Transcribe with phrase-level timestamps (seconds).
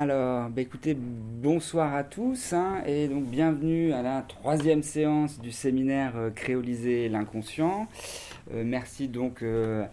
[0.00, 5.50] Alors, bah, écoutez, bonsoir à tous hein, et donc bienvenue à la troisième séance du
[5.50, 7.88] séminaire euh, Créoliser l'inconscient.
[8.54, 9.84] Euh, merci donc euh,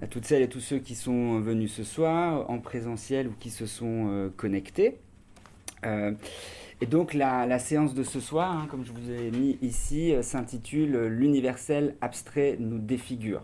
[0.00, 3.50] à toutes celles et tous ceux qui sont venus ce soir en présentiel ou qui
[3.50, 4.96] se sont connectés.
[5.84, 11.08] et donc la, séance de ce soir, hein, comme je vous ai mis ici, s'intitule
[11.08, 13.42] L'universel abstrait nous défigure.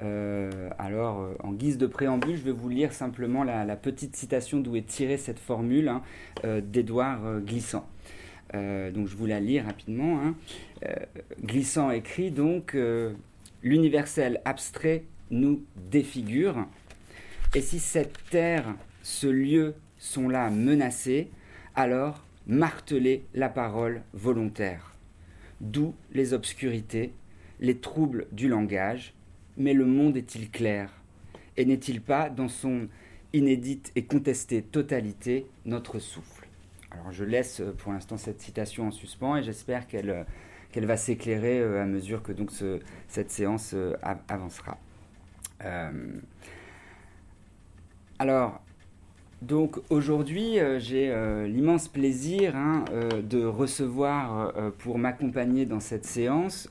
[0.00, 4.60] Euh, alors, euh, en guise de préambule, je vais vous lire simplement la, petite citation
[4.60, 6.02] d'où est tirée cette formule hein,
[6.44, 7.88] euh, d'Édouard Glissant.
[8.52, 10.20] donc, je vous la lis rapidement.
[10.20, 10.34] Hein.
[11.42, 12.76] Glissant écrit donc
[13.62, 16.66] L'universel abstrait nous défigure.
[17.54, 21.28] Et si cette terre, ce lieu sont là menacés,
[21.74, 24.94] alors martelez la parole volontaire.
[25.60, 27.12] D'où les obscurités,
[27.58, 29.12] les troubles du langage,
[29.58, 30.90] mais le monde est-il clair?
[31.56, 32.88] Et n'est-il pas, dans son
[33.32, 36.48] inédite et contestée totalité, notre souffle?
[36.90, 40.96] Alors je laisse euh, pour l'instant cette citation en suspens et j'espère qu'elle euh, va
[40.96, 42.32] s'éclairer euh, à mesure que
[43.08, 43.74] cette séance
[44.28, 44.78] avancera.
[48.18, 48.62] alors,
[49.40, 56.04] donc aujourd'hui, euh, j'ai euh, l'immense plaisir hein, euh, de recevoir pour m'accompagner dans cette
[56.04, 56.68] séance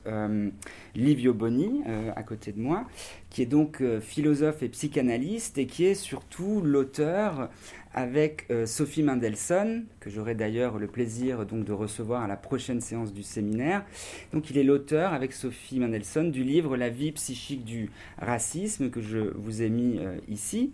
[0.94, 1.82] Livio Boni
[2.14, 2.86] à côté de moi,
[3.30, 7.48] qui est donc philosophe et psychanalyste et qui est surtout l'auteur
[7.94, 13.12] avec Sophie Mendelssohn, que j'aurai d'ailleurs le plaisir donc de recevoir à la prochaine séance
[13.12, 13.84] du séminaire.
[14.32, 19.00] Donc il est l'auteur avec Sophie Mendelssohn du livre La vie psychique du racisme que
[19.00, 20.72] je vous ai mis ici.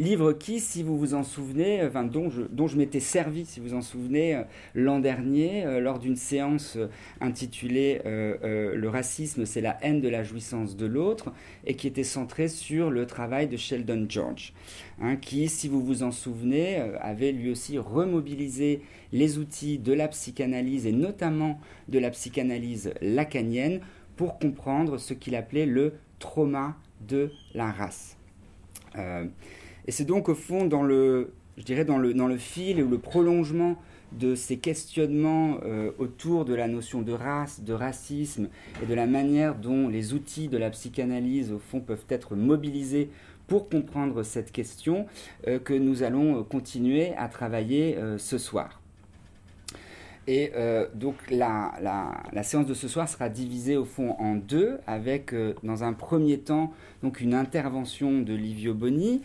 [0.00, 3.74] Livre qui, si vous vous en souvenez, euh, dont je, m'étais servi, si vous vous
[3.74, 6.78] en souvenez, euh, l'an dernier, euh, lors d'une séance
[7.20, 11.34] intitulée Le racisme, c'est la haine de la jouissance de l'autre,
[11.66, 14.54] et qui était centrée sur le travail de Sheldon George,
[15.02, 18.80] hein, qui, si vous vous en souvenez, avait lui aussi remobilisé
[19.12, 23.80] les outils de la psychanalyse, et notamment de la psychanalyse lacanienne,
[24.16, 28.16] pour comprendre ce qu'il appelait le trauma de la race.
[29.90, 32.88] Et c'est donc au fond dans le, je dirais dans le, dans le fil ou
[32.88, 33.76] le prolongement
[34.12, 39.06] de ces questionnements euh, autour de la notion de race, de racisme et de la
[39.06, 43.10] manière dont les outils de la psychanalyse, au fond, peuvent être mobilisés
[43.48, 45.06] pour comprendre cette question
[45.48, 48.80] euh, que nous allons euh, continuer à travailler ce soir.
[50.28, 50.52] Et
[50.94, 55.34] donc la, la, la, séance de ce soir sera divisée au fond en deux, avec
[55.64, 56.72] dans un premier temps
[57.02, 59.22] donc une intervention de Livio Boni,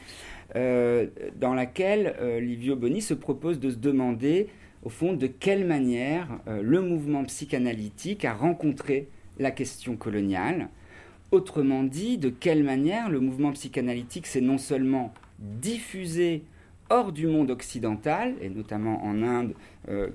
[0.55, 1.07] euh,
[1.37, 4.47] dans laquelle euh, Livio Boni se propose de se demander,
[4.83, 10.69] au fond, de quelle manière euh, le mouvement psychanalytique a rencontré la question coloniale.
[11.31, 16.43] Autrement dit, de quelle manière le mouvement psychanalytique s'est non seulement diffusé
[16.89, 19.53] hors du monde occidental, et notamment en Inde,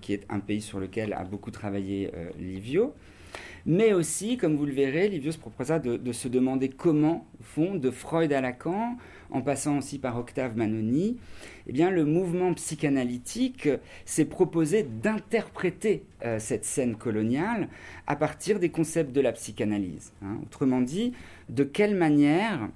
[0.00, 2.94] qui est un pays sur lequel a beaucoup travaillé Livio,
[3.66, 7.42] mais aussi, comme vous le verrez, Livio se proposa de, de se demander comment, au
[7.42, 8.96] fond, de Freud à Lacan,
[9.30, 11.18] en passant aussi par Octave Manoni,
[11.66, 13.68] eh bien, le mouvement psychanalytique
[14.04, 17.68] s'est proposé d'interpréter euh, cette scène coloniale
[18.06, 20.12] à partir des concepts de la psychanalyse.
[20.22, 20.38] Hein.
[20.42, 21.12] Autrement dit,
[21.48, 22.68] de quelle manière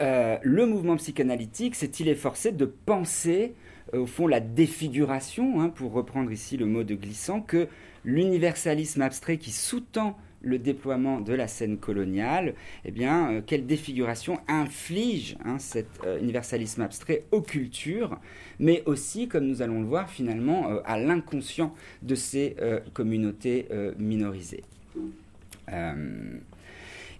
[0.00, 3.54] euh, le mouvement psychanalytique s'est-il efforcé de penser,
[3.94, 7.68] euh, au fond, la défiguration, hein, pour reprendre ici le mot de glissant, que
[8.04, 12.54] l'universalisme abstrait qui sous-tend le déploiement de la scène coloniale,
[12.84, 18.18] eh bien, euh, quelle défiguration inflige hein, cet euh, universalisme abstrait aux cultures,
[18.58, 22.56] mais aussi, comme nous allons le voir finalement, euh, à l'inconscient de ces
[22.92, 24.64] communautés minorisées.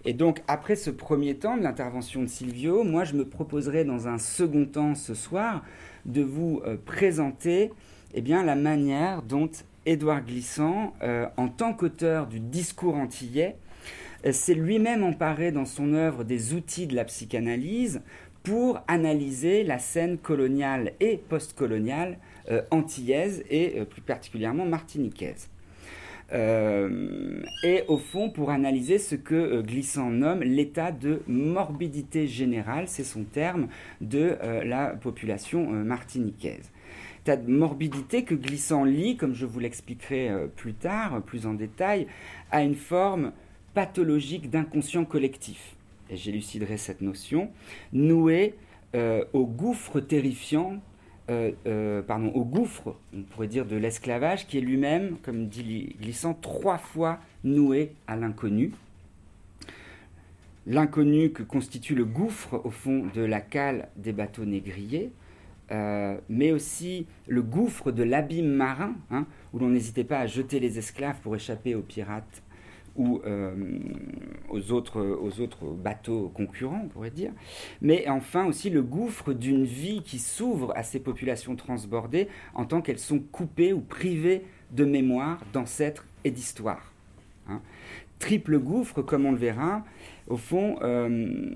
[0.05, 4.07] et donc, après ce premier temps de l'intervention de Silvio, moi, je me proposerai dans
[4.07, 5.63] un second temps ce soir
[6.05, 7.71] de vous présenter
[8.13, 9.49] eh bien, la manière dont
[9.85, 13.57] Édouard Glissant, euh, en tant qu'auteur du discours antillais,
[14.25, 18.01] euh, s'est lui-même emparé dans son œuvre des outils de la psychanalyse
[18.43, 22.17] pour analyser la scène coloniale et postcoloniale
[22.51, 25.49] euh, antillaise et plus particulièrement martiniquaise.
[26.31, 33.23] et au fond pour analyser ce que Glissant nomme l'état de morbidité générale, c'est son
[33.23, 33.67] terme,
[34.01, 36.72] de la population martiniquaise
[37.25, 42.07] de morbidité que Glissant lit, comme je vous l'expliquerai euh, plus tard, plus en détail,
[42.51, 43.31] à une forme
[43.73, 45.75] pathologique d'inconscient collectif.
[46.09, 47.49] Et j'éluciderai cette notion,
[47.93, 48.55] nouée
[48.95, 50.81] euh, au gouffre terrifiant,
[51.29, 56.33] euh, pardon, au gouffre, on pourrait dire, de l'esclavage, qui est lui-même, comme dit Glissant,
[56.33, 58.73] trois fois noué à l'inconnu.
[60.67, 65.11] L'inconnu que constitue le gouffre, au fond, de la cale des bateaux négriers,
[65.69, 70.77] mais aussi le gouffre de l'abîme marin, hein, où l'on n'hésitait pas à jeter les
[70.77, 72.43] esclaves pour échapper aux pirates
[72.95, 73.21] ou
[74.49, 77.31] aux, autres, aux autres bateaux concurrents, on pourrait dire.
[77.81, 82.81] Mais enfin aussi le gouffre d'une vie qui s'ouvre à ces populations transbordées en tant
[82.81, 84.43] qu'elles sont coupées ou privées
[84.73, 86.93] de mémoire, d'ancêtres et d'histoire.
[87.47, 87.61] Hein.
[88.19, 89.83] Triple gouffre, comme on le verra,
[90.27, 91.49] au fond, euh,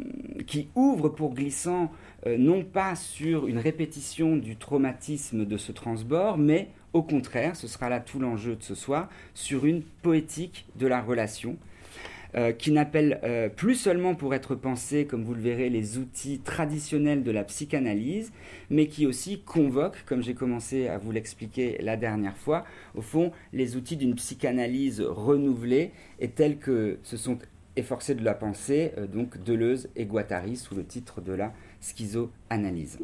[0.45, 1.92] qui ouvre pour Glissant
[2.25, 7.67] euh, non pas sur une répétition du traumatisme de ce transbord, mais au contraire, ce
[7.67, 11.57] sera là tout l'enjeu de ce soir, sur une poétique de la relation,
[12.35, 16.39] euh, qui n'appelle euh, plus seulement pour être pensé, comme vous le verrez, les outils
[16.39, 18.31] traditionnels de la psychanalyse,
[18.71, 22.65] mais qui aussi convoque, comme j'ai commencé à vous l'expliquer la dernière fois,
[22.95, 27.37] au fond, les outils d'une psychanalyse renouvelée et tels que se sont
[27.75, 33.00] efforcés de la penser, donc Deleuze et Guattari, sous le titre de la schizoanalyse.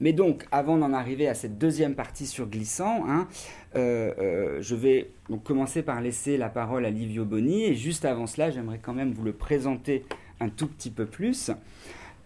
[0.00, 3.26] Mais donc, avant d'en arriver à cette deuxième partie sur glissant, hein,
[3.74, 5.10] euh, euh, je vais
[5.44, 7.64] commencer par laisser la parole à Livio Boni.
[7.64, 10.04] Et juste avant cela, j'aimerais quand même vous le présenter
[10.40, 11.50] un tout petit peu plus.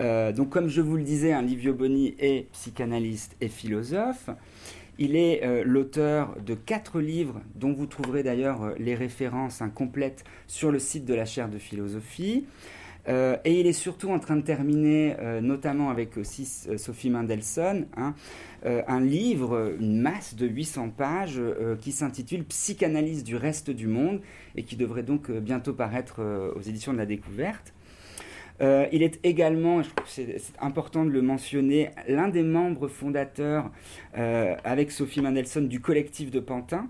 [0.00, 4.29] Euh, donc, comme je vous le disais, hein, Livio Boni est psychanalyste et philosophe.
[4.99, 10.79] Il est l'auteur de quatre livres, dont vous trouverez d'ailleurs les références incomplètes sur le
[10.79, 12.44] site de la chaire de philosophie.
[13.08, 17.10] Euh, et il est surtout en train de terminer, euh, notamment avec aussi euh, Sophie
[17.10, 18.14] Mendelssohn, hein,
[18.64, 21.40] un livre, une masse de 800 pages
[21.81, 24.20] qui s'intitule Psychanalyse du reste du monde
[24.54, 26.22] et qui devrait donc bientôt paraître
[26.54, 27.75] aux éditions de la découverte.
[28.60, 33.72] il est également, je trouve c'est important de le mentionner, l'un des membres fondateurs
[34.14, 36.87] avec Sophie Mendelssohn du collectif de Pantin,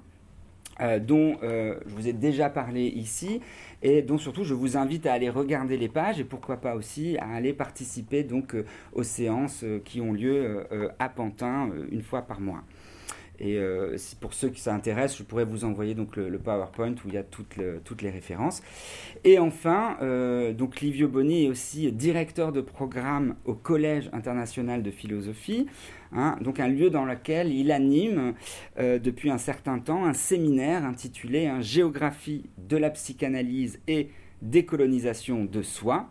[1.01, 3.41] dont je vous ai déjà parlé ici
[3.83, 7.17] et dont surtout je vous invite à aller regarder les pages et pourquoi pas aussi
[7.19, 12.03] à aller participer donc euh, aux séances euh, qui ont lieu euh, à Pantin une
[12.03, 12.63] fois par mois.
[13.45, 13.59] Et
[14.21, 17.25] pour ceux qui s'intéressent, je pourrais vous envoyer donc le, PowerPoint où il y a
[17.25, 17.57] toutes,
[18.03, 18.63] les références.
[19.25, 19.97] Et enfin,
[20.53, 25.67] donc Livio Boni est aussi directeur de programme au Collège international de philosophie.
[26.15, 28.35] Hein, donc un lieu dans lequel il anime
[28.79, 34.11] euh, depuis un certain temps un séminaire intitulé hein, Géographie de la psychanalyse et
[34.43, 36.11] décolonisation de soi.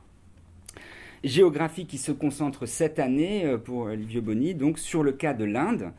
[1.23, 5.45] Géographie qui se concentre cette année euh, pour Livio Boni donc sur le cas de
[5.45, 5.91] l'Inde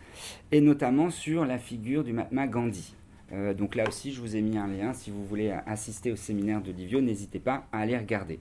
[0.51, 2.97] et notamment sur la figure du Mahatma Gandhi.
[3.33, 4.93] Euh, donc là aussi, je vous ai mis un lien.
[4.93, 8.41] Si vous voulez assister au séminaire de Livio, n'hésitez pas à aller regarder.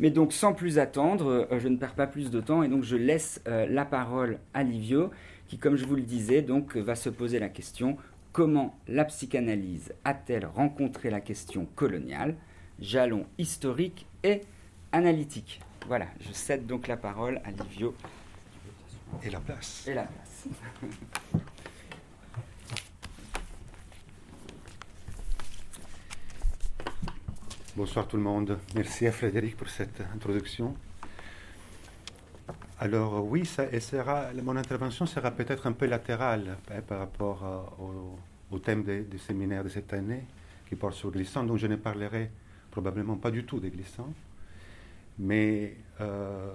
[0.00, 2.84] Mais donc, sans plus attendre, euh, je ne perds pas plus de temps et donc
[2.84, 5.10] je laisse la parole à Livio,
[5.46, 7.98] qui, comme je vous le disais, donc va se poser la question
[8.32, 12.34] comment la psychanalyse a-t-elle rencontré la question coloniale,
[12.80, 14.40] jalon historique et
[14.90, 15.60] analytique.
[15.86, 17.94] Voilà, je cède donc la parole à Livio.
[19.22, 19.86] Et la place.
[19.86, 20.48] Et la place.
[27.76, 28.58] Bonsoir tout le monde.
[28.74, 30.74] Merci à Frédéric pour cette introduction.
[32.78, 37.62] Alors oui, ça, sera, mon intervention sera peut-être un peu latérale hein, par rapport euh,
[38.50, 40.24] au, thème du séminaire de cette année
[40.68, 42.30] qui porte sur glissant, donc je ne parlerai
[42.70, 44.12] probablement pas du tout des glissants,
[45.18, 46.50] mais euh,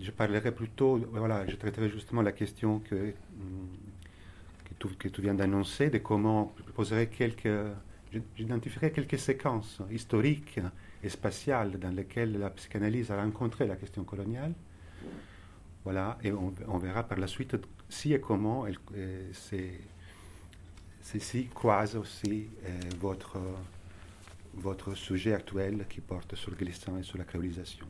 [0.00, 3.14] je parlerai plutôt, voilà, je traiterai justement la question que,
[4.78, 7.48] tu, que tu viens d'annoncer, de comment je poserai quelques
[8.36, 10.60] j'identifierai quelques séquences historiques
[11.02, 14.52] et spatiales dans lesquelles la psychanalyse a rencontré la question coloniale.
[15.84, 17.56] Voilà, et on, verra par la suite
[17.88, 19.30] si et comment elle, euh,
[21.00, 23.38] ceci croise aussi euh, votre,
[24.58, 27.86] votre sujet actuel qui porte sur le glissant et sur la créolisation.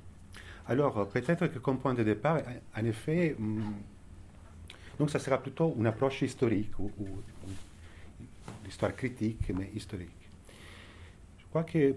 [0.66, 2.40] Alors, peut-être que comme point de départ,
[2.76, 3.62] en effet, hmm,
[4.98, 6.90] donc ça sera plutôt une approche historique ou
[8.66, 10.10] histoire critique, mais historique.
[11.38, 11.94] Je crois que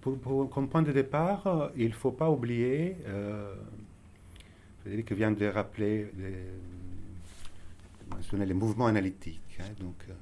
[0.00, 3.52] pour, comme point de départ, il ne faut pas oublier, euh,
[4.80, 6.06] Frédéric vient de rappeler,
[8.08, 10.12] mentionner les mouvements analytiques, hein, donc euh,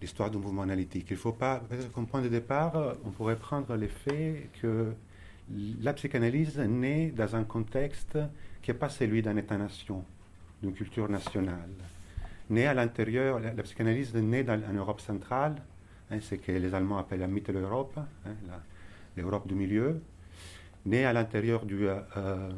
[0.00, 1.06] l'histoire du mouvement analytique.
[1.10, 1.62] Il ne faut pas,
[1.94, 4.92] comme point de départ, on pourrait prendre l'effet que
[5.82, 8.18] la psychanalyse naît dans un contexte
[8.62, 10.04] qui n'est pas celui d'un État-nation,
[10.62, 11.70] d'une culture nationale
[12.50, 15.54] né à l'intérieur, la, psychanalyse naît dans, en Europe centrale,
[16.10, 18.32] hein, ce que les Allemands appellent la Mitteleurope, hein,
[19.16, 20.00] l'Europe du milieu,
[20.84, 22.50] né à l'intérieur euh, euh,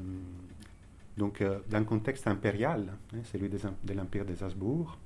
[1.19, 4.97] donc euh, d'un contexte impérial, hein, celui de l'empire des Habsbourg,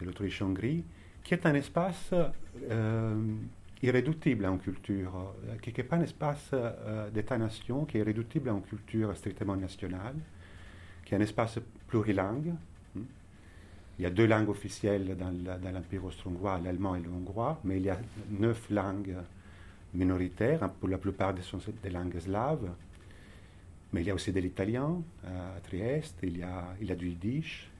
[0.00, 0.84] de l'Autriche-Hongrie,
[1.24, 2.14] qui est un espace
[3.82, 6.50] irréductible en culture, qui n'est pas un espace
[7.12, 10.14] d'État-nation, qui est irréductible en culture strictement nationale,
[11.04, 12.54] qui est un espace plurilingue.
[12.94, 13.02] Hmm.
[13.98, 15.30] Il y a deux langues officielles dans
[15.72, 17.98] l'Empire austro-hongrois, l'allemand et le hongrois, mais il y a
[18.30, 19.16] neuf langues
[19.94, 22.70] minoritaires, hein, pour la plupart des, langues slaves.
[23.92, 26.96] Mais il y a aussi de l'italien à Trieste, il y a, il y a
[26.96, 27.70] du yiddish,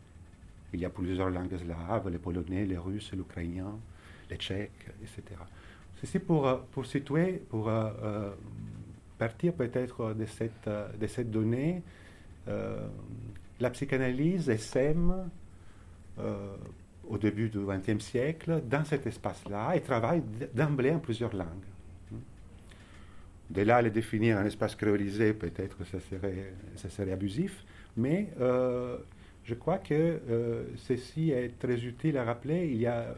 [0.74, 3.78] il y a plusieurs langues slaves, les polonais, les russes, l'ukrainien,
[4.28, 5.40] les tchèques, etc.
[6.00, 8.30] Ceci pour, euh, pour situer, pour euh, euh,
[9.18, 10.26] partir peut-être de
[11.06, 11.82] cette, donnée,
[12.46, 15.30] la psychanalyse sème
[17.08, 21.70] au début du XXe siècle dans cet espace-là et travaille d'emblée en plusieurs langues.
[23.48, 27.64] De là le définir un espace créolisé, peut-être ça serait, serait abusif,
[27.96, 28.30] mais
[29.44, 30.20] je crois que
[30.76, 32.66] ceci est très utile à rappeler.
[32.66, 33.14] Il y a,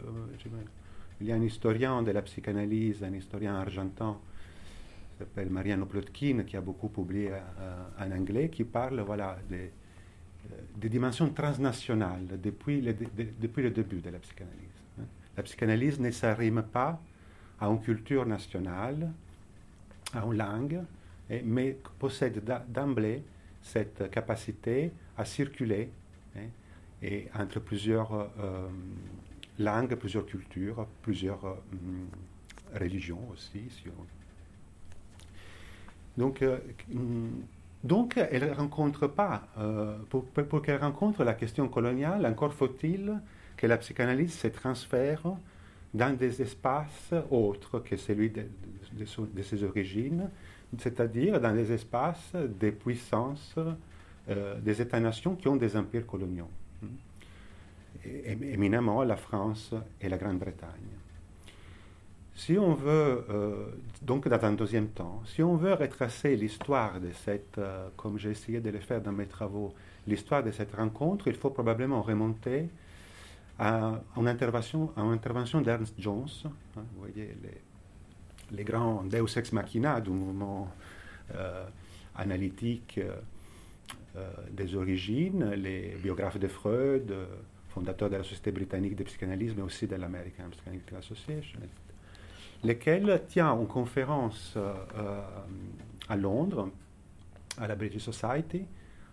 [1.21, 4.19] il y a un historien de la psychanalyse, un historien argentin,
[5.13, 9.57] qui s'appelle Mariano Plotkin, qui a beaucoup publié euh, en anglais, qui parle voilà, des,
[9.57, 12.95] euh, des dimensions transnationales depuis le,
[13.41, 14.83] depuis le début de la psychanalyse.
[15.01, 15.05] Hein.
[15.37, 17.01] La psychanalyse ne s'arrime pas
[17.59, 19.11] à une culture nationale,
[20.13, 20.81] à une langue,
[21.45, 23.23] mais possède d'emblée
[23.63, 25.91] cette capacité à circuler
[27.07, 28.69] et entre plusieurs euh,
[29.61, 33.69] langues, plusieurs cultures, plusieurs euh, mm, religions aussi.
[36.19, 36.59] Donc, euh,
[36.89, 37.29] mm,
[37.85, 39.47] donc, elle rencontre pas,
[40.11, 43.21] pour, qu'elle rencontre la question coloniale, encore faut-il
[43.57, 45.23] que la psychanalyse se transfère
[45.95, 48.45] dans des espaces autres que celui de,
[49.43, 50.29] ses origines,
[50.79, 53.55] c'est-à-dire dans des espaces des puissances
[54.27, 56.51] des États-nations qui ont des empires coloniaux
[58.05, 60.97] éminemment la France et la Grande-Bretagne.
[62.37, 63.67] Si on veut, euh,
[64.03, 68.31] donc dans un deuxième temps, si on veut retracer l'histoire de cette, euh, comme j'ai
[68.31, 69.73] essayé de le faire dans mes travaux,
[70.07, 72.69] l'histoire de cette rencontre, il faut probablement remonter
[73.59, 79.99] à une intervention, à d'Ernst Jones, hein, vous voyez les, les, grands Deus ex machina
[80.03, 80.69] du mouvement
[81.35, 81.65] euh,
[82.15, 83.01] analytique
[84.51, 87.15] des origines, les biographes de Freud,
[87.77, 91.61] fondateur de la Société britannique de psychanalyse, mais aussi de l'American Psychanalytic Association,
[92.65, 95.21] lequel tient une conférence euh, euh,
[96.09, 96.71] à Londres,
[97.59, 98.65] à la British Society,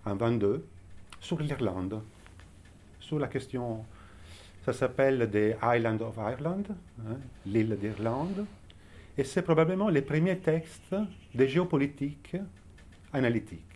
[0.05, 0.65] en 22,
[1.19, 2.01] sur l'Irlande,
[3.01, 3.83] sur la question,
[4.63, 6.63] ça s'appelle The Island of Ireland,
[7.05, 8.45] hein, l'île d'Irlande,
[9.17, 10.95] et c'est probablement le premier texte
[11.35, 12.37] de géopolitique
[13.11, 13.72] analytique.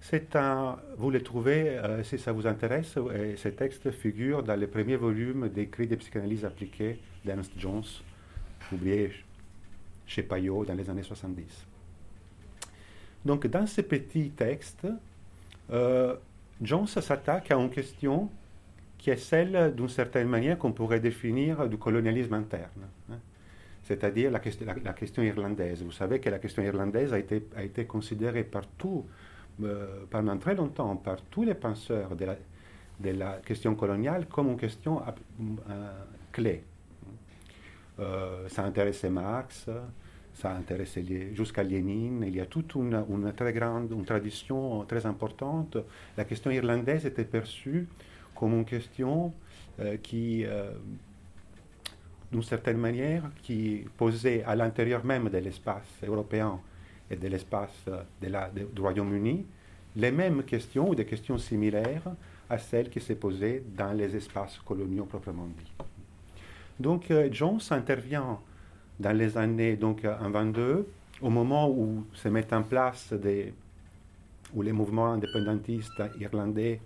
[0.00, 4.56] C'est un, vous le trouvez, euh, si ça vous intéresse, et ces textes figurent dans
[4.56, 7.84] les premiers volumes d'écrits de psychanalyse appliquée d'Ernst Jones,
[8.70, 9.12] publié
[10.06, 11.66] chez Payot dans les années 70.
[13.24, 14.86] Donc, dans ces petits textes,
[15.70, 16.16] euh,
[16.62, 18.30] Jones s'attaque à une question
[18.98, 22.86] qui est celle, d'une certaine manière, qu'on pourrait définir du colonialisme interne.
[23.10, 23.18] Hein.
[23.82, 25.82] C'est-à-dire la, question irlandaise.
[25.82, 29.04] Vous savez que la question irlandaise a été, considérée par tous
[29.62, 35.02] euh, pendant très longtemps par tous les penseurs de la, question coloniale comme une question
[35.02, 35.92] euh,
[36.32, 36.64] clé.
[37.98, 39.68] Euh, ça intéressait Marx,
[40.34, 41.04] ça intéressait
[41.34, 42.24] jusqu'à Lénine.
[42.26, 45.76] Il y a toute une, une, très grande une tradition très importante.
[46.16, 47.86] La question irlandaise était perçue
[48.34, 49.34] comme une question
[50.02, 50.46] qui,
[52.32, 56.60] d'une certaine manière, qui posait à l'intérieur même de l'espace européen
[57.10, 57.84] et de l'espace
[58.20, 59.44] du Royaume-Uni,
[59.96, 62.02] les mêmes questions ou des questions similaires
[62.48, 65.72] à celles qui s'est posées dans les espaces coloniaux proprement dit.
[66.78, 68.38] Donc euh, Jones intervient
[68.98, 70.86] dans les années donc en 22,
[71.20, 73.52] au moment où se mettent en place des,
[74.54, 76.80] où les mouvements indépendantistes irlandais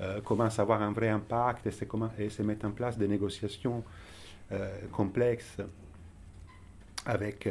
[0.00, 1.84] euh, commencent à avoir un vrai impact et se,
[2.18, 3.82] et se mettent en place des négociations
[4.52, 5.56] euh, complexes
[7.04, 7.48] avec,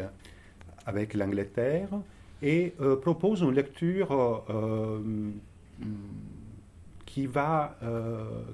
[0.86, 1.90] avec l'Angleterre
[2.42, 5.86] et euh, propose une lecture euh, euh,
[7.06, 7.78] qui, va,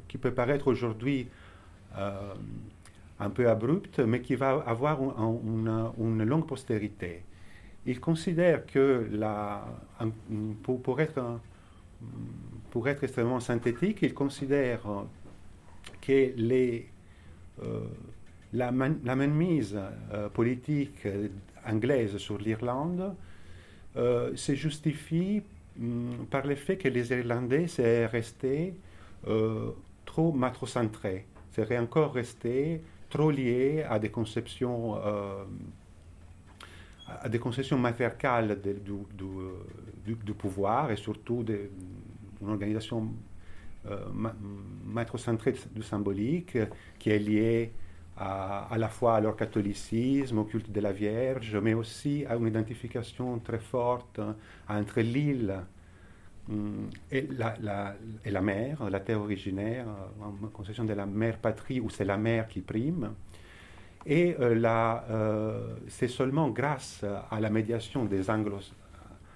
[0.08, 1.28] qui peut paraître aujourd'hui
[1.96, 7.24] un peu abrupte, mais qui va avoir une, longue postérité.
[7.86, 9.66] Il considère que la,
[10.64, 11.40] pour, être,
[12.70, 14.82] pour être extrêmement synthétique, il considère
[16.00, 16.88] que les,
[18.54, 18.72] la,
[19.04, 19.80] la mainmise
[20.34, 21.08] politique
[21.68, 23.16] anglaise sur l'Irlande
[23.98, 25.44] euh, se justifie
[25.80, 28.74] hum, par le fait que les Irlandais seraient restés
[29.28, 29.72] euh,
[30.06, 31.26] trop matrocentrés,
[31.56, 35.44] seraient encore restés trop liés à des conceptions, euh,
[37.08, 38.94] à des conceptions matriarcales du,
[40.06, 41.70] du, pouvoir et surtout de,
[42.42, 43.10] une organisation
[43.90, 43.98] euh,
[44.86, 46.58] maître-centrée du symbolique
[47.00, 47.72] qui est liée
[48.18, 52.36] à, à, la fois à leur catholicisme, au culte de la Vierge, mais aussi à
[52.36, 54.20] une identification très forte
[54.68, 55.56] entre l'île
[56.50, 59.86] hum, et la, et la mer, la terre originaire,
[60.22, 63.12] en conception de la mère patrie où c'est la mer qui prime.
[64.06, 68.60] Et euh, euh, c'est seulement grâce à la médiation des anglo,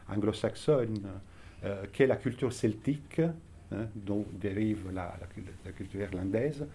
[0.09, 1.07] anglo-saxonnes
[1.63, 3.19] euh, qu'est la culture celtique,
[3.71, 5.15] hein, dont dérive la,
[5.65, 6.65] la, culture irlandaise,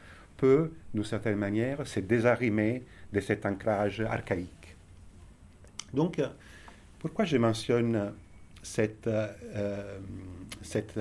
[0.40, 2.82] peut, d'une certaine manière, se désarrimer
[3.12, 4.76] de cet ancrage archaïque.
[5.92, 6.28] Donc, euh,
[6.98, 8.12] pourquoi je mentionne
[8.62, 9.98] cette, euh,
[10.62, 10.98] cette,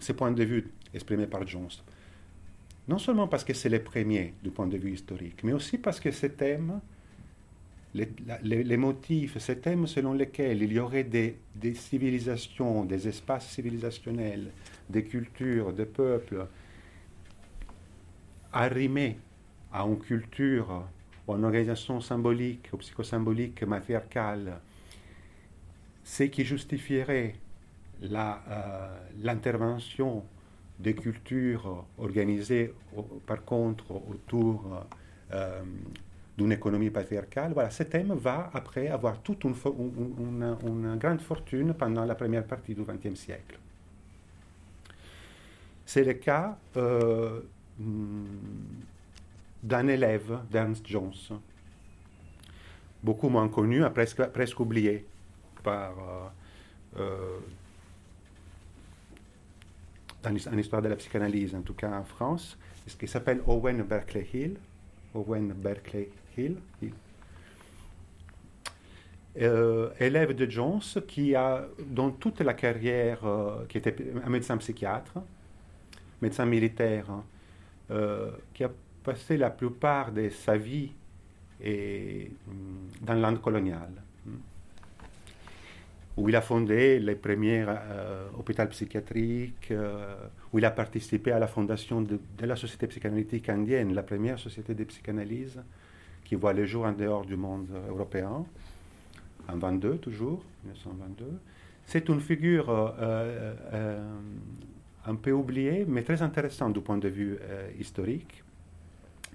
[0.00, 1.68] ces points de vue exprimés par Jones?
[2.88, 6.00] Non seulement parce que c'est les premiers du point de vue historique, mais aussi parce
[6.00, 6.80] que ces thèmes
[7.94, 11.36] les, motifs, ces thèmes selon lesquels il y aurait des,
[11.74, 14.50] civilisations, des espaces civilisationnels,
[14.88, 16.46] des cultures, des peuples
[18.52, 19.18] arrimés
[19.72, 20.84] à une culture
[21.28, 24.58] à une organisation symbolique ou psychosymbolique matriarcale,
[26.02, 27.34] ce qui justifierait
[28.02, 30.24] euh, l'intervention
[30.78, 32.74] des cultures organisées
[33.26, 34.64] par contre autour
[35.32, 35.62] euh,
[36.38, 39.54] d'une économie patriarcale, voilà, ce thème va après avoir toute une,
[40.66, 43.58] une, grande fortune pendant la première partie du XXe siècle.
[45.84, 47.40] C'est le cas euh,
[49.62, 51.12] d'un élève d'Ernst Jones,
[53.02, 55.06] beaucoup moins connu, presque, presque oublié
[55.62, 55.92] par,
[56.96, 57.38] euh, euh,
[60.22, 64.56] dans de la psychanalyse, en tout cas en France, ce qui s'appelle Owen Berkeley Hill.
[65.14, 66.56] Owen Berkeley Hill,
[69.40, 73.94] euh, élève de Jones, qui a, dans toute la carrière, euh, qui était
[74.24, 75.14] un médecin psychiatre,
[76.20, 77.24] médecin militaire, hein,
[77.90, 78.70] euh, qui a
[79.02, 80.92] passé la plupart de sa vie
[81.60, 84.30] mm, dans l'Inde coloniale, mm,
[86.16, 87.64] où il a fondé les premiers
[88.38, 89.72] hôpitaux psychiatriques,
[90.52, 94.74] où il a participé à la fondation de, la Société psychanalytique indienne, la première société
[94.74, 95.60] de psychanalyse
[96.24, 98.44] qui voit le jour en dehors du monde européen,
[99.48, 101.24] en 22 toujours, 1922.
[101.86, 104.10] C'est une figure euh, euh, euh,
[105.06, 107.38] un peu oubliée, mais très intéressante du point de vue
[107.78, 108.42] historique.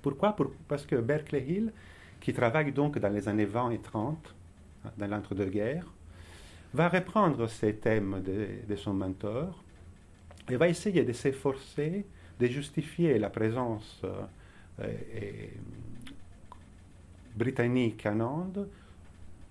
[0.01, 0.35] Pourquoi?
[0.67, 1.73] Parce que Berkeley Hill,
[2.21, 4.35] qui travaille donc dans les années 20 et 30,
[4.85, 5.91] hein, dans l'entre-deux-guerres,
[6.73, 9.63] va reprendre ces thèmes de, son mentor
[10.49, 12.05] et va essayer de s'efforcer
[12.39, 14.01] de justifier la présence
[14.83, 15.49] et,
[17.35, 18.67] britannique en Inde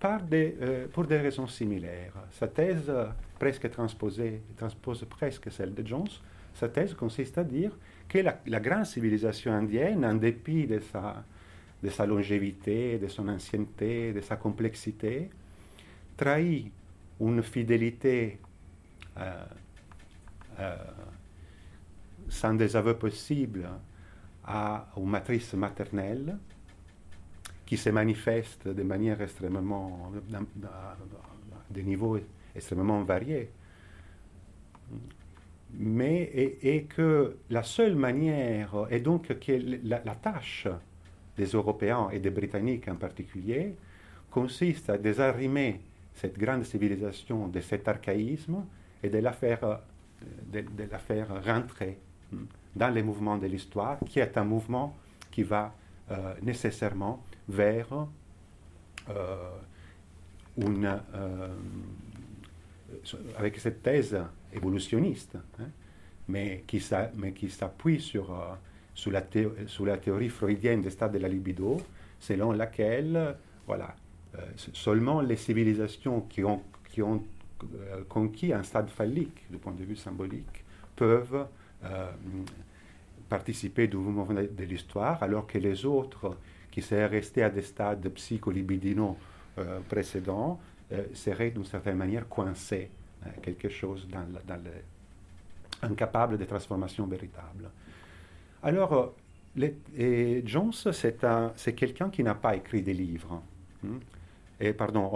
[0.04, 2.12] euh, pour des raisons similaires.
[2.32, 2.92] Sa thèse,
[3.38, 6.08] presque transposée, transpose presque celle de Jones,
[6.54, 7.76] sa thèse consiste à dire
[8.08, 11.24] que la, grande civilisation indienne, en dépit de sa,
[11.82, 15.30] de sa longévité, de son ancienneté, de sa complexité,
[16.16, 16.70] trahit
[17.20, 18.38] une fidélité
[19.16, 19.44] euh,
[20.60, 20.76] euh,
[22.28, 23.68] sans désaveu possible
[24.44, 26.38] à une matrice maternelle
[27.66, 30.12] qui se manifeste de manière extrêmement,
[31.70, 32.18] des niveaux
[32.54, 33.50] extrêmement variés.
[35.76, 36.30] Mais,
[36.62, 40.68] et, que la seule manière, et donc que la, tâche
[41.36, 43.74] des Européens et des Britanniques en particulier,
[44.30, 45.80] consiste à désarrimer
[46.14, 48.64] cette grande civilisation de cet archaïsme
[49.02, 49.80] et de la faire,
[50.52, 51.98] de, de la faire rentrer
[52.76, 54.96] dans les mouvements de l'histoire, qui est un mouvement
[55.30, 55.74] qui va
[56.10, 58.06] euh, nécessairement vers
[59.08, 59.50] euh,
[60.56, 61.48] une, euh,
[63.38, 64.18] avec cette thèse
[64.52, 65.68] évolutionniste, hein,
[66.28, 68.34] mais qui s'appuie sur,
[68.94, 69.22] sur, la
[69.66, 71.80] sur la théorie freudienne des stades de la libido,
[72.18, 73.94] selon laquelle voilà,
[74.56, 77.22] seulement les civilisations qui ont, qui ont
[78.08, 80.64] conquis un stade phallique du point de vue symbolique
[80.96, 81.46] peuvent
[83.28, 86.36] participer du mouvement de l'histoire, alors que les autres,
[86.70, 89.16] qui seraient restés à des stades psycholibidinaux
[89.58, 90.60] euh, précédents,
[90.92, 92.90] euh, seraient d'une certaine manière coincés,
[93.24, 94.70] hein, quelque chose dans, dans le,
[95.82, 97.70] incapable de transformation véritable.
[98.62, 99.06] Alors, euh,
[99.56, 103.42] les, et Jones, c'est quelqu'un qui n'a pas écrit des livres.
[103.84, 103.98] Hein.
[104.58, 105.10] et pardon,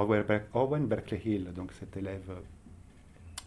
[0.54, 2.30] Owen, Berkeley Hill, donc cet élève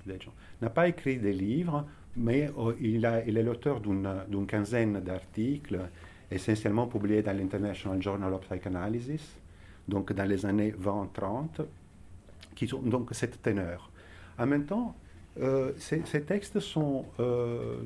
[0.05, 2.49] de Jones, n'a pas écrit des livres, mais
[2.81, 5.79] il, a, il, est l'auteur d'une quinzaine d'articles,
[6.29, 9.37] essentiellement publiés dans l'International Journal of Psychanalysis,
[9.87, 11.65] donc dans les années 20-30,
[12.55, 13.91] qui ont donc cette teneur.
[14.37, 14.95] En même temps,
[15.39, 17.77] euh, ces, textes sont, euh,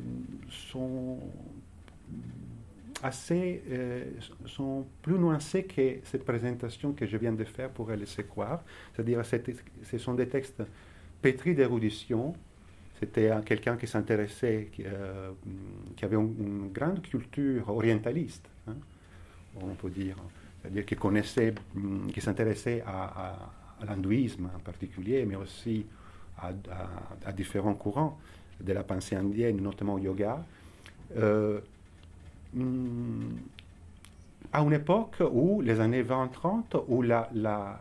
[3.03, 4.03] assez, euh,
[4.45, 8.63] sont plus nuancés que cette présentation que je viens de faire pourrait laisser croire.
[8.93, 10.63] C'est-à-dire, ce sont des textes
[11.21, 12.33] pétris d'érudition.
[12.99, 14.85] C'était quelqu'un qui s'intéressait, qui,
[16.03, 18.75] avait une, grande culture orientaliste, hein,
[19.61, 20.15] on peut dire,
[20.61, 21.53] c'est-à-dire qui connaissait,
[22.13, 23.35] qui s'intéressait à,
[23.81, 25.85] à l'hindouisme en particulier, mais aussi
[26.37, 28.17] à, différents courants
[28.61, 30.43] de la pensée indienne, notamment au yoga.
[31.17, 31.59] Euh,
[32.53, 33.35] mm,
[34.53, 37.79] à une époque où, les années 20-30, où la, la,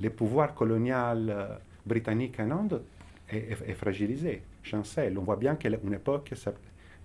[0.00, 0.94] les pouvoirs coloniaux
[1.86, 2.82] britanniques en Inde
[3.28, 5.16] est, fragilisé, chancelle.
[5.18, 6.32] On voit bien qu'une époque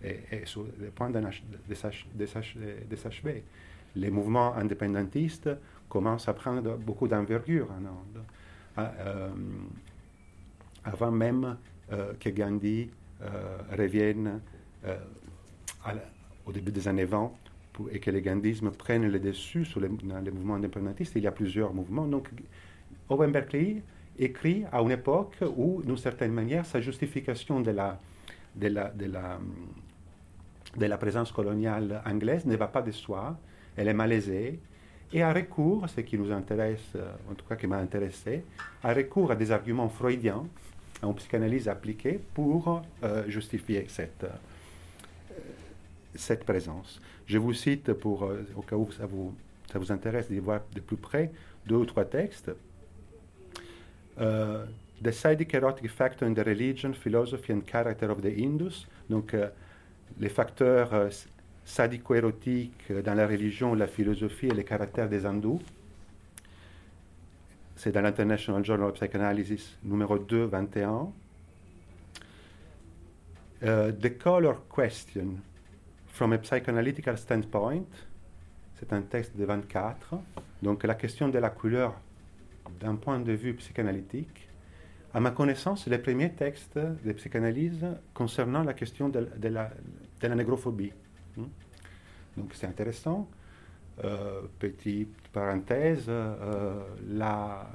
[0.03, 3.43] est, est, sur le point de s'achever.
[3.95, 5.49] Les mouvements indépendantistes
[5.91, 8.23] commencent à prendre beaucoup d'envergure en Inde.
[8.77, 9.29] Euh,
[10.85, 11.57] avant même
[11.91, 12.89] euh, que Gandhi
[13.21, 14.39] euh, revienne
[16.45, 17.31] au début des années 20
[17.73, 21.13] pour, et que le gandhisme prenne le dessus sur les, mouvements indépendantistes.
[21.15, 22.07] Il y a plusieurs mouvements.
[22.07, 22.29] Donc,
[23.09, 23.83] Owen Berkeley
[24.17, 27.99] écrit à une époque où, d'une certaine manière, sa justification de la
[30.97, 33.37] présence coloniale anglaise ne va pas de soi.
[33.75, 34.59] Elle est malaisée.
[35.13, 36.95] Et a recours, ce qui nous intéresse,
[37.29, 38.43] en tout cas qui m'a intéressé,
[38.81, 40.45] a recours à des arguments freudiens,
[41.01, 45.33] à une psychanalyse appliquée pour euh, justifier cette, euh,
[46.15, 47.01] cette présence.
[47.25, 49.33] Je vous cite, pour, euh, au cas où ça vous,
[49.71, 51.31] ça vous intéresse d'y voir de plus près,
[51.65, 52.51] deux ou trois textes.
[54.17, 54.65] Uh,
[55.01, 58.87] the psychic erotic factor in the religion, philosophy and character of the Indus.
[59.09, 59.35] Donc,
[60.19, 61.09] les facteurs
[61.65, 65.59] uh, sadico-érotiques dans la religion, la philosophie et les caractères des hindous.
[67.75, 71.11] C'est dans l'International Journal of Psychoanalysis numéro 2, 21.
[73.63, 75.39] Uh, the Color Question
[76.07, 77.87] from a Psychoanalytical Standpoint,
[78.79, 80.15] c'est un texte de 24.
[80.61, 81.93] Donc la question de la couleur
[82.79, 84.47] d'un point de vue psychanalytique.
[85.13, 89.71] À ma connaissance, les premiers textes de psychanalyse concernant la question de la,
[90.35, 90.93] négrophobie.
[91.37, 91.45] Hmm?
[92.37, 93.27] Donc c'est intéressant.
[94.03, 97.67] Euh, petite parenthèse, euh, la,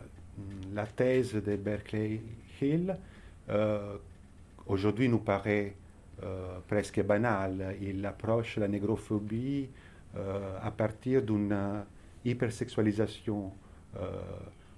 [0.72, 2.20] la, thèse de Berkeley
[2.60, 2.96] Hill
[3.48, 3.96] euh,
[4.66, 5.74] aujourd'hui nous paraît
[6.66, 7.76] presque banale.
[7.82, 9.68] Il approche la négrophobie
[10.62, 11.84] à partir d'une
[12.24, 13.52] hypersexualisation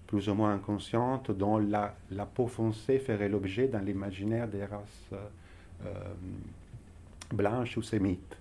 [0.08, 5.10] plus ou moins inconsciente dont la, la peau foncée ferait l'objet dans l'imaginaire des races
[7.32, 8.36] blanches ou sémites.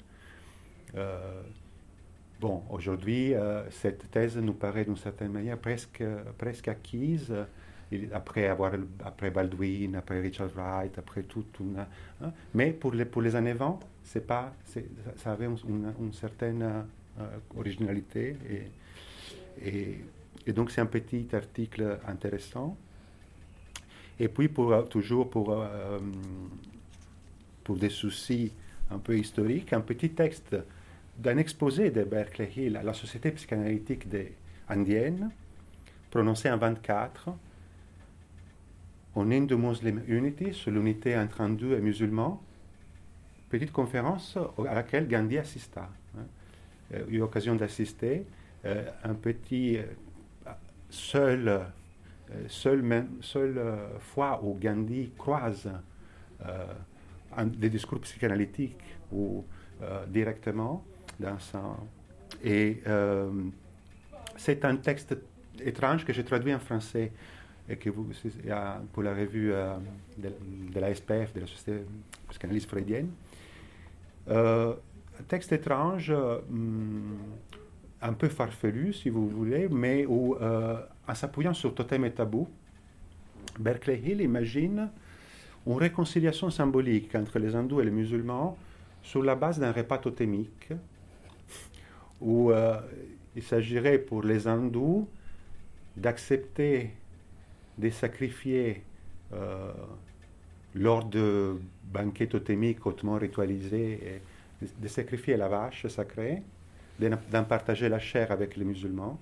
[0.97, 1.41] Euh,
[2.39, 6.03] bon, aujourd'hui, euh, cette thèse nous paraît d'une certaine manière presque,
[6.37, 7.33] presque acquise.
[8.11, 8.73] après, avoir,
[9.05, 11.85] après Baldwin, après Richard Wright, après toute une...
[12.21, 14.53] Hein, mais pour les, pour les années 20, c'est pas,
[15.15, 16.85] ça avait une, certaine
[17.57, 18.35] originalité
[19.61, 19.99] et,
[20.45, 22.77] et donc c'est un petit article intéressant.
[24.19, 25.99] Et puis pour, euh, toujours pour, euh,
[27.63, 28.51] pour des soucis
[28.89, 30.55] un peu historiques, un petit texte
[31.17, 34.33] d'un exposé de Berkeley Hill à la Société psychanalytique des
[34.69, 35.31] indienne,
[36.11, 37.29] prononcé en 24,
[39.15, 42.41] en Indo-Muslim Unity, sur l'unité entre hindous et musulmans,
[43.49, 45.89] petite conférence à laquelle Gandhi assista.
[46.17, 46.25] Hein.
[46.93, 48.25] Euh, eu l'occasion d'assister,
[48.65, 49.79] euh, un petit
[50.89, 51.63] seule,
[52.81, 53.61] même, seule
[53.99, 55.69] fois où Gandhi croise
[56.45, 56.65] euh,
[57.45, 59.43] des discours psychanalytiques ou
[59.81, 60.83] euh, directement
[61.19, 61.75] dans son...
[62.43, 63.29] Et euh,
[64.35, 65.15] c'est un texte
[65.63, 67.11] étrange que j'ai traduit en français
[67.69, 68.07] et que vous,
[68.93, 69.51] pour la revue
[70.17, 70.29] de,
[70.73, 71.83] de, la SPF, de la Société
[72.29, 73.09] psychanalyse freudienne.
[74.27, 74.75] un
[75.27, 77.17] texte étrange, hum,
[78.01, 80.77] un peu farfelu, si vous voulez, mais où, euh,
[81.07, 82.47] en s'appuyant sur Totem et Tabou,
[83.59, 84.89] Berkeley Hill imagine
[85.65, 88.57] une réconciliation symbolique entre les hindous et les musulmans
[89.01, 90.69] sur la base d'un repas totémique,
[92.21, 92.79] où euh,
[93.35, 95.07] il s'agirait pour les hindous
[95.95, 96.91] d'accepter
[97.77, 98.83] de sacrifier
[99.33, 99.71] euh,
[100.75, 104.21] lors de banquets totémiques hautement ritualisés,
[104.61, 106.41] et de sacrifier la vache sacrée,
[106.99, 109.19] d'en partager la chair avec les musulmans,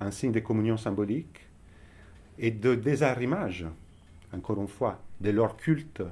[0.00, 1.40] un signe de communion symbolique,
[2.38, 3.66] et de désarrimage,
[4.32, 6.02] encore une fois, de leur culte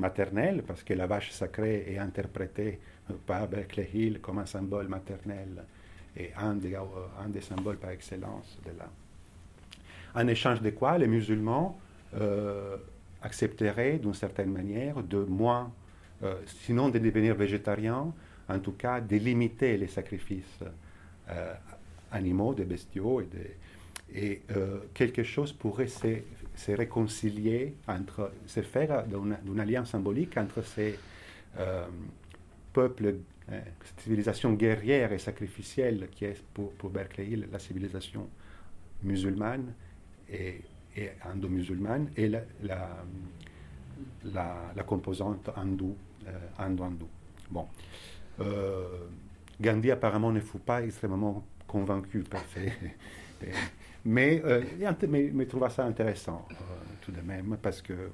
[0.00, 2.80] maternel, parce que la vache sacrée est interprétée
[3.26, 5.64] par Berkeley Hill comme un symbole maternel
[6.16, 6.76] et un des,
[7.28, 8.88] des symboles par excellence de la...
[10.20, 11.78] En échange de quoi les musulmans
[13.22, 15.70] accepteraient d'une certaine manière de moins,
[16.46, 18.12] sinon de devenir végétariens,
[18.48, 20.64] en tout cas de limiter les sacrifices
[22.10, 23.22] animaux, des bestiaux
[24.12, 26.08] et euh, quelque chose pourrait se,
[26.54, 30.98] se, réconcilier entre, se faire d'une alliance symbolique entre ces
[31.58, 31.86] euh,
[32.72, 33.16] peuples,
[33.50, 38.28] euh, cette civilisation guerrière et sacrificielle qui est pour, pour Berkeley la civilisation
[39.02, 39.72] musulmane
[40.28, 40.60] et,
[40.96, 42.42] et indo-musulmane et la,
[44.24, 45.96] la, composante hindou,
[46.58, 47.08] hindou-hindou.
[47.50, 47.66] Bon.
[49.60, 52.72] Gandhi apparemment ne fut pas extrêmement convaincu par ces
[54.04, 54.62] mais, euh,
[55.08, 56.54] mais, mais trouva ça intéressant euh,
[57.02, 58.10] tout de même parce que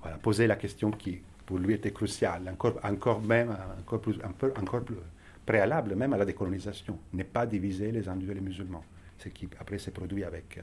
[0.00, 4.82] voilà, poser la question qui pour lui était cruciale, encore, même, encore plus, un encore
[4.82, 4.96] plus
[5.44, 8.84] préalable même à la décolonisation, ne pas diviser les hindous et les musulmans,
[9.18, 10.62] ce qui après s'est produit avec euh,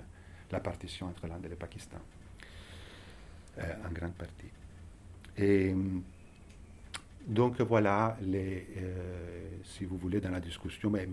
[0.51, 1.99] la partition entre l'Inde et le Pakistan,
[3.59, 4.49] en grande partie.
[7.27, 8.57] Donc voilà, euh,
[9.63, 11.07] si vous voulez, dans la discussion, mais,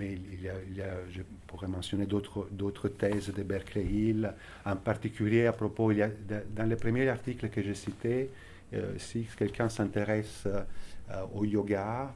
[1.11, 4.33] je pourrais mentionner d'autres thèses de Berkeley Hill,
[4.65, 8.31] en particulier à propos, dans les premiers articles que j'ai cités,
[8.75, 12.13] euh, si quelqu'un s'intéresse euh, au yoga,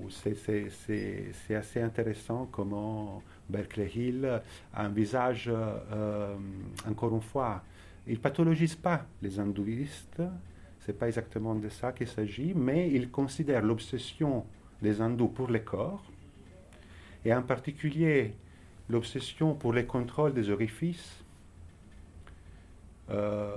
[0.00, 4.40] c'est assez intéressant comment Berkeley Hill
[4.76, 5.48] envisage,
[6.88, 7.62] encore une fois,
[8.08, 10.20] il ne pathologise pas les hindouistes,
[10.80, 14.44] ce n'est pas exactement de ça qu'il s'agit, mais il considère l'obsession
[14.82, 16.02] des hindous pour les corps,
[17.24, 18.34] et en particulier
[18.88, 21.22] l'obsession pour le contrôle des orifices,
[23.10, 23.56] euh,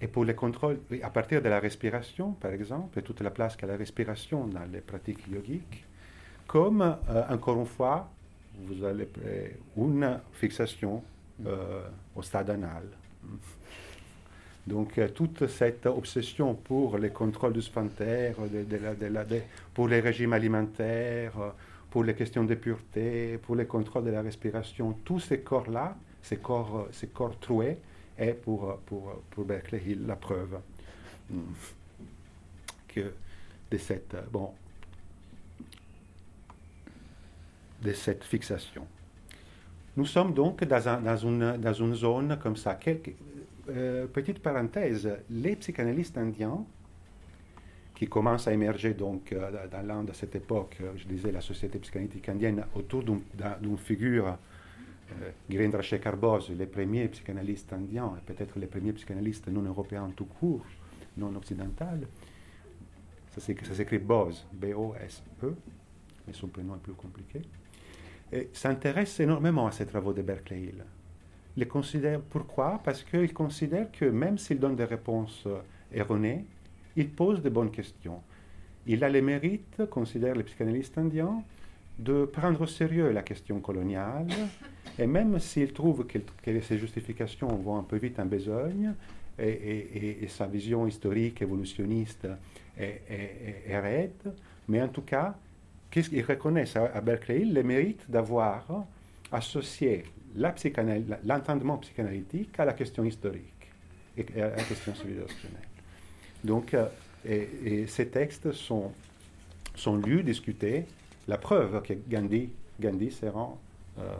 [0.00, 3.56] et pour le contrôle à partir de la respiration, par exemple, et toute la place
[3.56, 5.84] qu'a la respiration dans les pratiques yogiques,
[6.46, 8.10] comme, euh, encore une fois,
[8.66, 9.08] vous avez
[9.76, 11.02] une fixation
[11.46, 11.82] euh,
[12.14, 12.84] au stade anal.
[14.66, 18.32] Donc toute cette obsession pour les contrôles du sphincter,
[19.72, 21.54] pour les régimes alimentaires,
[21.90, 26.38] pour les questions de pureté, pour les contrôles de la respiration, tous ces corps-là, ces
[26.38, 27.78] corps, ces corps troués,
[28.18, 30.58] est pour, pour, pour Berkeley Hill la preuve
[31.30, 31.40] hmm,
[32.88, 33.12] que
[33.70, 34.50] de cette, bon,
[37.82, 38.86] de cette fixation.
[39.96, 42.78] Nous sommes donc dans, un, dans, une, dans une zone comme ça.
[43.68, 46.64] Euh, petite parenthèse, les psychanalystes indiens,
[47.96, 51.40] qui commencent à émerger donc euh, dans l'Inde à cette époque, euh, je disais la
[51.40, 58.32] société psychanalytique indienne, autour d'une figure, euh, Girendra Shekhar Bose, les premiers psychanalystes indiens, et
[58.32, 60.66] peut-être les premiers psychanalystes non européens tout court,
[61.16, 62.06] non occidental.
[63.34, 65.54] Ça s'écrit Bose, B-O-S-E,
[66.26, 67.42] mais son prénom est plus compliqué.
[68.52, 70.84] S'intéresse énormément à ces travaux de Berkeley Hill
[71.56, 72.20] les considère.
[72.20, 72.80] Pourquoi?
[72.84, 75.58] Parce qu'il considère que même s'il donne des réponses euh,
[75.92, 76.44] erronées,
[76.96, 78.20] il pose de bonnes questions.
[78.86, 81.42] Il a le mérite, considère les psychanalystes indiens,
[81.98, 84.28] de prendre au sérieux la question coloniale,
[84.98, 86.18] et même s'il trouve que,
[86.60, 88.92] ses justifications vont un peu vite en besogne,
[89.38, 92.26] et, sa vision historique, évolutionniste
[92.78, 93.02] est,
[93.66, 94.32] est, raide,
[94.66, 95.34] mais en tout cas,
[95.90, 96.64] qu'est-ce qu'il reconnaît?
[96.74, 98.86] À, à Berkeley le mérite d'avoir
[99.32, 100.04] associé
[101.24, 103.70] l'entendement psychanalytique à la question historique
[104.16, 105.68] et à la question civilisationnelle.
[106.44, 106.88] Donc, euh,
[107.24, 108.92] et, ces textes sont,
[109.74, 110.86] sont lus, discutés,
[111.26, 113.58] la preuve que Gandhi, Gandhi se rend
[113.98, 114.14] euh,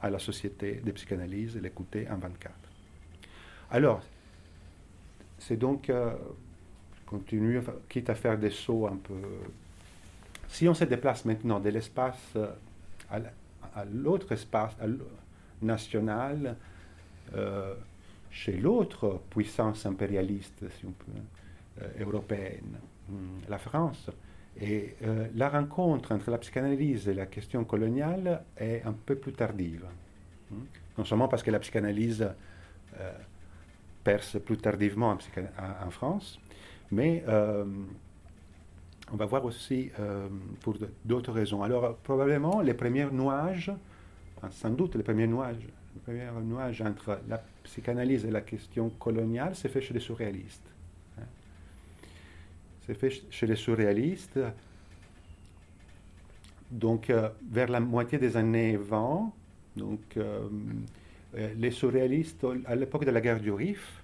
[0.00, 2.54] à la société de psychanalyse et l'écouter en 24.
[3.72, 4.00] Alors,
[5.38, 6.14] c'est donc, euh,
[7.04, 9.20] continue, quitte à faire des sauts un peu.
[10.48, 12.36] Si on se déplace maintenant de l'espace
[13.74, 14.76] à l'autre espace,
[15.62, 16.56] nationale
[17.34, 17.74] euh,
[18.30, 22.78] chez l'autre puissance impérialiste, euh, européenne,
[23.08, 24.10] hmm, la France.
[24.60, 29.32] Et euh, la rencontre entre la psychanalyse et la question coloniale est un peu plus
[29.32, 29.84] tardive.
[30.50, 30.62] Hmm.
[30.98, 32.28] Non seulement parce que la psychanalyse
[34.04, 36.40] perce plus tardivement en, en France,
[36.90, 37.24] mais
[39.12, 39.90] on va voir aussi
[40.60, 41.62] pour d'autres raisons.
[41.62, 43.72] Alors, probablement, les premiers nuages
[44.50, 49.54] sans doute le premier nuage, le premier nuage entre la psychanalyse et la question coloniale
[49.54, 50.70] s'est fait chez les surréalistes.
[51.18, 51.24] Hein.
[52.86, 54.40] C'est fait chez les surréalistes.
[56.70, 59.32] Donc, euh, vers la moitié des années 20,
[59.76, 60.48] donc, euh,
[61.36, 64.02] euh, les surréalistes, à l'époque de la guerre du Rif,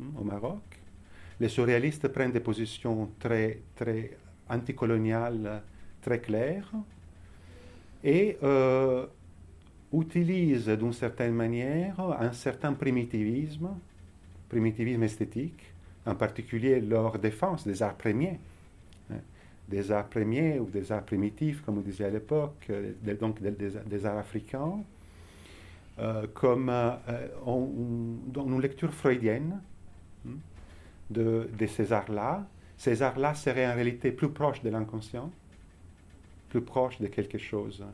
[0.00, 0.60] hein, au Maroc,
[1.38, 4.16] les surréalistes prennent des positions très, très
[4.48, 5.62] anticoloniales,
[6.02, 6.70] très claires.
[8.02, 8.36] Et
[10.00, 13.68] utilisent d'une certaine manière un certain primitivisme,
[14.48, 15.72] primitivisme esthétique,
[16.06, 18.38] en particulier leur défense des arts premiers,
[19.10, 19.16] hein,
[19.68, 24.06] des arts premiers ou des arts primitifs, comme on disait à l'époque, euh, donc des,
[24.06, 24.80] arts africains,
[25.98, 26.96] euh, comme euh,
[27.46, 29.60] une lecture freudienne
[30.26, 30.32] hein,
[31.10, 32.46] de ces arts-là.
[32.76, 35.30] Ces arts-là seraient en réalité plus proches de l'inconscient,
[36.48, 37.82] plus proches de quelque chose.
[37.82, 37.92] Hein.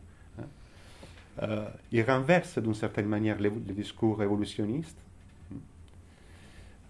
[1.42, 4.98] Euh, ils renversent d'une certaine manière le, discours évolutionniste.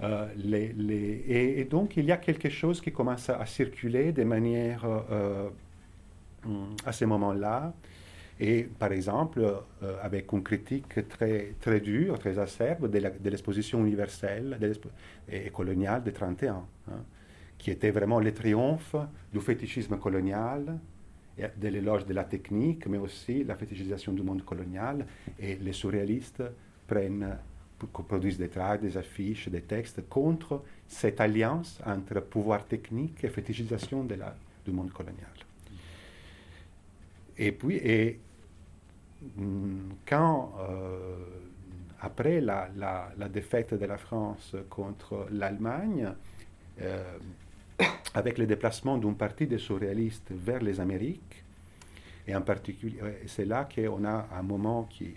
[0.02, 4.24] Euh, les, les, et, donc il y a quelque chose qui commence à, circuler de
[4.24, 5.50] manière euh,
[6.86, 7.74] à ce moment-là.
[8.42, 9.62] Et par exemple,
[10.02, 14.58] avec une critique très, très dure, très acerbe de l'exposition universelle
[15.30, 16.92] et coloniale de 31, hein,
[17.60, 18.96] qui était vraiment le triomphe
[19.32, 20.78] du fétichisme colonial,
[21.38, 25.06] de l'éloge de la technique, mais aussi la fétichisation du monde colonial.
[25.38, 26.42] Et les surréalistes
[26.86, 27.36] prennent,
[28.08, 34.04] produisent des tracts, des affiches, des textes contre cette alliance entre pouvoir technique et fétichisation
[34.04, 35.36] de la, du monde colonial.
[37.36, 38.18] Et puis, et,
[39.36, 41.16] mm, quand, euh,
[42.00, 46.10] après la, la, défaite de la France contre l'Allemagne,
[46.80, 47.18] euh,
[48.14, 51.44] avec le déplacement d'une partie des surréalistes vers les Amériques.
[52.26, 55.16] Et en particulier, c'est là qu'on a un moment qui est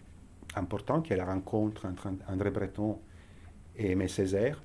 [0.55, 2.99] important, qui est la rencontre entre André Breton
[3.77, 4.61] et Aimé Césaire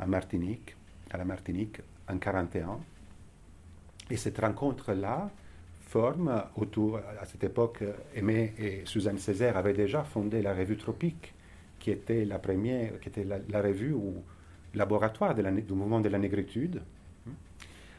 [0.00, 0.76] à Martinique,
[1.10, 2.78] à la Martinique en 1941.
[4.10, 5.30] Et cette rencontre-là
[5.80, 7.82] forme autour, à cette époque,
[8.14, 11.32] Aimé et Suzanne Césaire avaient déjà fondé la revue Tropique,
[11.78, 14.22] qui était la première, qui était la, revue ou
[14.74, 16.82] laboratoire du mouvement de la négritude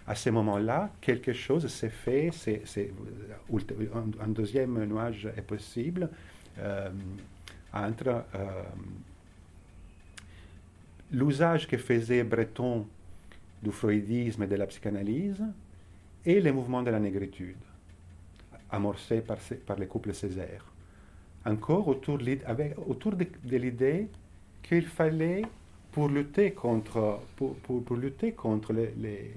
[0.07, 2.91] à ce moment-là, quelque chose s'est fait, c'est,
[4.21, 6.09] un, deuxième nuage est possible
[6.59, 6.89] euh,
[7.73, 8.63] entre euh,
[11.11, 12.87] l'usage que faisait Breton
[13.61, 15.43] du freudisme et de la psychanalyse
[16.25, 17.57] et les mouvements de la négritude,
[18.71, 20.63] amorcés par, les couples Césaire.
[21.45, 24.07] Encore autour, de, l'idée
[24.63, 25.43] qu'il fallait,
[25.91, 29.33] pour lutter contre, pour, pour, lutter contre les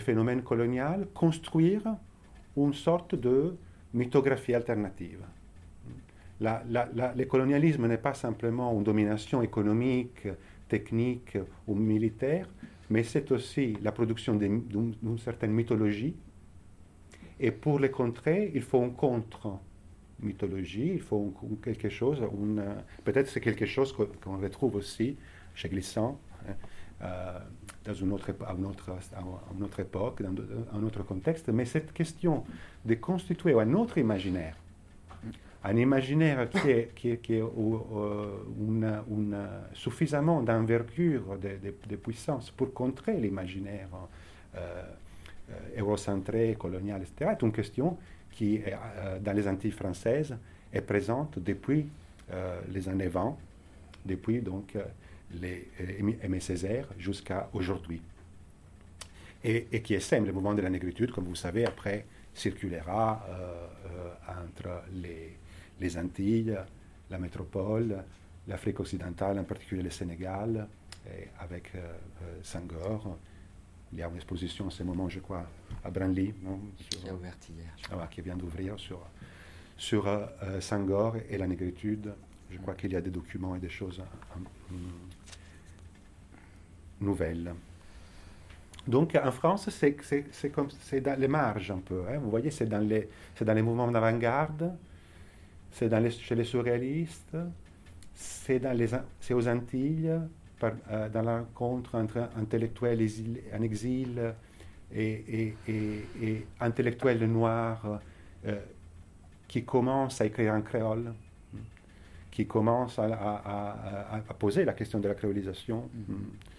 [0.00, 1.96] phénomènes coloniaux, construire
[2.56, 3.56] une sorte de
[3.94, 5.24] mythographie alternative.
[6.40, 10.28] le colonialisme n'est pas simplement une domination économique,
[10.68, 12.48] technique ou militaire,
[12.90, 16.14] mais c'est aussi la production d'une certaine mythologie.
[17.38, 22.22] Et pour les contrer, il faut une contre-mythologie, il faut quelque chose,
[23.04, 25.16] peut-être c'est quelque chose qu'on retrouve aussi
[25.54, 26.20] chez Glissant.
[26.48, 26.54] Hein,
[27.02, 27.38] euh,
[27.86, 30.34] dans une autre, à, une autre, à une autre époque, dans
[30.78, 32.44] un autre contexte, mais cette question
[32.84, 34.56] de constituer un autre imaginaire,
[35.64, 41.96] un imaginaire qui est, qui est, qui est une, une, suffisamment d'envergure, de, de, de,
[41.96, 43.88] puissance pour contrer l'imaginaire
[44.56, 44.82] euh,
[45.78, 47.96] eurocentré, colonial, etc., est une question
[48.32, 50.36] qui, euh, dans les Antilles françaises,
[50.72, 51.86] est présente depuis
[52.32, 53.36] euh, les années 20,
[54.04, 54.76] depuis donc
[55.40, 55.68] les
[56.22, 58.00] Aimé Césaire jusqu'à aujourd'hui.
[59.44, 62.04] Et, et, qui est le mouvement de la négritude, comme vous savez, après
[62.36, 65.36] circulera euh, euh, entre les,
[65.80, 66.56] les, Antilles,
[67.10, 68.04] la métropole,
[68.46, 70.68] l'Afrique occidentale, en particulier le Sénégal,
[71.06, 71.94] et avec euh,
[72.42, 73.16] Sangor.
[73.92, 75.46] Il y a une exposition en ce moment, je crois,
[75.84, 76.34] à Branly.
[76.90, 77.72] qui a ouvert hier.
[77.92, 79.00] Ah, qui vient d'ouvrir sur,
[79.76, 80.08] sur
[80.60, 82.12] Sangor et la négritude.
[82.50, 84.02] Je crois qu'il y a des documents et des choses
[87.00, 87.54] nouvelle.
[88.86, 92.02] Donc en France, c'est dans les marges un peu.
[92.08, 92.18] Hein.
[92.18, 93.08] Vous voyez, c'est dans, les,
[93.62, 94.72] mouvements d'avant-garde,
[95.72, 97.36] c'est chez les surréalistes,
[98.14, 100.20] c'est aux Antilles,
[100.62, 101.96] euh, dans la entre
[102.36, 103.06] intellectuels
[103.52, 104.34] en exil
[104.94, 105.54] et,
[106.60, 108.00] intellectuels noirs
[108.46, 108.58] euh,
[109.48, 111.12] qui commencent à écrire en créole,
[112.30, 115.90] qui commencent à, poser la question de la créolisation.
[115.94, 116.55] Mm-hmm.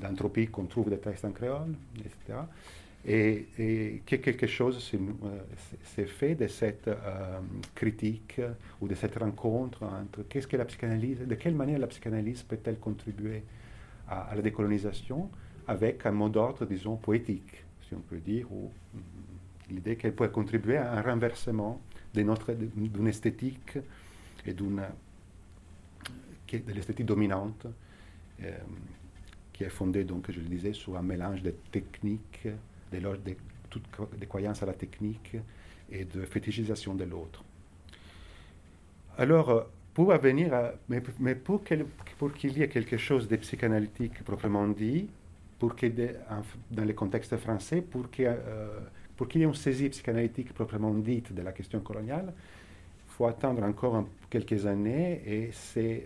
[0.00, 2.40] D'anthropie qu'on trouve des textes en créole, etc.
[3.08, 7.38] Et, et que quelque chose s'est euh, fait de cette euh,
[7.72, 8.40] critique
[8.80, 12.80] ou de cette rencontre entre qu'est-ce que la psychanalyse, de quelle manière la psychanalyse peut-elle
[12.80, 13.44] contribuer
[14.08, 15.30] à, la décolonisation
[15.68, 19.00] avec un mot d'ordre, disons, poétique, si on peut dire, ou mm,
[19.70, 21.80] l'idée qu'elle pourrait contribuer à un renversement
[22.12, 23.78] d'une esthétique
[24.44, 24.82] et d'une
[26.52, 27.66] de l'esthétique dominante
[29.56, 32.46] qui est fondé, donc, je le disais, sur un mélange de techniques,
[32.92, 33.36] de, de,
[34.20, 35.36] de croyances à la technique
[35.90, 37.42] et de fétichisation de l'autre.
[39.16, 40.52] Alors, pour venir
[40.90, 41.86] mais, mais, pour qu'il
[42.58, 45.08] y ait quelque chose de psychanalytique proprement dit,
[45.58, 45.94] pour qu'il
[46.70, 51.52] dans le contexte français, pour qu'il y ait une saisie psychanalytique proprement dite de la
[51.52, 52.34] question coloniale,
[53.08, 56.04] il faut attendre encore quelques années et c'est,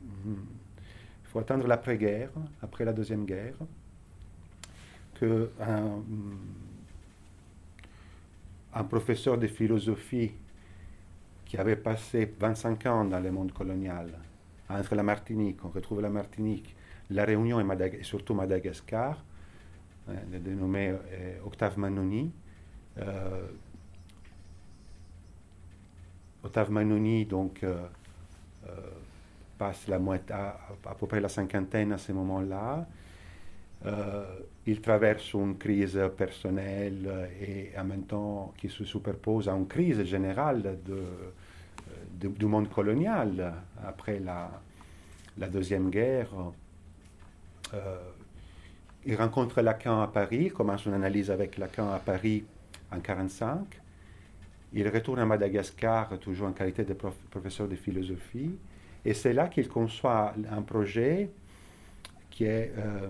[0.00, 0.55] hmm, il
[1.38, 2.30] attendre l'après-guerre,
[2.62, 3.54] après la Deuxième Guerre,
[5.14, 6.02] que un,
[8.74, 10.32] un professeur de philosophie
[11.46, 14.10] qui avait passé 25 ans dans le monde colonial,
[14.68, 16.74] entre la Martinique, on retrouve la Martinique,
[17.10, 19.24] la Réunion et, surtout Madagascar,
[20.08, 22.32] hein, dénommé euh, Octave Manoni.
[22.98, 23.46] Euh,
[26.42, 27.86] Octave Manoni, donc, euh,
[29.58, 32.86] passe la moitié, à, peu près la cinquantaine à ce moment-là.
[34.66, 40.02] il traverse une crise personnelle et en même temps qui se superpose à une crise
[40.04, 43.54] générale de, du monde colonial
[43.84, 44.50] après la,
[45.38, 46.28] la Deuxième Guerre.
[47.74, 47.98] Euh,
[49.04, 52.44] il rencontre Lacan à Paris, commence une analyse avec Lacan à Paris
[52.90, 53.80] en 1945.
[54.72, 58.56] Il retourne à Madagascar, toujours en qualité de professeur de philosophie.
[59.06, 61.30] Et c'est là qu'il conçoit un projet
[62.28, 63.08] qui est euh,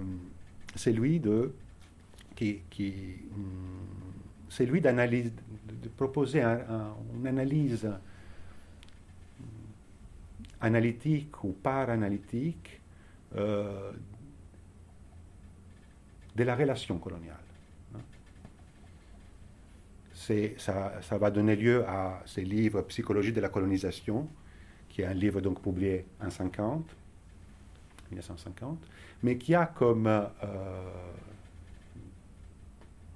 [0.75, 1.55] celui de
[2.35, 2.93] qui, qui
[3.35, 5.33] hum, d'analyse,
[5.83, 7.91] de, proposer une analyse
[10.61, 12.79] analytique ou par-analytique
[13.35, 13.91] euh,
[16.35, 17.37] de la relation coloniale.
[17.95, 18.01] Hein.
[20.13, 24.29] Ça, ça, va donner lieu à ce livre Psychologie de la colonisation,
[24.97, 26.83] qui est un livre donc publié en 50,
[28.11, 28.79] 1950,
[29.23, 30.27] mais qui a comme, euh,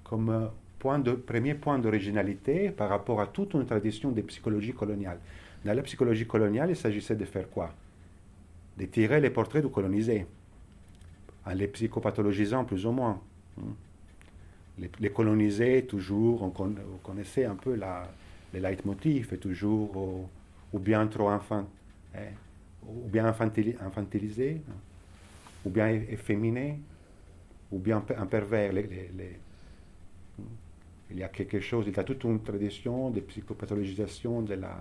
[0.04, 5.20] comme premier point d'originalité par rapport à toute une tradition de psychologie coloniale.
[5.64, 7.72] Dans la psychologie coloniale, il s'agissait de faire quoi?
[8.76, 10.26] De tirer les portraits du colonisé
[11.46, 13.22] en les psychopathologisant plus ou moins.
[13.58, 14.84] Hein.
[14.98, 16.50] Les, colonisés, toujours, on,
[17.02, 17.80] connaissait un peu
[18.52, 20.28] les leitmotifs, toujours
[20.72, 21.68] ou, bien trop enfant,
[22.14, 22.32] hein,
[22.86, 24.74] ou bien infantilisé, hein,
[25.64, 26.78] ou bien efféminé,
[27.70, 28.72] ou bien un pervers.
[31.10, 34.76] il y a quelque chose, il y a toute une tradition de psychopathologisation de la,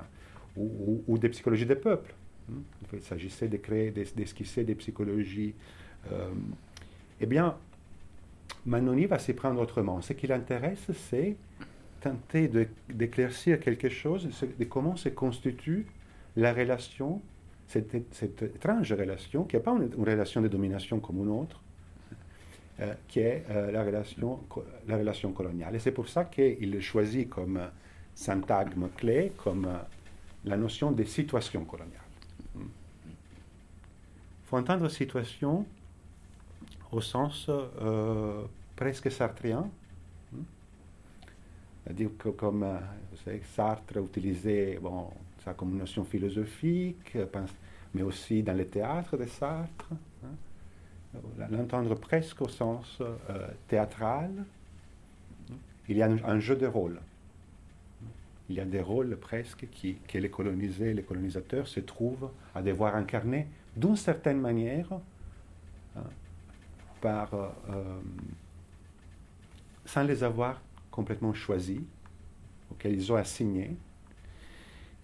[0.55, 2.13] ou, ou, de psychologie des peuples.
[2.93, 5.53] Il s'agissait de créer, d'esquisser des psychologies.
[6.11, 6.31] Euh,
[7.21, 7.55] eh bien,
[8.65, 10.01] Manoni va s'y prendre autrement.
[10.01, 11.35] Ce qui l'intéresse, c'est
[11.99, 12.49] tenter
[12.89, 15.85] d'éclaircir quelque chose de comment se constitue
[16.35, 17.21] la relation,
[17.67, 17.93] cette,
[18.41, 21.61] étrange relation, qui n'est pas une, relation de domination comme une autre,
[22.79, 24.39] euh, qui est euh, la, relation,
[24.87, 25.75] la relation coloniale.
[25.75, 27.59] Et c'est pour ça qu'il choisit comme
[28.15, 29.77] syntagme clé, comme euh,
[30.45, 31.99] la notion de situation coloniale.
[32.55, 32.61] Il
[34.45, 35.65] faut entendre situation
[36.91, 37.51] au sens
[38.75, 39.69] presque sartrien.
[41.89, 45.07] C'est-à-dire que comme euh, Sartre utilisait bon,
[45.43, 47.17] ça comme notion philosophique,
[47.95, 49.89] mais aussi dans le théâtre de Sartre.
[50.23, 51.47] Hein.
[51.49, 54.29] L'entendre presque au sens euh, théâtral.
[55.87, 56.99] Il y a un, jeu de rôle.
[58.49, 62.61] Il y a des rôles presque qui, que les colonisés, les colonisateurs se trouvent à
[62.61, 64.93] devoir incarner d'une certaine manière
[65.95, 66.03] hein,
[67.03, 67.25] euh,
[67.69, 67.99] euh,
[69.85, 70.61] sans les avoir
[70.99, 71.81] complètement choisis,
[72.71, 73.77] auxquels ils ont assigné.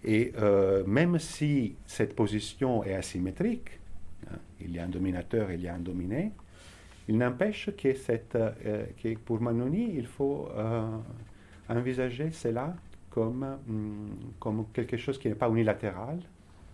[0.04, 3.70] Et euh, même si cette position est asymétrique,
[4.30, 6.32] hein, il y a un dominateur, il y a un dominé,
[7.08, 7.92] il n'empêche que,
[9.00, 10.50] que pour Manoni, il faut
[11.68, 12.74] envisager cela
[13.10, 16.18] comme, hum, comme quelque chose qui n'est pas unilatéral.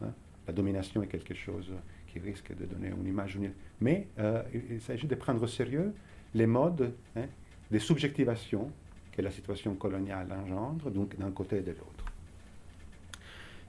[0.02, 0.12] Hein.
[0.48, 1.70] La domination est quelque chose
[2.08, 3.38] qui risque de donner une image
[3.80, 5.94] Mais euh, il, s'agit de prendre au sérieux
[6.34, 7.26] les modes hein,
[7.70, 8.70] de subjectivation
[9.12, 12.04] que la situation coloniale engendre, donc d'un côté et de l'autre.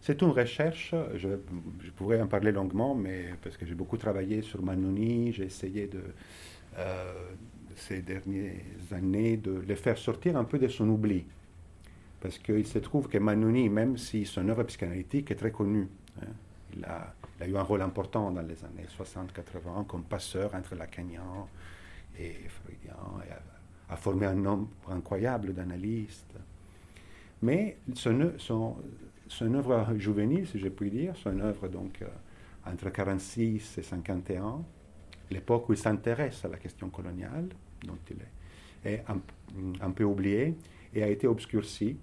[0.02, 1.30] C'est une recherche, je,
[1.96, 6.02] pourrais en parler longuement, mais parce que j'ai beaucoup travaillé sur Manoni, j'ai essayé de,
[6.78, 7.14] euh,
[7.76, 8.54] ces dernières
[8.92, 11.24] années de le faire sortir un peu de son oubli.
[12.20, 15.88] Parce qu'il se trouve que Manoni, même si son œuvre psychanalytique est très connue,
[16.22, 16.28] hein,
[16.76, 17.14] il a
[17.48, 21.22] eu un rôle important dans les années 60-80 comme passeur entre Lacanien
[22.20, 23.32] et Freudien, et
[23.94, 26.36] a, formé un nombre incroyable d'analystes.
[27.42, 28.76] Mais son,
[29.42, 32.08] œuvre juvénile, si je puis dire, son œuvre donc euh,
[32.66, 34.62] entre 46 et 51,
[35.32, 37.50] l'époque où il s'intéresse à la question coloniale,
[37.86, 38.18] dont il
[38.90, 39.04] est, est
[39.82, 40.56] un, peu oublié
[40.94, 41.98] et a été obscurci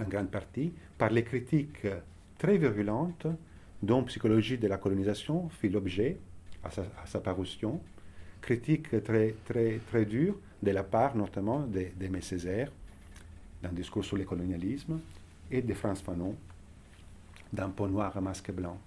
[0.00, 1.86] en grande partie, par les critiques
[2.38, 3.26] très virulentes
[3.82, 6.18] dont Psychologie de la colonisation fit l'objet
[6.64, 7.80] à sa, parution,
[8.44, 12.70] critiques très, très, très dures de la part notamment d'Aimé Césaire
[13.62, 15.00] dans Discours sur le colonialisme
[15.50, 16.34] et de France Fanon
[17.52, 18.78] dans Peau noir à masque blanc.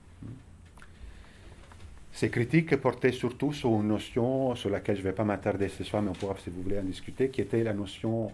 [2.11, 5.83] Ces critiques portaient surtout sur une notion sur laquelle je ne vais pas m'attarder ce
[5.83, 8.31] soir, mais on pourra, si vous voulez, en discuter, qui était la notion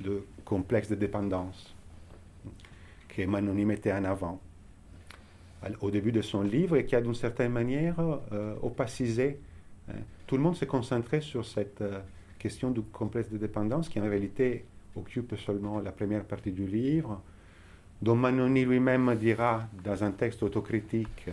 [0.00, 1.74] de complexe de dépendance
[3.08, 4.40] que Manoni mettait en avant
[5.80, 7.96] au début de son livre et qui a d'une certaine manière
[8.32, 9.38] euh, opacisé.
[9.90, 10.02] Hein.
[10.26, 12.00] Tout le monde s'est concentré sur cette euh,
[12.38, 14.64] question du complexe de dépendance qui en réalité
[14.96, 17.22] occupe seulement la première partie du livre,
[18.02, 21.28] dont Manoni lui-même dira dans un texte autocritique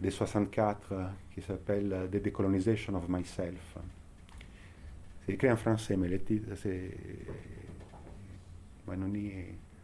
[0.00, 0.94] de 64
[1.34, 3.76] qui s'appelle The Decolonization of Myself.
[5.24, 6.90] C'est écrit en français, mais le titre, c'est.
[8.86, 9.32] Manoni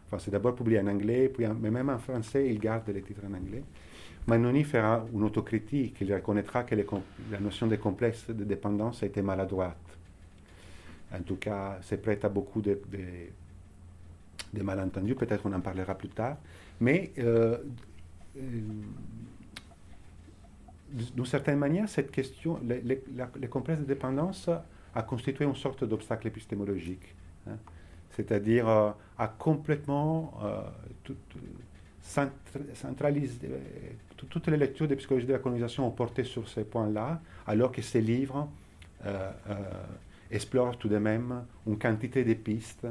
[0.07, 3.23] Enfin, c'est d'abord publié en anglais, puis mais même en français, il garde les titres
[3.29, 3.63] en anglais.
[4.27, 9.23] Manoni fera une autocritique, il reconnaîtra que la notion de complexe de dépendance a été
[9.23, 9.77] maladroite.
[11.13, 12.81] En tout cas, c'est prêt à beaucoup de,
[14.61, 16.39] malentendus, peut-être on en parlera plus tard.
[16.81, 17.59] Mais euh,
[18.37, 18.61] euh,
[21.15, 24.51] d'une certaine manière, cette question, le, complexe de dépendance
[24.95, 27.15] a constitué une sorte d'obstacle épistémologique.
[27.49, 27.57] Hein
[28.17, 30.33] c'est-à-dire euh, à complètement
[32.75, 33.59] centraliser, euh,
[34.17, 37.83] toutes les lectures de psychologie de la colonisation ont porté sur ces points-là, alors que
[37.83, 38.49] ces livres
[40.31, 42.87] explorent tout de même une quantité de pistes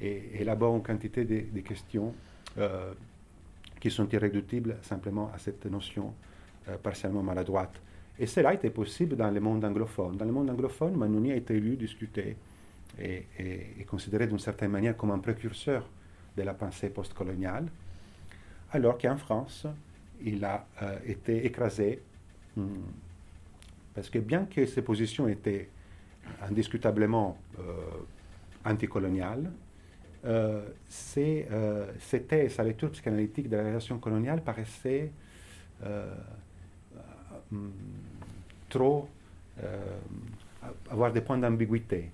[0.00, 2.14] et élaborent une quantité de, questions
[3.78, 6.14] qui sont irréductibles simplement à cette notion
[6.82, 7.80] partiellement maladroite.
[8.18, 10.16] Et cela était possible dans le monde anglophone.
[10.16, 12.36] Dans le monde anglophone, Manoni a été lu, discuté,
[12.98, 15.88] est, considéré d'une certaine manière comme un précurseur
[16.36, 17.66] de la pensée postcoloniale,
[18.72, 19.66] alors qu'en France,
[20.22, 22.02] il a euh, été écrasé,
[22.56, 22.66] hmm,
[23.94, 25.68] parce que bien que ses positions étaient
[26.42, 27.62] indiscutablement euh,
[28.64, 29.50] anticoloniales,
[30.24, 35.12] euh, sa lecture psychanalytique de la relation coloniale paraissait
[37.50, 37.68] hmm,
[38.70, 39.06] trop
[40.90, 42.10] avoir des points d'ambiguïté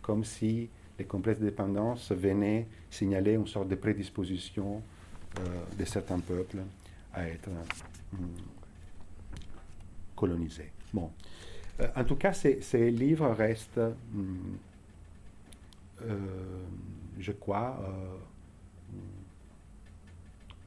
[0.00, 4.82] comme si les complexes de dépendance venaient signaler une sorte de prédisposition
[5.38, 5.42] euh,
[5.78, 6.58] de certains peuples
[7.14, 8.16] à être euh,
[10.16, 10.70] colonisés.
[10.92, 11.10] Bon.
[11.80, 13.80] Euh, en tout cas, ces, livres restent,
[17.18, 17.78] je crois,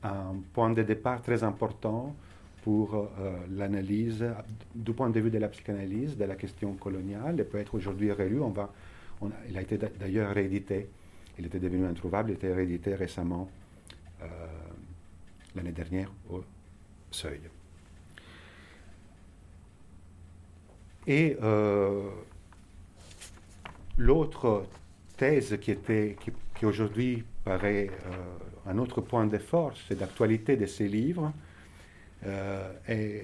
[0.04, 2.16] un point de départ très important
[2.64, 3.10] pour
[3.52, 4.26] l'analyse,
[4.74, 8.12] du point de vue de la psychanalyse, de la question coloniale, et peut être aujourd'hui
[8.12, 8.40] relu.
[8.40, 8.72] On va
[9.50, 10.90] il a été d'ailleurs réédité.
[11.38, 13.50] Il était devenu introuvable, il a été réédité récemment,
[14.22, 14.26] euh,
[15.56, 16.44] l'année dernière, au
[17.12, 17.40] Seuil.
[21.08, 22.10] Et euh,
[23.98, 24.66] l'autre
[25.18, 26.18] thèse qui, était,
[26.56, 31.32] qui, aujourd'hui paraît euh, un autre point de force et d'actualité de ces livres,
[32.90, 33.22] et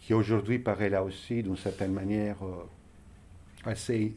[0.00, 2.36] qui aujourd'hui paraît là aussi d'une certaine manière
[3.64, 4.14] assez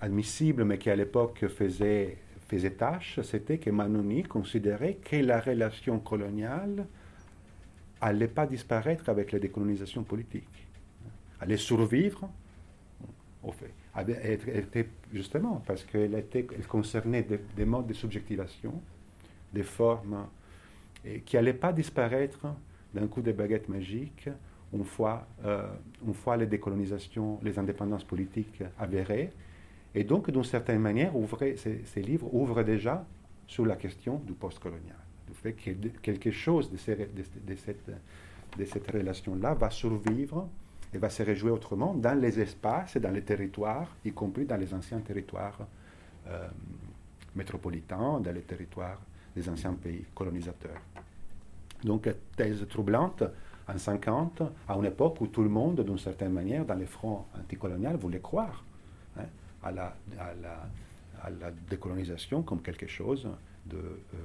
[0.00, 2.16] admissible, mais qui à l'époque faisait,
[2.48, 6.86] faisait tâche, c'était que Manoni considérait que la relation coloniale
[8.02, 10.66] n'allait pas disparaître avec la décolonisation politique,
[11.40, 12.28] allait survivre,
[13.42, 13.72] au fait,
[14.06, 17.26] était justement parce qu'elle elle concernait
[17.56, 18.80] des, modes de subjectivation,
[19.52, 20.26] des formes,
[21.04, 22.46] et qui n'allaient pas disparaître
[22.94, 24.28] d'un coup de baguette magique
[24.72, 25.66] une fois, euh,
[26.06, 29.32] une fois les décolonisations, les indépendances politiques avérées,
[29.98, 31.12] et donc, d'une certaine manière,
[31.56, 33.04] ces, livres ouvrent déjà
[33.48, 34.94] sur la question du postcolonial.
[35.26, 37.00] Du fait que quelque chose de, cette,
[38.92, 40.48] relation-là va survivre
[40.94, 44.56] et va se réjouir autrement dans les espaces et dans les territoires, y compris dans
[44.56, 45.66] les anciens territoires
[46.28, 46.46] euh,
[47.34, 49.00] métropolitains, dans les territoires
[49.34, 50.80] des anciens pays colonisateurs.
[51.82, 53.24] Donc, thèse troublante
[53.66, 57.26] en 50, à une époque où tout le monde, d'une certaine manière, dans les fronts
[57.36, 58.62] anticoloniaux, voulait croire
[59.62, 63.28] à la, à la, décolonisation comme quelque chose
[63.66, 64.18] de, euh,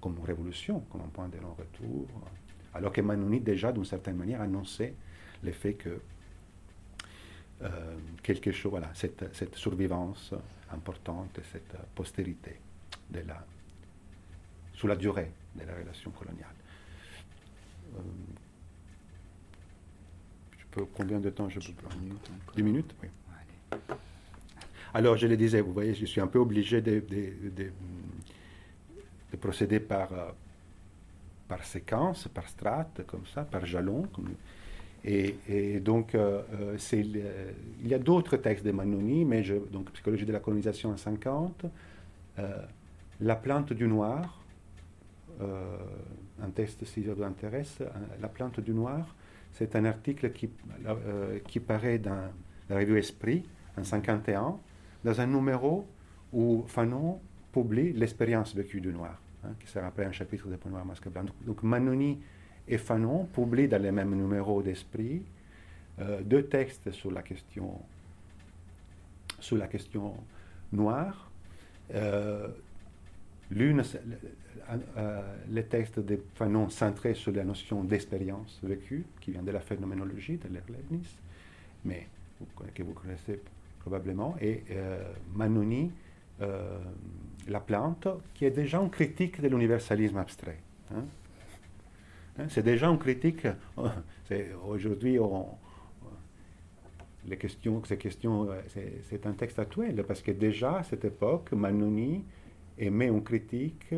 [0.00, 2.06] comme une révolution, comme un point de non-retour.
[2.74, 4.94] Alors que Manoni déjà, d'une certaine manière, annonçait
[5.42, 6.00] le fait que
[7.62, 10.34] euh, quelque chose, voilà, cette, cette, survivance
[10.72, 12.58] importante, cette postérité
[13.10, 13.44] de la,
[14.74, 16.54] sous la durée de la relation coloniale.
[17.94, 18.00] Euh,
[20.58, 22.30] je peux, combien de temps je peux 10 minutes.
[22.56, 22.94] 10 minutes?
[23.02, 23.08] Oui.
[24.96, 27.02] Alors, je le disais, vous voyez, je suis un peu obligé de,
[29.40, 30.30] procéder par, euh,
[31.48, 34.06] par séquence, par strate, comme ça, par jalon.
[35.04, 39.42] et, donc, euh, euh, il y a d'autres textes de Manoni, mais
[39.72, 41.66] donc Psychologie de la colonisation en 50,
[43.20, 44.40] La plante du noir,
[45.40, 47.78] un texte si ça vous intéresse,
[48.20, 49.16] La plante du noir,
[49.50, 50.50] c'est un article qui,
[51.48, 52.30] qui paraît dans
[52.70, 53.42] la revue Esprit
[53.76, 54.56] en 51
[55.04, 55.86] dans un numéro
[56.32, 57.20] où Fanon
[57.52, 61.08] publie l'expérience vécue du noir, hein, qui sera après un chapitre de Point Noir Masque
[61.08, 61.26] Blanc.
[61.46, 62.20] Donc, Manoni
[62.66, 65.22] et Fanon publient dans les mêmes numéros d'Esprit
[66.00, 67.80] euh, deux textes sur la question,
[69.38, 70.14] sur la question
[70.72, 71.30] noire.
[71.94, 72.48] Euh,
[73.50, 73.82] L'une,
[74.96, 79.60] euh, le texte de Fanon centré sur la notion d'expérience vécue, qui vient de la
[79.60, 81.18] phénoménologie de l'Erlebnis,
[81.84, 82.08] mais
[82.74, 83.40] que vous connaissez
[83.84, 85.92] probablement, et euh, Manoni,
[86.40, 86.78] euh,
[87.48, 90.56] La Plante, qui est déjà une critique de l'universalisme abstrait.
[90.90, 91.04] Hein.
[92.38, 93.46] Hein, c'est déjà une critique.
[94.66, 95.18] Aujourd'hui,
[97.26, 98.48] les questions, ces questions,
[99.10, 102.24] c'est un texte actuel, parce que déjà à cette époque, Manoni
[102.78, 103.94] émet une critique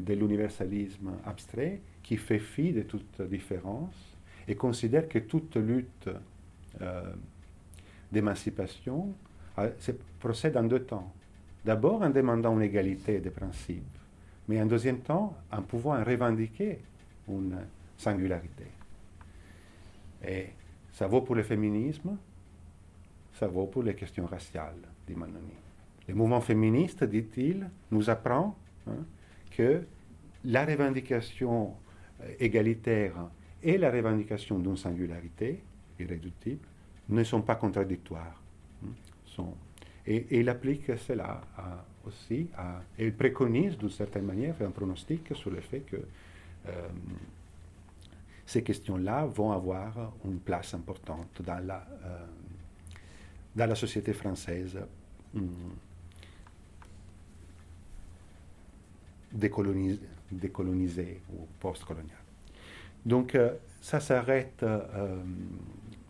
[0.00, 4.16] de l'universalisme abstrait qui fait fi de toute différence
[4.48, 6.10] et considère que toute lutte
[6.80, 7.12] euh,
[8.12, 9.14] d'émancipation
[9.58, 9.70] euh,
[10.20, 11.12] procède en deux temps.
[11.64, 13.98] D'abord en demandant une égalité des principes,
[14.48, 16.80] mais en deuxième temps en pouvant revendiquer
[17.28, 17.56] une
[17.96, 18.66] singularité.
[20.26, 20.46] Et
[20.92, 22.16] ça vaut pour le féminisme,
[23.34, 25.54] ça vaut pour les questions raciales, dit Manoni.
[26.08, 28.56] Le mouvement féministe, dit-il, nous apprend
[28.88, 29.04] hein,
[29.50, 29.82] que
[30.44, 31.74] la revendication
[32.22, 33.14] euh, égalitaire
[33.62, 35.62] et la revendication d'une singularité
[35.98, 36.66] irréductible
[37.12, 38.40] ne sont pas contradictoires.
[38.84, 39.44] Hein,
[40.06, 41.40] et, il applique cela
[42.04, 42.48] aussi,
[42.98, 45.96] et il préconise d'une certaine manière, un pronostic sur le fait que
[46.68, 46.88] euh,
[48.44, 52.26] ces questions-là vont avoir une place importante dans la, euh,
[53.54, 54.78] dans la société française
[55.34, 55.48] hum,
[59.32, 62.16] décolonisée, ou post-coloniale.
[63.04, 64.64] Donc, euh, ça s'arrête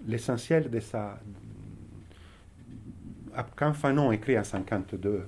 [0.06, 1.18] l'essentiel de ça,
[3.56, 5.26] quand Fanon écrit en 52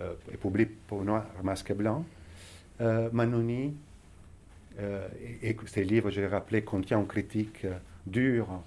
[0.00, 2.04] euh, et publie pour Noir Masque Blanc,
[2.80, 3.74] euh, Manoni,
[4.80, 5.06] euh,
[5.42, 7.66] et, ses livres, je l'ai rappelé, contient une critique
[8.06, 8.62] dure,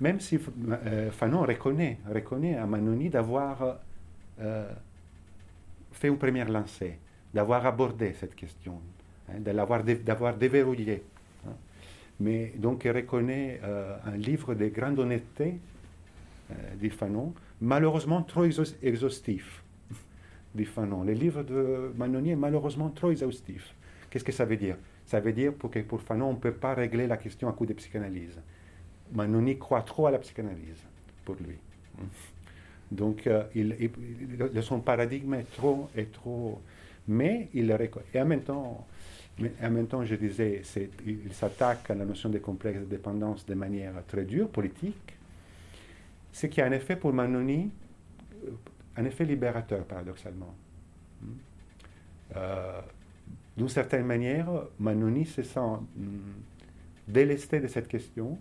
[0.00, 0.38] même si
[1.10, 3.78] Fanon reconnaît, reconnaît à Manoni d'avoir
[5.90, 6.98] fait une première lancée,
[7.34, 8.80] d'avoir abordé cette question,
[9.28, 11.02] hein, d'avoir déverrouillé
[12.20, 15.58] mais donc il reconnaît euh, un livre de grande honnêteté,
[16.50, 19.62] euh, Fanon, malheureusement trop exhaustif,
[20.54, 21.04] dit Fanon.
[21.04, 23.74] Le livre de Manoni est malheureusement trop exhaustif.
[24.10, 24.76] Qu'est-ce que ça veut dire?
[25.06, 27.66] Ça veut dire que pour Fanon, on ne peut pas régler la question à coup
[27.66, 28.40] de psychanalyse.
[29.12, 30.84] Manoni croit trop à la psychanalyse,
[31.24, 31.56] pour lui.
[32.90, 33.76] Donc, euh, il,
[34.62, 36.60] son paradigme est trop, est trop...
[37.06, 38.06] Mais il le reconnaît.
[38.14, 38.86] Et en même temps,
[39.38, 40.62] mais en même temps, je disais,
[41.06, 45.16] il s'attaque à la notion de complexe de dépendance de manière très dure, politique,
[46.32, 47.70] ce qui a un effet pour Manoni,
[48.44, 48.50] euh,
[48.96, 50.54] un effet libérateur, paradoxalement.
[51.22, 51.26] Hmm.
[52.36, 52.80] Euh,
[53.56, 56.18] d'une certaine manière, Manoni se sent hmm,
[57.06, 58.38] délesté de cette question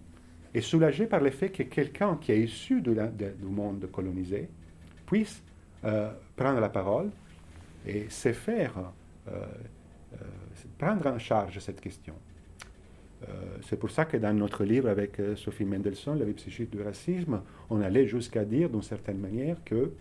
[0.53, 2.95] et soulagé par le fait que quelqu'un qui est issu du
[3.43, 4.49] monde colonisé
[5.05, 5.43] puisse
[5.85, 7.11] euh, prendre la parole
[7.85, 8.91] et se faire
[10.77, 12.13] prendre en charge cette question.
[13.27, 16.69] Euh, c'est pour ça que dans notre livre avec euh, Sophie Mendelssohn, La vie psychique
[16.69, 19.91] du racisme, on allait jusqu'à dire d'une certaine manière que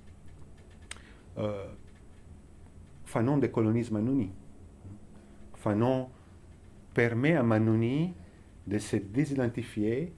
[3.05, 4.31] Fanon décolonise Manoni.
[5.55, 6.09] Fanon
[6.95, 8.15] permet à Manoni
[8.67, 10.15] de se désidentifier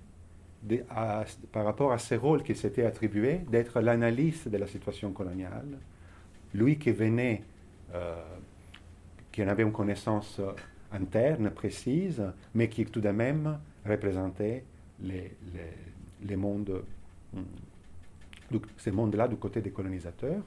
[1.53, 5.79] par rapport à ce rôle qui s'était attribué d'être l'analyste de la situation coloniale.
[6.55, 7.43] Lui qui venait
[9.39, 10.51] qui en avait une connaissance euh,
[10.91, 12.21] interne, précise,
[12.57, 14.65] mais qui tout de même représentait
[15.01, 15.31] les,
[16.25, 16.83] les, mondes,
[17.33, 20.43] hmm, ces mondes-là du côté des colonisateurs.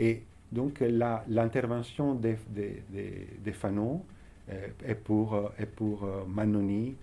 [0.00, 0.82] Et donc
[1.28, 4.04] l'intervention des, des, Fanon
[4.50, 6.96] euh, est pour, euh, est pour Manoni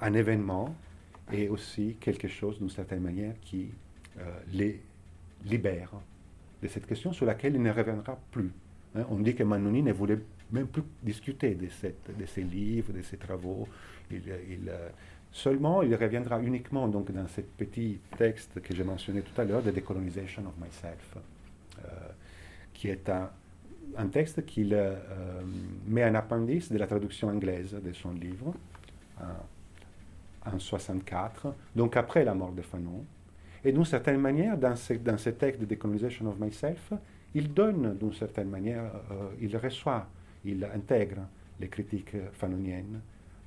[0.00, 0.74] un événement
[1.30, 3.70] et aussi quelque chose d'une certaine manière qui
[4.52, 4.80] les
[5.44, 5.92] libère
[6.62, 8.52] de cette question sur laquelle il ne reviendra plus.
[8.96, 9.04] Hein.
[9.10, 10.18] on dit que Manoni ne voulait
[10.50, 11.68] même plus discuter de,
[12.26, 13.66] ces livres, de ces travaux.
[14.12, 14.88] Euh,
[15.30, 19.62] seulement, il reviendra uniquement donc dans ce petit texte que j'ai mentionné tout à l'heure,
[19.62, 21.16] The Decolonization of Myself.
[22.74, 23.30] qui est un,
[24.08, 24.78] texte qu'il
[25.86, 28.54] met un appendice de la traduction anglaise de son livre
[30.44, 33.04] en 64, donc après la mort de Fanon.
[33.64, 36.92] Et d'une certaine manière, dans ce, dans ce texte de Decolonization of Myself,
[37.34, 40.06] il donne d'une certaine manière, euh, il reçoit,
[40.44, 41.22] il intègre
[41.60, 43.00] les critiques fanoniennes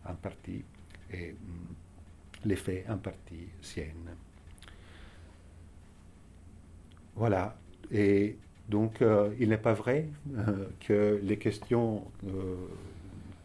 [0.06, 0.64] en partie
[1.12, 4.16] et mm, les faits en partie siennes.
[7.16, 7.58] Voilà.
[7.92, 12.04] Et donc, euh, il n'est pas vrai euh, que les questions,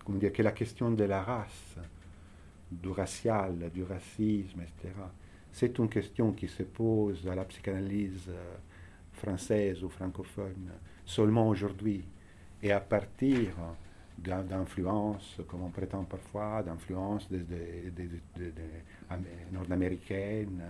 [0.05, 1.77] comment dire, que la question de la race
[2.71, 4.95] du racial, du racisme, etc.
[5.53, 8.31] C'est une question qui se pose à la psychanalyse
[9.21, 10.71] française ou francophone
[11.05, 12.05] seulement aujourd'hui
[12.63, 13.49] et à partir
[14.19, 17.29] d'influences, comme on prétend parfois, d'influences
[19.53, 20.63] nord-américaines.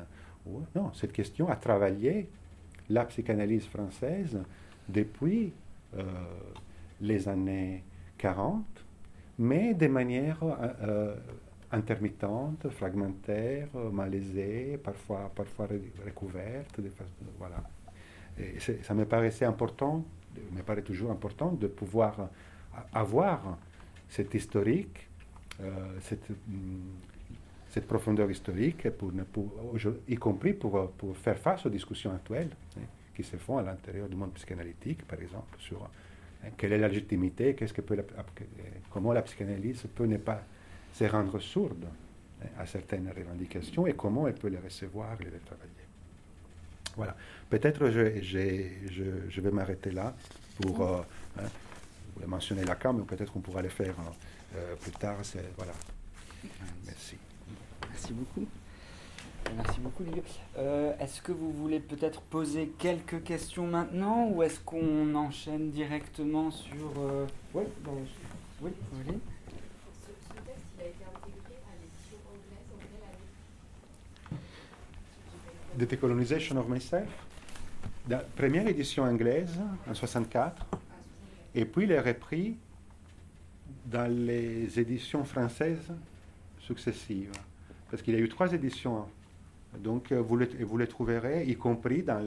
[0.75, 2.29] Non, cette question a travaillé
[2.89, 4.39] la psychanalyse française
[4.89, 5.53] depuis
[5.97, 6.03] euh,
[7.01, 7.83] les années
[8.19, 8.65] 40,
[9.39, 11.17] mais de manière euh,
[11.73, 15.69] intermittente, fragmentaire, malaisée, parfois, parfois
[16.05, 16.81] recouverte.
[17.39, 17.63] voilà.
[18.41, 20.05] Et ça me paraissait important,
[20.53, 22.31] me paraît toujours important de pouvoir
[22.93, 23.59] avoir
[24.09, 25.09] cet historique,
[25.61, 26.35] euh, cette, mm,
[27.69, 29.13] cette, profondeur historique, pour,
[30.09, 32.83] y compris pour, faire face aux discussions actuelles hein,
[33.15, 36.89] qui se font à l'intérieur du monde psychanalytique, par exemple, sur hein, quelle est la
[36.89, 38.05] légitimité, peut
[38.91, 40.43] comment la psychanalyse peut ne pas
[40.93, 41.87] se rendre sourde
[42.43, 45.80] hein, à certaines revendications et comment elle peut les recevoir et les travailler.
[46.97, 47.17] Voilà.
[47.49, 50.15] Peut-être je, je, je, vais m'arrêter là
[50.61, 51.01] pour euh,
[51.39, 51.49] hein,
[52.27, 53.95] mentionner la mais peut-être qu'on pourra le faire
[54.57, 55.17] euh, plus tard.
[55.57, 55.73] Voilà.
[56.87, 57.17] Merci.
[57.89, 58.47] Merci beaucoup.
[59.57, 60.05] Merci beaucoup,
[60.59, 66.51] euh, est-ce que vous voulez peut-être poser quelques questions maintenant ou est-ce qu'on enchaîne directement
[66.51, 66.93] sur.
[67.55, 67.91] Oui, bah,
[68.63, 68.71] oui,
[69.09, 69.15] oui.
[75.79, 77.09] The Decolonization of Myself,
[78.09, 79.59] la première édition anglaise
[79.89, 80.67] en 64,
[81.55, 82.57] et puis il est repris
[83.87, 85.93] dans les éditions françaises
[86.59, 87.33] successives.
[87.91, 89.07] Parce qu'il y a eu trois éditions.
[89.79, 92.21] Donc vous les, vous les trouverez, y compris dans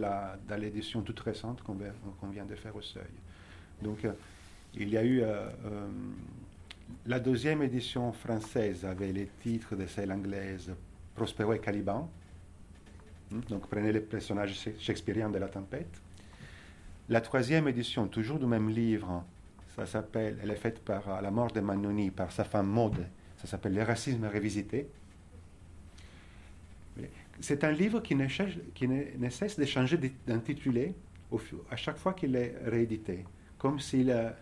[0.57, 3.03] l'édition toute récente qu'on vient de faire au seuil.
[3.81, 4.07] Donc
[4.75, 5.21] il y a eu.
[5.21, 5.87] Euh, euh,
[7.05, 10.71] la deuxième édition française avait les titres de celle anglaise
[11.15, 12.09] Prospero et Caliban.
[13.33, 13.41] Hmm?
[13.49, 16.01] Donc prenez les personnages shakespeariens de la tempête.
[17.09, 19.25] La troisième édition, toujours du même livre,
[19.75, 23.05] ça s'appelle, elle est faite par la mort de Manoni par sa femme Maud.
[23.37, 24.87] Ça s'appelle Le racisme révisité.
[27.39, 28.27] C'est un livre qui ne,
[28.73, 30.93] qui ne, cesse de changer d'intitulé
[31.71, 33.25] à chaque fois qu'il est réédité,
[33.57, 34.35] comme s'il a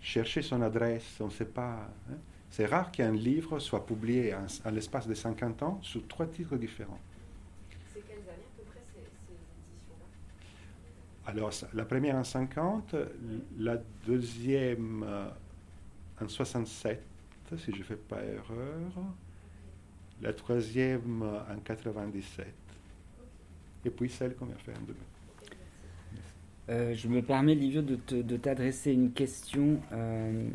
[0.00, 1.90] cherché son adresse, on ne sait pas.
[2.10, 2.16] Hein.
[2.50, 6.98] C'est rare qu'un livre soit publié en, l'espace de 50 ans sous trois titres différents.
[11.24, 12.96] Alors, la première en 50,
[13.58, 15.28] la deuxième euh,
[16.20, 17.00] en 67,
[17.58, 19.04] si je ne fais pas erreur,
[20.20, 22.46] la troisième en 97,
[23.84, 24.96] et puis celle qu'on a fait en 2000.
[26.68, 30.48] Euh, je me permets, Livio, de t'adresser une question euh,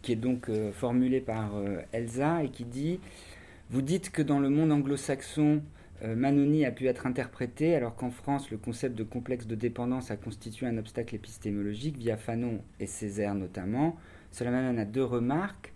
[0.00, 1.52] qui est donc formulée par
[1.92, 3.00] Elsa et qui dit
[3.70, 5.60] Vous dites que dans le monde anglo-saxon, euh,
[6.06, 10.16] Manoni a pu être interprété alors qu'en France, le concept de complexe de dépendance a
[10.16, 13.96] constitué un obstacle épistémologique via Fanon et Césaire notamment.
[14.30, 15.72] Cela m'amène à deux remarques.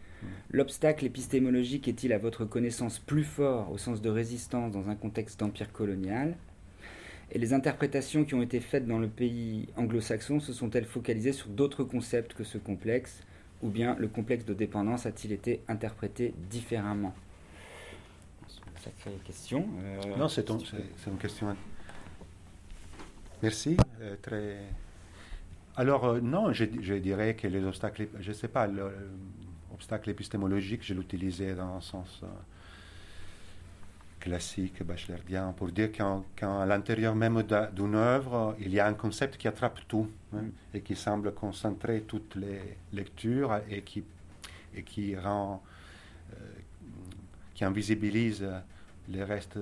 [0.50, 5.40] L'obstacle épistémologique est-il à votre connaissance plus fort au sens de résistance dans un contexte
[5.40, 6.36] d'empire colonial?
[7.30, 11.48] Et les interprétations qui ont été faites dans le pays anglo-saxon se sont-elles focalisées sur
[11.48, 13.22] d'autres concepts que ce complexe?
[13.62, 17.14] Ou bien le complexe de dépendance a-t-il été interprété différemment?
[18.78, 19.66] Sacrée question.
[19.82, 21.56] Euh, non, c'est une question.
[23.42, 23.76] Merci.
[24.00, 24.58] Euh, très...
[25.76, 30.94] Alors, euh, non, je, dirais que les obstacles, je ne sais pas, l'obstacle épistémologique, je
[30.94, 32.22] l'utilisais dans un sens
[34.18, 39.46] classique, bachelardien, pour dire qu'à l'intérieur même d'une œuvre, il y a un concept qui
[39.46, 40.50] attrape tout hein, mm.
[40.74, 44.02] et qui semble concentrer toutes les lectures et qui,
[44.74, 45.62] et qui rend,
[47.58, 48.46] qui invisibilise
[49.08, 49.58] les restes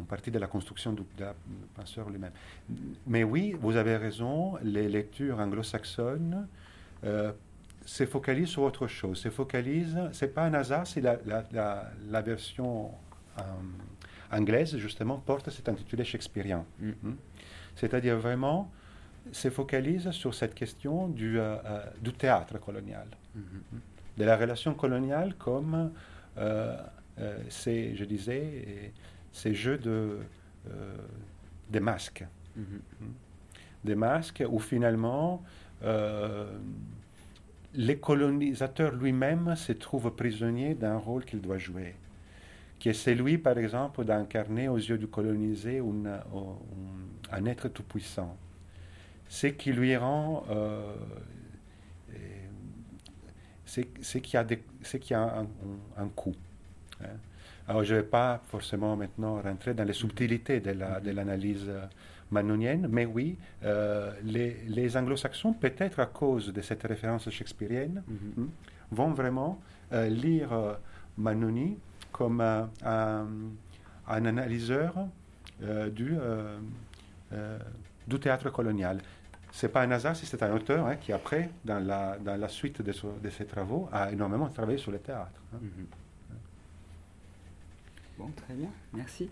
[0.00, 1.04] en, partie de la construction du,
[1.72, 2.32] penseur lui-même.
[3.06, 6.48] Mais oui, vous avez raison, les lectures anglo-saxonnes
[7.04, 7.30] euh,
[7.86, 9.18] se focalisent sur autre chose.
[9.18, 12.90] Se focalisent, c'est pas un hasard si la, la, la, version
[13.38, 13.42] euh,
[14.32, 16.64] anglaise, justement, porte cet intitulé shakespearien.
[16.80, 16.90] Mm.
[17.04, 17.14] Hmm?
[17.76, 18.68] C'est-à-dire vraiment
[19.30, 21.38] se focalise sur cette question du,
[22.00, 24.18] du théâtre colonial, mm-hmm.
[24.18, 25.92] de la relation coloniale comme
[27.48, 28.92] ces, je disais,
[29.32, 30.18] ces jeux de,
[31.70, 32.24] des masques.
[32.58, 32.62] Mm-hmm.
[33.00, 33.06] Mm.
[33.84, 35.42] Des masques où finalement
[37.74, 41.94] le colonisateur lui-même se trouve prisonnier d'un rôle qu'il doit jouer,
[42.78, 45.82] qui est celui, par exemple, d'incarner aux yeux du colonisé
[47.30, 48.36] un être tout-puissant.
[49.28, 50.44] Ce qui lui rend.
[50.48, 50.94] Euh,
[53.66, 54.62] c'est qu'il y a, des,
[55.10, 55.46] y a
[55.98, 56.34] un, coût.
[56.34, 56.47] Hein.
[57.66, 61.70] Alors, je ne vais pas forcément maintenant rentrer dans les subtilités de l'analyse
[62.30, 68.44] manonienne, mais oui, euh, les, anglo-saxons, peut-être à cause de cette référence shakespearienne, mhm.
[68.44, 68.48] hmm,
[68.92, 69.60] vont vraiment
[69.92, 70.74] euh, lire euh,
[71.16, 71.78] Manoni
[72.12, 73.26] comme un,
[74.06, 74.94] analyseur
[75.60, 76.16] du,
[78.06, 78.98] du théâtre colonial.
[79.50, 82.36] Ce n'est pas un hasard si c'est un auteur hein, qui, après, dans la, dans
[82.36, 82.92] la suite de,
[83.22, 85.40] de, ses travaux, a énormément travaillé sur le théâtre.
[85.54, 85.58] Hein.
[88.18, 89.30] Bon, très bien, merci.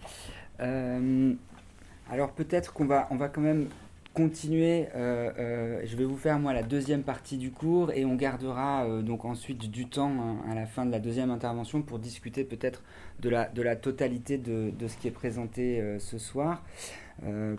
[2.09, 3.69] Alors peut-être qu'on va, on va quand même
[4.17, 4.87] continuer.
[4.95, 8.87] Euh, euh, je vais vous faire moi la deuxième partie du cours et on gardera
[8.87, 12.43] euh, donc ensuite du temps hein, à la fin de la deuxième intervention pour discuter
[12.43, 12.83] peut-être
[13.21, 16.63] de la, de la totalité de, ce qui est présenté ce soir.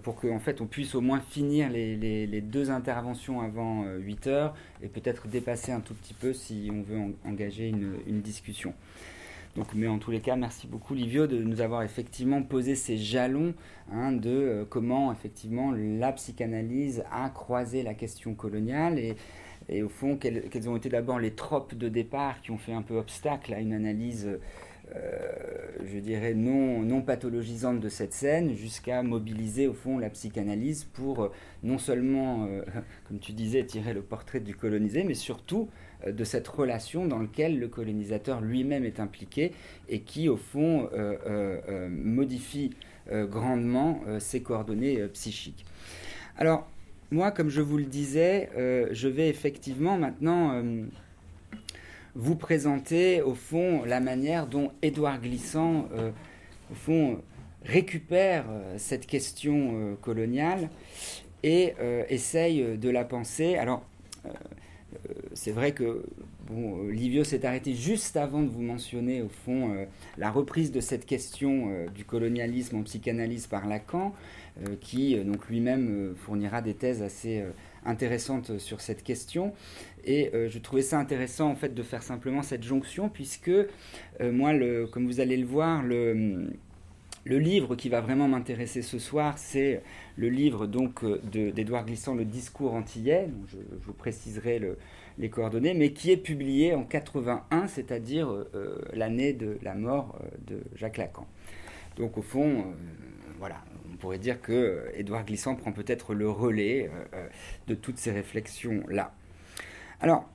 [0.04, 4.28] pour qu'en en fait on puisse au moins finir les, les, deux interventions avant 8
[4.28, 8.74] heures et peut-être dépasser un tout petit peu si on veut engager une, une discussion.
[9.58, 12.96] Donc, mais en tous les cas, merci beaucoup Livio de nous avoir effectivement posé ces
[12.96, 13.56] jalons
[13.92, 19.16] hein, de euh, comment effectivement la psychanalyse a croisé la question coloniale et,
[19.68, 22.84] et au fond quelles, ont été d'abord les tropes de départ qui ont fait un
[22.84, 24.30] peu obstacle à une analyse
[24.96, 25.02] euh,
[25.92, 31.24] je dirais, non, non pathologisante de cette scène, jusqu'à mobiliser au fond la psychanalyse pour
[31.24, 31.32] euh,
[31.64, 32.48] non seulement,
[33.08, 35.68] comme tu disais, tirer le portrait du colonisé, mais surtout
[36.06, 39.52] de cette relation dans laquelle le colonisateur lui-même est impliqué
[39.90, 42.72] et qui, au fond, euh, euh, modifie
[43.10, 45.66] grandement ses coordonnées psychiques.
[46.36, 46.68] Alors,
[47.10, 48.50] moi, comme je vous le disais,
[48.92, 50.62] je vais effectivement maintenant
[52.16, 55.88] vous présenter, au fond, la manière dont Édouard Glissant,
[56.70, 57.22] au fond,
[57.64, 58.44] récupère
[58.76, 60.70] cette question coloniale
[61.44, 61.76] et
[62.10, 63.56] essaye de la penser.
[63.56, 63.86] Alors,
[64.28, 64.30] euh,
[65.34, 66.04] c'est vrai que
[66.48, 69.86] bon, euh, Livio s'est arrêté juste avant de vous mentionner, au fond, euh,
[70.18, 74.14] la reprise de cette question du colonialisme en psychanalyse par Lacan,
[74.82, 77.44] qui donc lui-même fournira des thèses assez
[77.86, 79.54] intéressantes sur cette question.
[80.04, 83.52] Et je trouvais ça intéressant en fait de faire simplement cette jonction, puisque
[84.20, 86.50] moi, le, comme vous allez le voir, le
[87.28, 89.82] le livre qui va vraiment m'intéresser ce soir, c'est
[90.18, 93.30] le livre donc euh, d'Edouard Glissant, Le discours antillais.
[93.48, 94.62] je, vous préciserai
[95.18, 100.20] les coordonnées, mais qui est publié en 81, c'est-à-dire euh, euh, l'année de la mort
[100.48, 101.28] de Jacques Lacan.
[101.96, 102.66] Donc au fond,
[103.40, 106.92] voilà, on pourrait dire que Édouard Glissant prend peut-être le relais
[107.68, 109.14] de toutes ces réflexions-là.
[110.00, 110.30] Alors,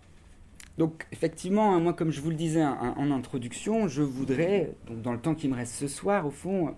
[0.76, 5.20] donc effectivement, hein, moi comme je vous le disais en, introduction, je voudrais, dans le
[5.20, 6.74] temps qui me reste ce soir, au fond,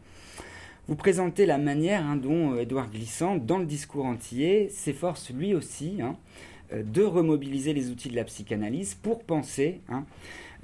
[0.86, 5.54] vous présenter la manière hein, dont euh, Édouard Glissant, dans le discours entier, s'efforce lui
[5.54, 6.16] aussi hein,
[6.72, 9.80] euh, de remobiliser les outils de la psychanalyse pour penser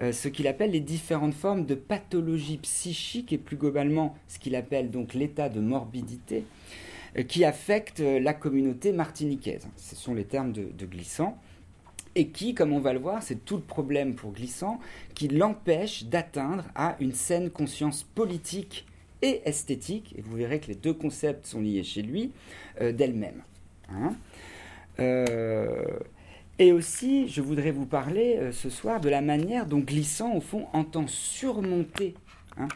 [0.01, 4.57] euh, ce qu'il appelle les différentes formes de pathologie psychique et plus globalement ce qu'il
[4.57, 6.45] appelle donc l'état de morbidité
[7.27, 9.67] qui affecte la communauté martiniquaise.
[9.77, 11.37] Ce sont les termes de, de Glissant
[12.15, 14.79] et qui, comme on va le voir, c'est tout le problème pour Glissant,
[15.15, 18.87] qui l'empêche d'atteindre à une saine conscience politique
[19.23, 22.33] et esthétique, et vous verrez que les deux concepts sont liés chez lui,
[22.81, 23.43] euh, d'elle-même.
[23.91, 24.15] Hein.
[24.99, 25.85] Euh,
[26.61, 30.43] et aussi, je voudrais vous parler euh, ce soir de la manière dont Glissant, au
[30.43, 32.15] fond, entend surmonter
[32.59, 32.69] hein,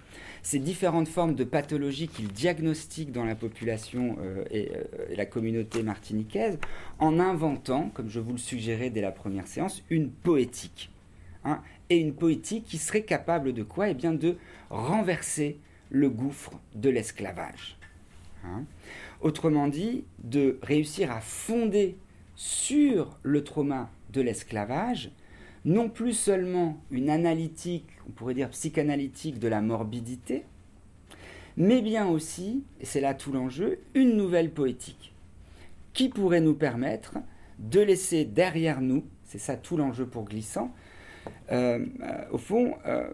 [0.43, 4.73] ces différentes formes de pathologies qu'il diagnostique dans la population euh, et,
[5.15, 6.59] la communauté martiniquaise
[6.99, 10.91] en inventant, comme je vous le suggérais dès la première séance, une poétique.
[11.45, 13.91] Hein, et une poétique qui serait capable de quoi?
[13.91, 14.39] Eh bien de
[14.71, 15.59] renverser
[15.95, 17.79] le gouffre de l'esclavage.
[18.45, 18.65] Hein.
[19.21, 21.97] Autrement dit, de réussir à fonder
[22.35, 25.13] sur le trauma de l'esclavage
[25.65, 30.45] non plus seulement une analytique, on pourrait dire psychanalytique de la morbidité,
[31.57, 35.15] mais bien aussi, et c'est là tout l'enjeu, une nouvelle poétique
[35.93, 37.15] qui pourrait nous permettre
[37.61, 40.75] de laisser derrière nous, c'est ça tout l'enjeu pour Glissant,
[41.53, 43.09] euh, euh, au fond, euh,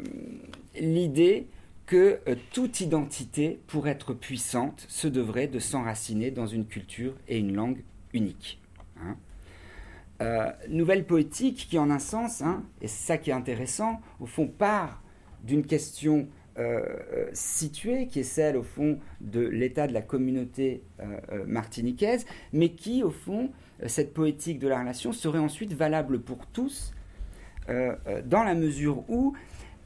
[0.75, 1.47] l'idée
[1.91, 2.21] que
[2.53, 7.83] toute identité, pour être puissante, se devrait de s'enraciner dans une culture et une langue
[8.13, 8.63] unique.
[9.03, 9.17] Hein.
[10.23, 14.27] Euh, nouvelle poétique qui, en un sens, hein, et c'est ça qui est intéressant, au
[14.27, 15.03] fond, part
[15.43, 16.29] d'une question
[16.61, 16.81] euh,
[17.13, 20.85] euh, située, qui est celle, au fond, de l'état de la communauté
[21.45, 23.51] martiniquaise, mais qui, au fond,
[23.87, 26.93] cette poétique de la relation serait ensuite valable pour tous,
[27.67, 29.35] dans la mesure où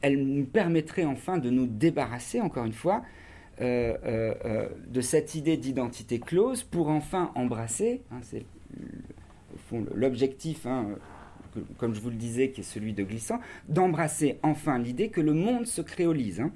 [0.01, 3.03] elle nous permettrait enfin de nous débarrasser, encore une fois,
[3.59, 8.45] de cette idée d'identité close pour enfin embrasser, hein, c'est
[9.93, 10.89] l'objectif, hein,
[11.77, 13.39] comme je vous le disais, qui est celui de Glissant,
[13.69, 16.41] d'embrasser enfin l'idée que le monde se créolise.
[16.41, 16.51] Hein.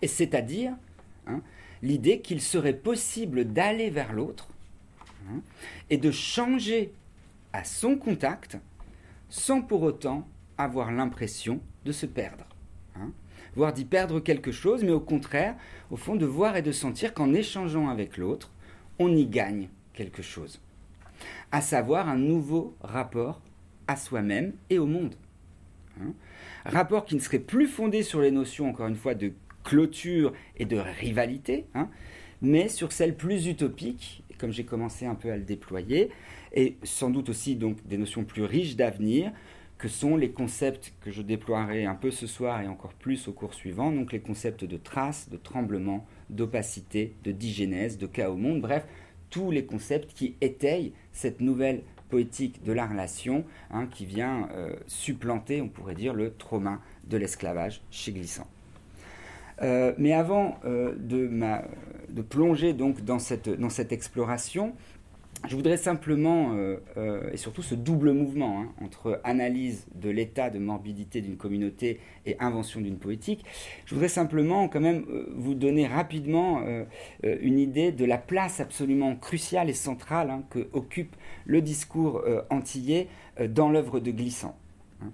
[0.00, 0.72] et c'est-à-dire
[1.82, 4.48] l'idée qu'il serait possible d'aller vers l'autre
[5.90, 6.92] et de changer
[7.52, 8.58] à son contact
[9.28, 10.26] sans pour autant
[10.58, 12.44] avoir l'impression de se perdre.
[13.54, 15.54] Voire d'y perdre quelque chose, mais au contraire,
[15.90, 18.50] au fond, de voir et de sentir qu'en échangeant avec l'autre,
[18.98, 20.60] on y gagne quelque chose
[21.52, 23.40] à savoir un nouveau rapport
[23.86, 25.14] à soi-même et au monde.
[26.00, 26.14] Hein.
[26.64, 29.32] rapport qui ne serait plus fondé sur les notions, encore une fois, de
[29.62, 31.90] clôture et de rivalité, hein,
[32.40, 36.10] mais sur celles plus utopiques, comme j'ai commencé un peu à le déployer,
[36.54, 39.32] et sans doute aussi donc des notions plus riches d'avenir,
[39.82, 43.32] que sont les concepts que je déploierai un peu ce soir et encore plus au
[43.32, 48.60] cours suivant, donc les concepts de trace, de tremblement, d'opacité, de digénèse, de chaos monde,
[48.60, 48.86] bref,
[49.28, 54.76] tous les concepts qui étayent cette nouvelle poétique de la relation hein, qui vient euh,
[54.86, 58.46] supplanter, on pourrait dire, le trauma de l'esclavage chez Glissant.
[59.62, 61.28] Euh, mais avant euh, de,
[62.08, 64.74] de, plonger donc dans cette, dans cette exploration,
[65.48, 70.50] je voudrais simplement, euh, euh, et surtout ce double mouvement hein, entre analyse de l'état
[70.50, 73.44] de morbidité d'une communauté et invention d'une poétique,
[73.84, 76.62] je voudrais simplement quand même euh, vous donner rapidement
[77.22, 83.08] une idée de la place absolument cruciale et centrale hein, que occupe le discours antillais
[83.48, 84.56] dans l'œuvre de Glissant.
[85.02, 85.10] Hein.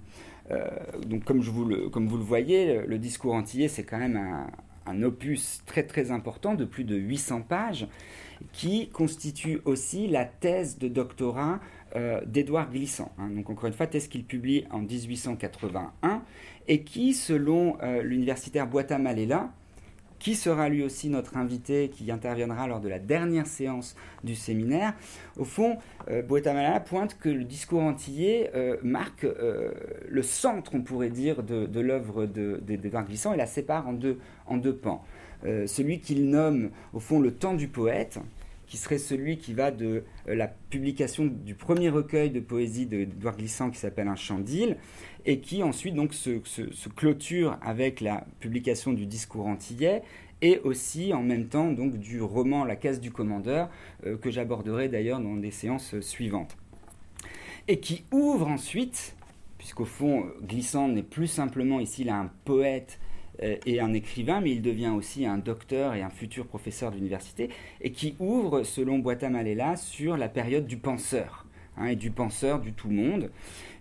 [1.06, 4.48] donc comme, vous le, comme vous le voyez, le discours antillais, c'est quand même un,
[4.88, 7.86] un opus très très important de plus de 800 pages
[8.52, 11.60] qui constitue aussi la thèse de doctorat
[11.96, 13.12] euh, d'Édouard Glissant.
[13.18, 13.30] Hein.
[13.30, 16.22] Donc encore une fois, thèse qu'il publie en 1881
[16.68, 19.50] et qui, selon euh, l'universitaire Boita Malela,
[20.18, 24.94] qui sera lui aussi notre invité, qui interviendra lors de la dernière séance du séminaire,
[25.36, 25.78] au fond,
[26.10, 26.22] euh,
[26.84, 29.24] pointe que le discours antillais euh, marque
[30.08, 34.56] le centre, on pourrait dire, de, l'œuvre d'Édouard Glissant et la sépare en deux, en
[34.56, 35.04] deux pans.
[35.44, 38.18] Euh, celui qu'il nomme au fond le temps du poète,
[38.68, 43.36] qui serait celui qui va de euh, la publication du premier recueil de poésie d'Edouard
[43.36, 44.42] Glissant qui s'appelle Un chant
[45.24, 46.38] et qui ensuite donc se,
[46.94, 50.02] clôture avec la publication du discours antillais
[50.42, 53.70] et aussi en même temps donc du roman La case du commandeur
[54.06, 56.56] euh, que j'aborderai d'ailleurs dans des séances suivantes.
[57.68, 59.14] Et qui ouvre ensuite,
[59.58, 62.98] puisqu'au fond Glissant n'est plus simplement ici là un poète
[63.40, 67.92] et un écrivain, mais il devient aussi un docteur et un futur professeur d'université, et
[67.92, 72.72] qui ouvre, selon Boita Malela, sur la période du penseur, hein, et du penseur du
[72.72, 73.30] tout monde.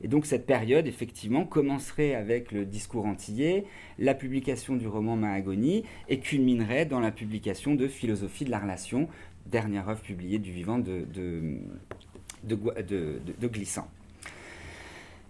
[0.01, 3.65] Et donc cette période, effectivement, commencerait avec le discours antillais,
[3.97, 9.07] la publication du roman Mahagoni, et culminerait dans la publication de Philosophie de la relation,
[9.47, 11.59] dernière œuvre publiée du vivant de, de,
[12.43, 13.87] de Glissant.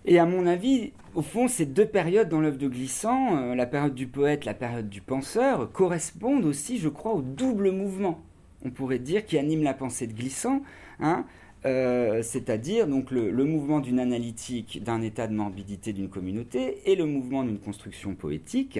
[0.09, 3.65] Et à mon avis, au fond, ces deux périodes dans l'œuvre de Glissant, euh, la
[3.65, 8.23] période du poète, la période du penseur, correspondent aussi, je crois, au double mouvement,
[8.63, 10.61] on pourrait dire, qui anime la pensée de Glissant,
[11.01, 11.25] hein,
[11.65, 17.05] euh, c'est-à-dire donc le, mouvement d'une analytique d'un état de morbidité d'une communauté et le
[17.05, 18.79] mouvement d'une construction poétique.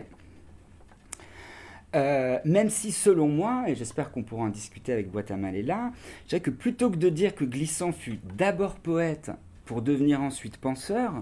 [1.93, 5.91] Euh, même si selon moi, et j'espère qu'on pourra en discuter avec Boitamalela,
[6.23, 9.31] je dirais que plutôt que de dire que Glissant fut d'abord poète
[9.67, 11.13] pour devenir ensuite penseur,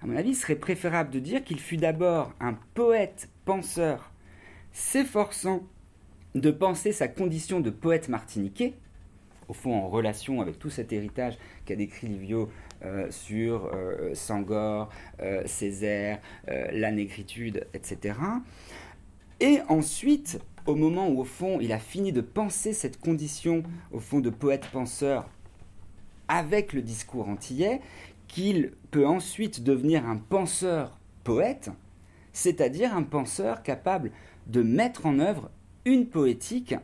[0.00, 4.12] à mon avis, il serait préférable de dire qu'il fut d'abord un poète penseur
[4.72, 5.64] s'efforçant
[6.34, 8.74] de penser sa condition de poète martiniquais,
[9.48, 12.48] au fond en relation avec tout cet héritage qu'a décrit Livio
[12.84, 14.90] euh, sur euh, Sangor,
[15.20, 18.14] euh, Césaire, la négritude, etc.
[19.40, 24.00] Et ensuite, au moment où au fond il a fini de penser cette condition au
[24.00, 25.28] fond de poète penseur
[26.28, 27.80] avec le discours antillais
[28.28, 31.70] qu'il peut ensuite devenir un penseur poète,
[32.32, 34.12] c'est-à-dire un penseur capable
[34.46, 35.50] de mettre en œuvre
[35.84, 36.74] une poétique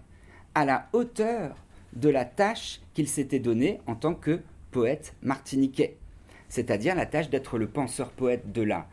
[0.54, 1.56] à la hauteur
[1.92, 4.40] de la tâche qu'il s'était donnée en tant que
[4.70, 5.96] poète martiniquais,
[6.48, 8.88] c'est-à-dire la tâche d'être le penseur poète de la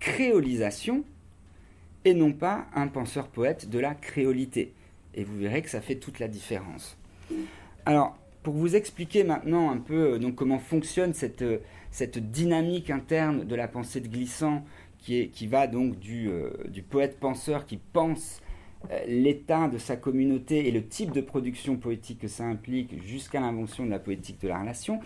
[0.00, 1.04] créolisation
[2.04, 4.72] et non pas un penseur poète de la créolité.
[5.14, 6.96] Et vous verrez que ça fait toute la différence.
[7.84, 11.44] Alors, pour vous expliquer maintenant un peu donc, comment fonctionne cette,
[11.90, 14.64] cette dynamique interne de la pensée de Glissant,
[14.98, 16.30] qui, est, qui va donc du,
[16.68, 18.40] du poète-penseur qui pense
[19.06, 23.84] l'état de sa communauté et le type de production poétique que ça implique jusqu'à l'invention
[23.84, 25.00] de la poétique de la relation,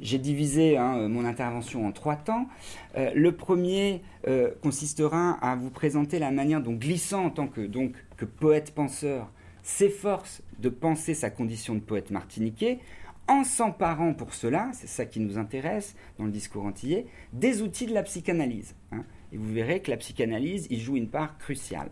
[0.00, 2.48] j'ai divisé hein, euh, mon intervention en trois temps.
[2.96, 7.60] Euh, le premier euh, consistera à vous présenter la manière dont Glissant, en tant que,
[7.60, 9.30] donc, que poète-penseur,
[9.64, 12.78] s'efforce de penser sa condition de poète martiniquais,
[13.26, 17.86] en s'emparant pour cela, c'est ça qui nous intéresse dans le discours antillais, des outils
[17.86, 18.74] de la psychanalyse.
[18.92, 19.04] Hein.
[19.32, 21.88] Et vous verrez que la psychanalyse y joue une part cruciale.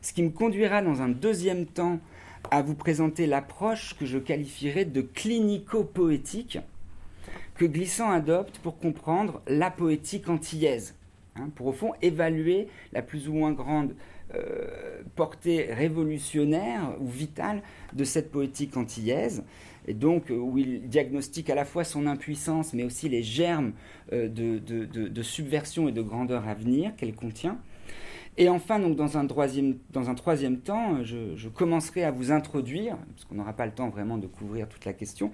[0.00, 1.98] Ce qui me conduira dans un deuxième temps
[2.50, 6.58] à vous présenter l'approche que je qualifierais de clinico-poétique,
[7.56, 10.94] que Glissant adopte pour comprendre la poétique antillaise,
[11.36, 13.94] hein, pour au fond évaluer la plus ou moins grande
[15.14, 17.62] portée révolutionnaire ou vitale
[17.92, 19.44] de cette poétique antillaise,
[19.86, 23.72] et donc euh, où il diagnostique à la fois son impuissance, mais aussi les germes
[24.12, 27.58] euh, de, subversion et de grandeur à venir qu'elle contient.
[28.38, 32.96] Et enfin, donc, dans, un troisième, dans un troisième temps, je, commencerai à vous introduire,
[33.14, 35.32] parce qu'on n'aura pas le temps vraiment de couvrir toute la question,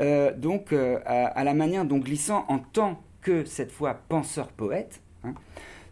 [0.00, 5.34] euh, donc euh, à, la manière dont Glissant, en tant que cette fois penseur-poète, hein,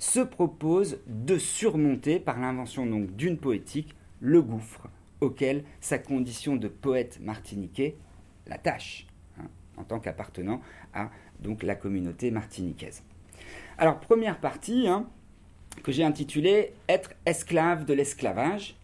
[0.03, 4.88] se propose de surmonter par l'invention donc d'une poétique le gouffre
[5.20, 7.94] auquel sa condition de poète martiniquais
[8.48, 9.07] l'attache,
[9.38, 9.46] hein,
[9.76, 10.61] en tant qu'appartenant
[10.92, 11.11] à
[11.62, 13.05] la communauté martiniquaise.
[13.78, 15.07] Alors première partie hein,
[15.84, 18.74] que j'ai intitulée Être esclave de l'esclavage,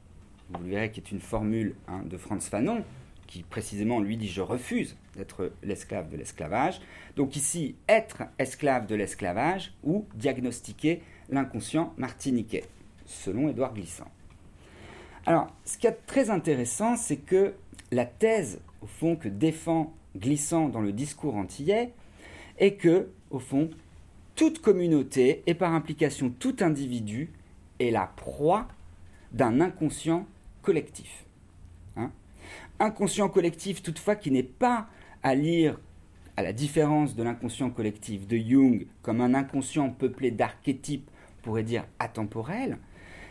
[0.51, 2.85] vous verrez qui est une formule de Franz Fanon,
[3.29, 6.81] qui précisément lui dit je refuse d'être l'esclave de l'esclavage.
[7.15, 12.65] Donc ici, être esclave de l'esclavage ou diagnostiquer l'inconscient martiniquais,
[13.07, 14.11] selon Édouard Glissant.
[15.27, 17.55] Alors, ce qui est très intéressant, c'est que
[17.93, 21.93] la thèse, au fond, que défend Glissant dans le discours antillais,
[22.59, 23.69] est que, au fond,
[24.35, 27.31] toute communauté et par implication tout individu
[27.79, 28.67] est la proie
[29.33, 30.27] d'un inconscient
[30.63, 31.28] collectif
[32.81, 34.89] inconscient collectif toutefois qui n'est pas
[35.23, 35.79] à lire
[36.37, 41.11] à la différence de l'inconscient collectif de Jung comme un inconscient peuplé d'archétypes,
[41.43, 42.79] pourrait dire atemporel,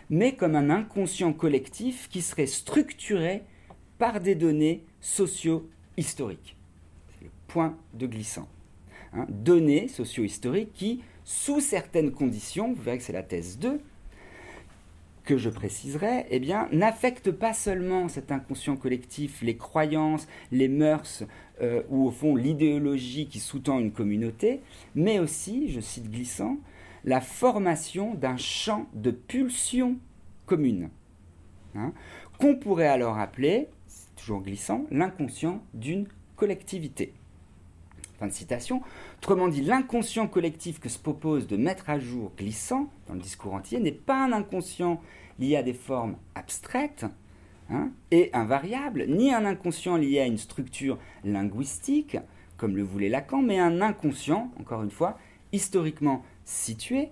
[0.10, 3.44] mais comme un inconscient collectif qui serait structuré
[3.98, 6.56] par des données socio-historiques.
[7.18, 8.48] C'est le point de glissant.
[9.14, 9.26] Hein.
[9.30, 13.80] données socio-historiques qui, sous certaines conditions, vous verrez que c'est la thèse 2,
[15.28, 16.40] que je préciserai, eh
[16.72, 21.26] n'affecte pas seulement cet inconscient collectif, les croyances, les mœurs,
[21.62, 24.62] euh, ou au fond l'idéologie qui sous-tend une communauté,
[24.96, 26.58] mais aussi, je cite glissant,
[27.04, 29.98] la formation d'un champ de pulsion
[30.46, 30.90] commune,
[31.76, 31.92] hein,
[32.40, 33.68] qu'on pourrait alors appeler,
[34.16, 36.08] toujours glissant, l'inconscient d'une
[36.38, 37.14] collectivité.
[38.20, 38.82] Fin de citation.
[39.20, 43.54] Autrement dit, l'inconscient collectif que se propose de mettre à jour glissant dans le discours
[43.54, 45.00] entier n'est pas un inconscient
[45.38, 47.06] lié à des formes abstraites
[47.70, 52.18] hein, et invariables, ni un inconscient lié à une structure linguistique,
[52.58, 55.20] comme le voulait Lacan, mais un inconscient, encore une fois,
[55.52, 57.10] historiquement situé,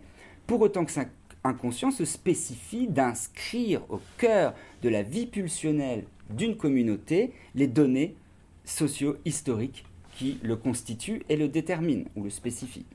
[0.48, 1.12] pour autant que cet
[1.44, 8.16] inconscient se spécifie d'inscrire au cœur de la vie pulsionnelle d'une communauté les données
[8.64, 9.86] socio-historiques
[10.16, 12.86] qui le constitue et le détermine ou le spécifie.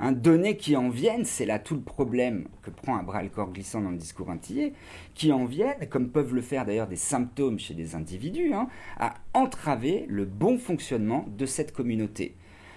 [0.00, 3.28] Un donné qui en viennent, c'est là tout le problème que prend à bras le
[3.28, 4.72] corps glissant dans le discours antillais,
[5.14, 9.14] qui en viennent, comme peuvent le faire d'ailleurs des symptômes chez des individus, hein, à
[9.34, 12.36] entraver le bon fonctionnement de cette communauté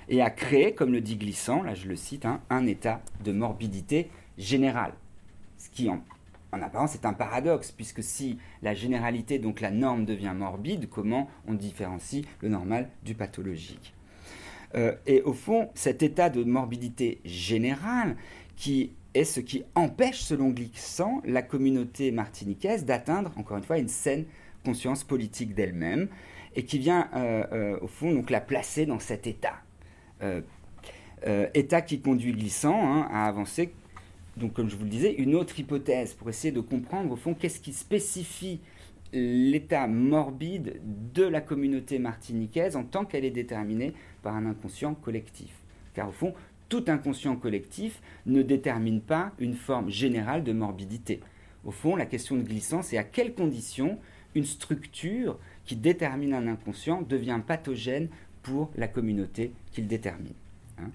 [0.10, 3.32] et à créer, comme le dit Glissant, là je le cite, hein, un état de
[3.32, 4.10] morbidité
[4.40, 4.94] générale.
[5.60, 6.02] Ce qui en
[6.52, 11.30] en apparence, c'est un paradoxe, puisque si la généralité, donc la norme, devient morbide, comment
[11.48, 13.94] on différencie le normal du pathologique?
[14.76, 18.18] Euh, Et au fond, cet état de morbidité générale,
[18.58, 23.88] qui est ce qui empêche, selon Glissant, la communauté martiniquaise d'atteindre, encore une fois, une
[23.88, 24.26] saine
[24.66, 26.10] conscience politique d'elle-même,
[26.56, 29.62] et qui vient, euh, euh, au fond, donc la placer dans cet état.
[31.54, 33.74] état qui conduit Glissant hein, à avancer
[34.38, 37.34] donc comme je vous le disais, une autre hypothèse pour essayer de comprendre au fond
[37.34, 38.60] qu'est-ce qui spécifie
[39.14, 40.80] l'état morbide
[41.14, 43.94] de la communauté martiniquaise en tant qu'elle est déterminée
[44.24, 45.52] par un inconscient collectif.
[45.94, 46.34] Car au fond,
[46.70, 51.20] tout inconscient collectif ne détermine pas une forme générale de morbidité.
[51.66, 54.00] Au fond, la question de glissance, c'est à quelles conditions
[54.34, 58.08] une structure qui détermine un inconscient devient pathogène
[58.42, 60.34] pour la communauté qu'il détermine.
[60.80, 60.90] Hein.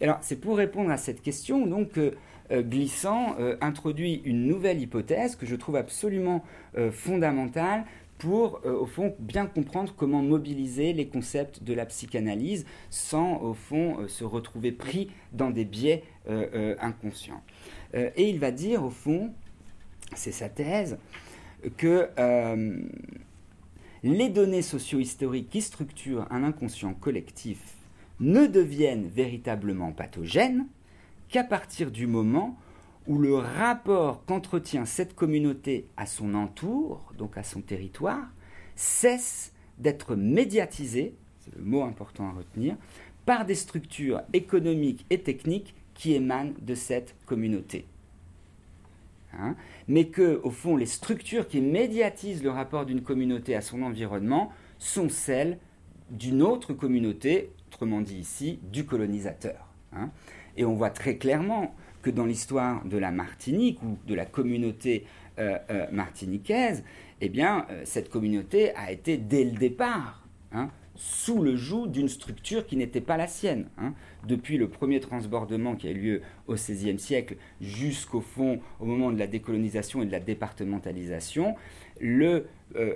[0.00, 2.12] alors, c'est pour répondre à cette question donc que euh,
[2.50, 6.44] glissant euh, introduit une nouvelle hypothèse que je trouve absolument
[6.76, 7.84] euh, fondamentale
[8.18, 14.08] pour, au fond, bien comprendre comment mobiliser les concepts de la psychanalyse sans, au fond,
[14.08, 16.02] se retrouver pris dans des biais
[16.80, 17.40] inconscients.
[17.94, 19.30] et il va dire, au fond,
[20.16, 20.98] c'est sa thèse,
[21.76, 22.08] que
[24.02, 27.76] les données socio-historiques qui structurent un inconscient collectif
[28.18, 30.66] ne deviennent véritablement pathogènes
[31.28, 32.58] qu'à partir du moment
[33.06, 38.26] où le rapport qu'entretient cette communauté à son entour, donc à son territoire,
[38.76, 42.76] cesse d'être médiatisé, c'est le mot important à retenir,
[43.24, 47.86] par des structures économiques et techniques qui émanent de cette communauté.
[49.34, 49.56] Hein,
[49.88, 54.52] mais que, au fond, les structures qui médiatisent le rapport d'une communauté à son environnement
[54.78, 55.58] sont celles
[56.10, 59.66] d'une autre communauté, autrement dit ici, du colonisateur.
[59.92, 60.10] Hein?
[60.58, 65.04] Et on voit très clairement que dans l'histoire de la Martinique ou de la communauté
[65.38, 66.82] euh, euh, martiniquaise,
[67.20, 72.08] eh bien, euh, cette communauté a été dès le départ hein, sous le joug d'une
[72.08, 73.68] structure qui n'était pas la sienne.
[73.78, 73.94] Hein.
[74.26, 79.12] Depuis le premier transbordement qui a eu lieu au XVIe siècle jusqu'au fond, au moment
[79.12, 81.54] de la décolonisation et de la départementalisation,
[82.00, 82.46] le,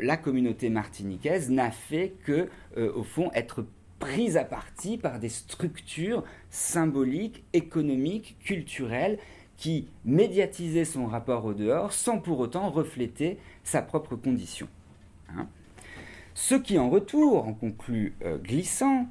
[0.00, 3.64] la communauté martiniquaise n'a fait que, au fond, être
[4.02, 9.16] prise à partie par des structures symboliques, économiques, culturelles,
[9.56, 14.66] qui médiatisaient son rapport au dehors sans pour autant refléter sa propre condition.
[15.28, 15.46] Hein.
[16.34, 19.06] Ce qui, en retour, en conclut euh, Glissant,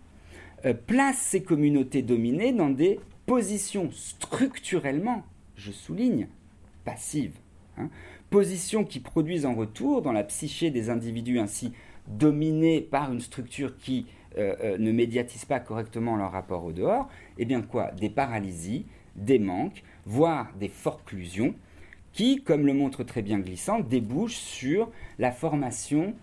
[0.65, 5.23] euh, place ces communautés dominées dans des positions structurellement,
[5.55, 6.27] je souligne,
[6.83, 7.37] passives.
[7.77, 7.87] Hein,
[8.29, 11.71] positions qui produisent en retour, dans la psyché des individus ainsi
[12.09, 14.05] dominés par une structure qui
[14.37, 17.91] euh, ne médiatise pas correctement leur rapport au dehors, eh bien quoi?
[17.91, 18.85] Des paralysies,
[19.15, 21.53] des manques, voire des forclusions,
[22.13, 26.13] qui, comme le montre très bien Glissant, débouchent sur la formation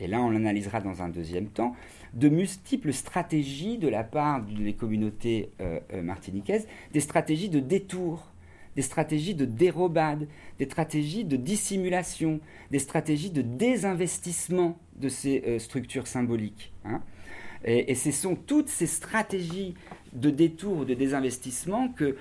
[0.00, 1.74] et là on l'analysera dans un deuxième temps,
[2.14, 8.32] de multiples stratégies de la part des communautés euh, euh, martiniquaises, des stratégies de détour,
[8.76, 10.28] des stratégies de dérobade,
[10.58, 12.40] des stratégies de dissimulation,
[12.70, 16.72] des stratégies de désinvestissement de ces euh, structures symboliques.
[16.84, 17.02] Hein.
[17.64, 19.74] Et, ce sont toutes ces stratégies
[20.12, 22.16] de détour, de désinvestissement que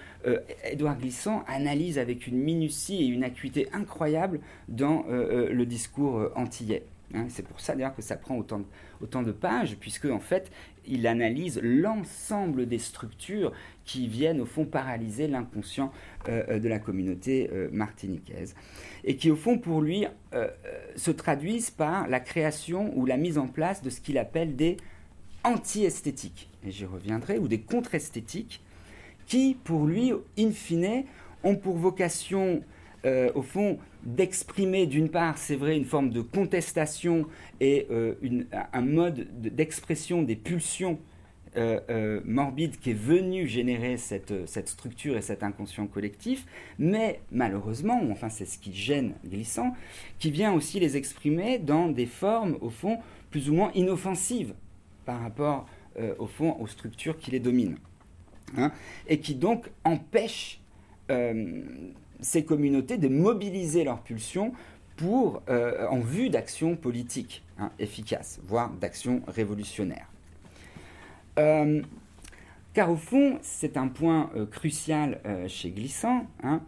[0.70, 6.84] Édouard Glissant analyse avec une minutie et une acuité incroyable dans le discours antillais.
[7.14, 8.66] Hein, c'est pour ça d'ailleurs que ça prend autant de,
[9.02, 10.52] autant de pages, puisque en fait,
[10.86, 13.54] il analyse l'ensemble des structures
[13.86, 15.92] qui viennent au fond paralyser l'inconscient
[16.28, 18.56] euh, euh, de la communauté euh, martiniquaise,
[19.06, 20.06] et qui au fond pour lui
[20.96, 24.78] se traduisent par la création ou la mise en place de ce qu'il appelle des
[25.48, 28.62] anti-esthétiques, et j'y reviendrai, ou des contre-esthétiques,
[29.26, 31.04] qui pour lui, in fine,
[31.44, 32.62] ont pour vocation
[33.36, 37.26] au fond, d'exprimer d'une part, c'est vrai, une forme de contestation
[37.60, 38.16] et euh,
[38.74, 40.98] un mode d'expression des pulsions
[41.58, 46.46] euh, euh, morbides qui est venu générer cette, cette, structure et cet inconscient collectif,
[46.80, 49.74] mais malheureusement, enfin c'est ce qui gêne Glissant,
[50.20, 53.00] qui vient aussi les exprimer dans des formes, au fond,
[53.32, 54.54] plus ou moins inoffensives
[55.08, 55.66] par rapport,
[56.20, 57.78] au fond, aux structures qui les dominent.
[58.56, 58.72] Hein,
[59.08, 60.60] et qui donc empêchent
[62.20, 64.54] ces communautés de mobiliser leurs pulsions
[65.04, 70.08] euh, en vue d'actions politiques hein, efficaces, voire d'actions révolutionnaires.
[71.38, 71.84] Euh,
[72.74, 76.26] car au fond, c'est un point euh, crucial chez Glissant.
[76.44, 76.62] Hein,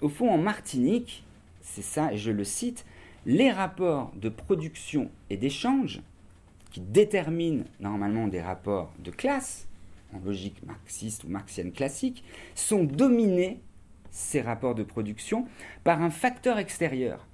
[0.00, 1.24] au fond, en Martinique,
[1.60, 2.84] c'est ça, et je le cite,
[3.24, 6.00] les rapports de production et d'échange,
[6.76, 9.66] qui déterminent normalement des rapports de classe,
[10.12, 12.22] en logique marxiste ou marxienne classique,
[12.54, 13.62] sont dominés
[14.10, 15.46] ces rapports de production
[15.84, 17.26] par un facteur extérieur.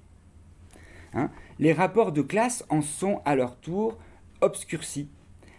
[1.13, 1.29] Hein,
[1.59, 3.97] les rapports de classe en sont à leur tour
[4.39, 5.09] obscurcis,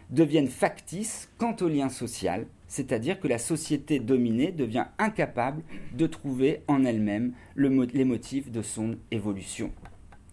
[0.08, 5.62] deviennent factices quant au lien social, c'est-à-dire que la société dominée devient incapable
[5.92, 9.72] de trouver en elle-même les motifs de son évolution.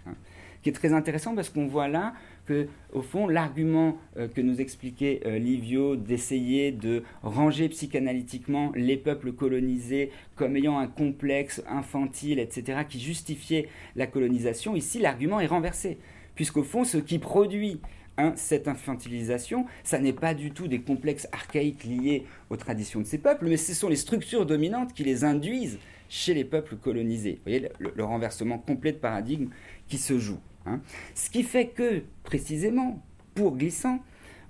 [0.07, 0.15] Hein,
[0.61, 2.14] qui est très intéressant parce qu'on voit là
[2.45, 8.97] que, au fond, l'argument euh, que nous expliquait euh, Livio d'essayer de ranger psychanalytiquement les
[8.97, 15.47] peuples colonisés comme ayant un complexe infantile, etc., qui justifiait la colonisation, ici l'argument est
[15.47, 15.97] renversé,
[16.35, 17.80] puisqu'au fond, ce qui produit
[18.18, 23.05] hein, cette infantilisation, ça n'est pas du tout des complexes archaïques liés aux traditions de
[23.05, 25.80] ces peuples, mais ce sont les structures dominantes qui les induisent
[26.11, 27.35] chez les peuples colonisés.
[27.35, 29.47] Vous voyez le renversement complet de paradigme
[29.88, 30.39] qui se joue.
[30.65, 30.81] Hein.
[31.15, 33.01] Ce qui fait que, précisément,
[33.33, 33.99] pour Glissant,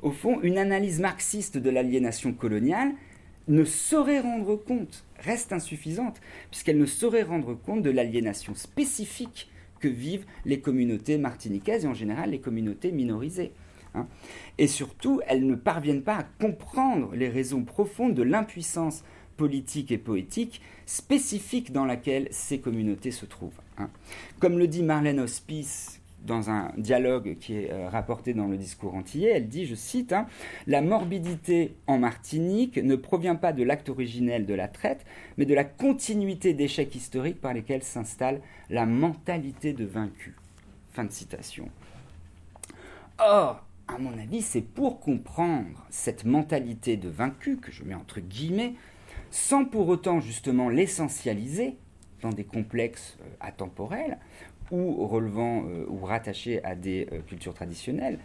[0.01, 2.93] au fond, une analyse marxiste de l'aliénation coloniale
[3.47, 6.19] ne saurait rendre compte, reste insuffisante,
[6.49, 9.47] puisqu'elle ne saurait rendre compte de l'aliénation spécifique
[9.79, 13.51] que vivent les communautés martiniquaises et en général les communautés minorisées.
[13.93, 14.07] Hein.
[14.57, 19.03] Et surtout, elles ne parviennent pas à comprendre les raisons profondes de l'impuissance
[19.37, 23.59] politique et poétique spécifique dans laquelle ces communautés se trouvent.
[23.77, 23.89] Hein.
[24.39, 28.93] Comme le dit Marlène Hospice dans un dialogue qui est euh, rapporté dans le discours
[28.93, 30.27] antillais, elle dit, je cite, hein,
[30.67, 35.05] La morbidité en Martinique ne provient pas de l'acte originel de la traite,
[35.37, 40.35] mais de la continuité d'échecs historiques par lesquels s'installe la mentalité de vaincu.
[40.93, 41.69] Fin de citation.
[43.17, 48.19] Or, à mon avis, c'est pour comprendre cette mentalité de vaincu, que je mets entre
[48.19, 48.73] guillemets,
[49.31, 51.77] sans pour autant justement l'essentialiser
[52.21, 54.17] dans des complexes euh, atemporels
[54.71, 58.19] ou relevant euh, ou rattachés à des euh, cultures traditionnelles,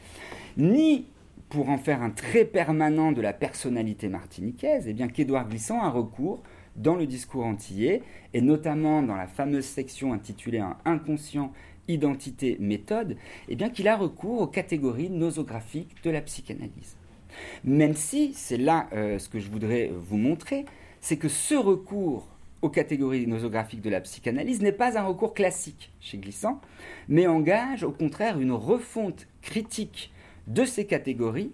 [0.56, 1.06] ni
[1.48, 5.88] pour en faire un trait permanent de la personnalité martiniquaise, eh bien qu'Édouard Glissant a
[5.88, 6.42] recours
[6.74, 8.02] dans le discours antillais,
[8.34, 11.52] et notamment dans la fameuse section intitulée Un inconscient
[11.88, 13.16] identité, méthode,
[13.48, 16.96] eh bien qu'il a recours aux catégories nosographiques de la psychanalyse.
[17.64, 20.66] Même si, c'est là ce que je voudrais vous montrer,
[21.06, 22.26] c'est que ce recours
[22.62, 26.60] aux catégories nosographiques de la psychanalyse n'est pas un recours classique chez Glissant,
[27.06, 30.12] mais engage au contraire une refonte critique
[30.48, 31.52] de ces catégories,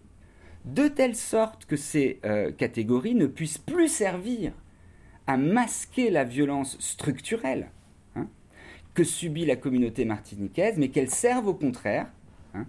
[0.64, 4.54] de telle sorte que ces euh, catégories ne puissent plus servir
[5.26, 7.68] à masquer la violence structurelle
[8.94, 12.06] que subit la communauté martiniquaise, mais qu'elle serve au contraire
[12.54, 12.64] hein,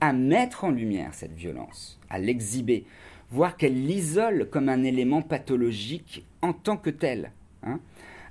[0.00, 2.86] à mettre en lumière cette violence, à l'exhiber,
[3.30, 7.32] voire qu'elle l'isole comme un élément pathologique en tant que tel.
[7.64, 7.80] Hein.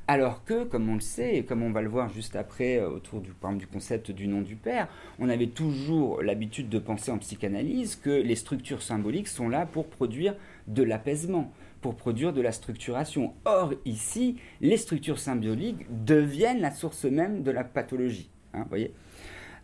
[0.08, 2.90] alors que, comme on le sait, et comme on va le voir juste après euh,
[2.90, 4.88] autour du, du concept du nom du père,
[5.20, 9.88] on avait toujours l'habitude de penser en psychanalyse que les structures symboliques sont là pour
[9.88, 10.34] produire
[10.68, 11.52] de l'apaisement,
[11.82, 13.34] pour produire de la structuration.
[13.44, 18.30] Or, ici, les structures symboliques deviennent la source même de la pathologie.
[18.54, 18.94] Hein, voyez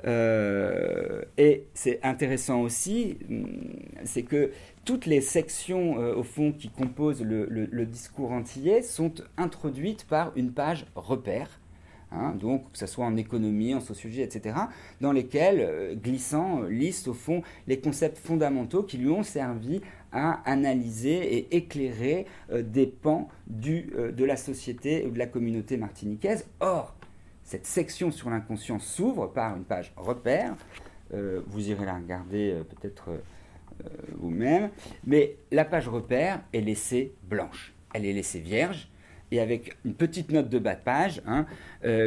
[0.06, 3.48] euh, et c'est intéressant aussi, hum,
[4.04, 4.52] c'est que
[4.86, 10.52] toutes les sections, euh, au fond, qui composent le, discours antillais sont introduites par une
[10.52, 11.60] page repère,
[12.12, 14.56] hein, donc que ce soit en économie, en sociologie, etc.,
[15.02, 19.82] dans lesquelles euh, Glissant liste, au fond, les concepts fondamentaux qui lui ont servi
[20.14, 23.28] à analyser et éclairer euh, des pans
[23.66, 26.46] euh, de la société ou de la communauté martiniquaise.
[26.60, 26.96] Or,
[27.44, 30.56] cette section sur l'inconscient s'ouvre par une page repère.
[31.14, 33.10] Euh, vous irez la regarder peut-être
[34.18, 34.70] vous-même.
[35.06, 37.74] Mais la page repère est laissée blanche.
[37.94, 38.90] Elle est laissée vierge
[39.32, 41.46] et avec une petite note de bas de page hein,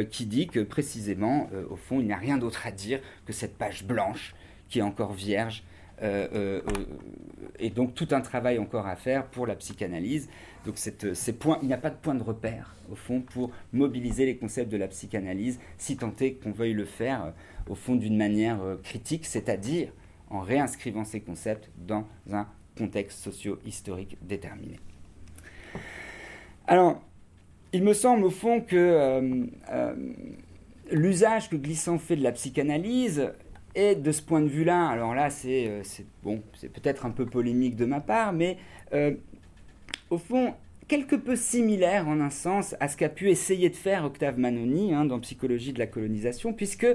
[0.09, 3.57] qui dit que précisément, au fond, il n'y a rien d'autre à dire que cette
[3.57, 4.33] page blanche
[4.69, 5.63] qui est encore vierge
[6.03, 6.85] euh, euh, euh,
[7.57, 10.29] et donc tout un travail encore à faire pour la psychanalyse.
[10.65, 14.25] Donc ces points, il n'y a pas de point de repère, au fond, pour mobiliser
[14.25, 17.33] les concepts de la psychanalyse, si tant est qu'on veuille le faire,
[17.67, 19.91] au fond, d'une manière critique, c'est-à-dire
[20.29, 22.47] en réinscrivant ces concepts dans un
[22.77, 24.79] contexte socio-historique déterminé.
[26.67, 27.01] Alors,
[27.73, 29.47] il me semble au fond que
[30.91, 33.31] l'usage que Glissant fait de la psychanalyse
[33.75, 37.85] et de ce point de vue-là, alors là, c'est euh, peut-être un peu polémique de
[37.85, 38.57] ma part, mais
[38.93, 39.13] euh,
[40.09, 40.55] au fond,
[40.87, 44.93] quelque peu similaire en un sens à ce qu'a pu essayer de faire Octave Manoni
[44.93, 46.87] hein, dans Psychologie de la colonisation, puisque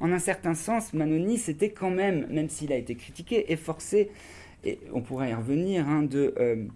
[0.00, 4.10] en un certain sens, Manoni s'était quand même, même s'il a été critiqué, efforcé,
[4.64, 6.66] et on pourrait y revenir, hein, de euh,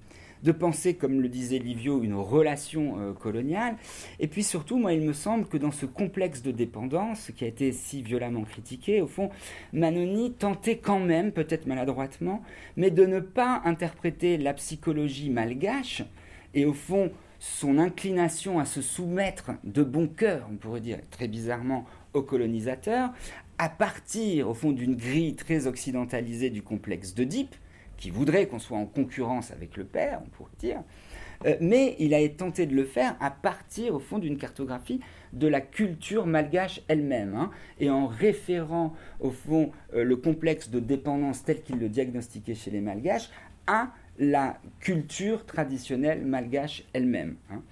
[0.43, 3.77] de penser, comme le disait Livio, une relation euh, coloniale.
[4.19, 7.47] Et puis surtout, moi, il me semble que dans ce complexe de dépendance qui a
[7.47, 9.31] été si violemment critiqué, au fond,
[9.73, 12.43] Manoni tentait quand même, peut-être maladroitement,
[12.77, 16.03] mais de ne pas interpréter la psychologie malgache
[16.55, 21.27] et au fond son inclination à se soumettre de bon cœur, on pourrait dire très
[21.27, 23.11] bizarrement, aux colonisateurs,
[23.59, 27.55] à partir au fond d'une grille très occidentalisée du complexe d'Oedipe,
[27.97, 30.83] qui voudrait qu'on soit en concurrence avec le père, on pourrait dire,
[31.47, 35.01] euh, mais il a tenté de le faire à partir, au fond, d'une cartographie
[35.33, 37.51] de la culture malgache elle-même, hein,
[37.81, 42.71] et en référant, au fond, euh, le complexe de dépendance tel qu'il le diagnostiquait chez
[42.71, 43.31] les malgaches
[43.67, 47.37] à la culture traditionnelle malgache elle-même.
[47.51, 47.63] Hein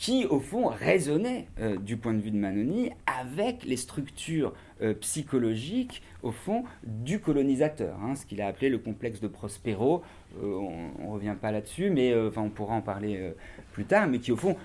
[0.00, 4.94] qui, au fond, résonnait, euh, du point de vue de Manoni, avec les structures euh,
[4.94, 10.02] psychologiques, au fond, du colonisateur, hein, ce qu'il a appelé le complexe de Prospero.
[10.42, 13.30] Euh, on ne revient pas là-dessus, mais enfin, on pourra en parler
[13.72, 14.56] plus tard, mais qui, au fond,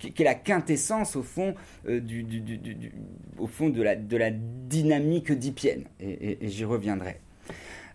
[0.00, 1.54] qui, est la quintessence, au fond,
[1.88, 2.26] du,
[3.38, 7.20] au fond de, la, de la dynamique dipienne, et j'y reviendrai.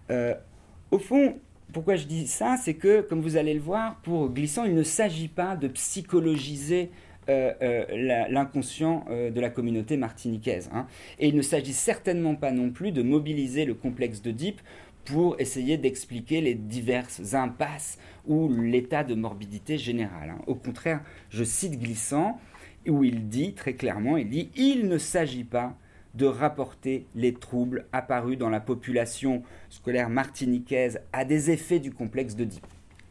[0.10, 1.36] au fond,
[1.74, 4.84] pourquoi je dis ça C'est que, comme vous allez le voir, pour Glissant, il ne
[4.84, 6.92] s'agit pas de psychologiser
[7.28, 10.70] l'inconscient de la communauté martiniquaise.
[10.74, 10.88] Hein.
[11.18, 14.60] Et il ne s'agit certainement pas non plus de mobiliser le complexe d'Oedipe
[15.06, 20.32] pour essayer d'expliquer les diverses impasses ou l'état de morbidité générale.
[20.32, 20.42] Hein.
[20.48, 22.40] Au contraire, je cite Glissant,
[22.88, 25.78] où il dit très clairement, il dit, il ne s'agit pas
[26.16, 32.36] de rapporter les troubles apparus dans la population scolaire martiniquaise à des effets du complexe
[32.36, 32.48] de.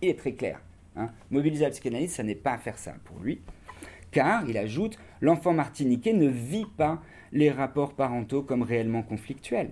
[0.02, 0.60] Il est très clair.
[0.96, 1.10] Hein.
[1.30, 3.40] Mobiliser la psychanalyse, ça n'est pas faire ça pour lui.
[4.10, 7.00] Car, il ajoute, l'enfant martiniquais ne vit pas
[7.32, 9.70] les rapports parentaux comme réellement conflictuels.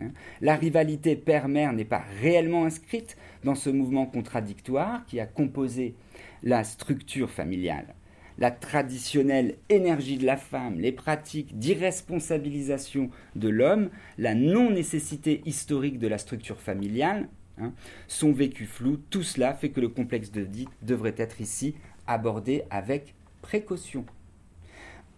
[0.00, 0.10] Hein.
[0.40, 5.94] La rivalité père-mère n'est pas réellement inscrite dans ce mouvement contradictoire qui a composé
[6.42, 7.94] la structure familiale.
[8.38, 16.08] La traditionnelle énergie de la femme, les pratiques d'irresponsabilisation de l'homme, la non-nécessité historique de
[16.08, 17.28] la structure familiale,
[17.58, 17.72] hein,
[18.08, 18.98] sont vécus flous.
[19.10, 21.74] Tout cela fait que le complexe de dit devrait être ici
[22.06, 24.04] abordé avec précaution.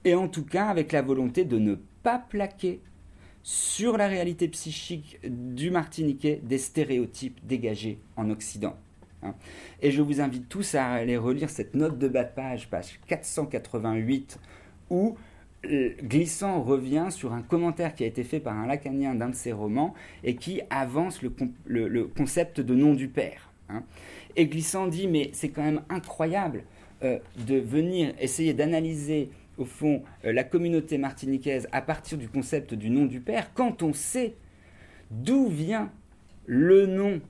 [0.04, 2.80] Et en tout cas avec la volonté de ne pas plaquer
[3.42, 8.76] sur la réalité psychique du Martiniquais des stéréotypes dégagés en Occident.
[9.26, 9.34] Hein.
[9.82, 13.00] Et je vous invite tous à aller relire cette note de bas de page, page
[13.06, 14.38] 488,
[14.90, 15.16] où
[15.66, 19.34] euh, Glissant revient sur un commentaire qui a été fait par un lacanien d'un de
[19.34, 23.50] ses romans et qui avance le, concept de nom du père.
[23.68, 23.82] Hein.
[24.36, 26.64] Et Glissant dit, mais c'est quand même incroyable
[27.02, 32.74] euh, de venir essayer d'analyser au fond, euh, la communauté martiniquaise à partir du concept
[32.74, 34.34] du nom du père, quand on sait
[35.10, 35.90] d'où vient
[36.46, 37.20] le nom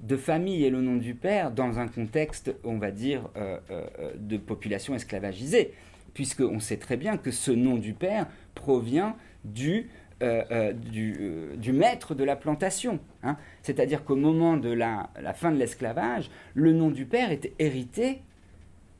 [0.00, 4.12] de famille et le nom du père dans un contexte, on va dire, euh, euh,
[4.16, 5.72] de population esclavagisée,
[6.14, 9.88] puisqu'on sait très bien que ce nom du père provient du,
[10.20, 13.00] du, maître de la plantation.
[13.22, 13.36] Hein.
[13.62, 18.22] C'est-à-dire qu'au moment de la, la fin de l'esclavage, le nom du père était hérité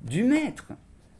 [0.02, 0.72] du maître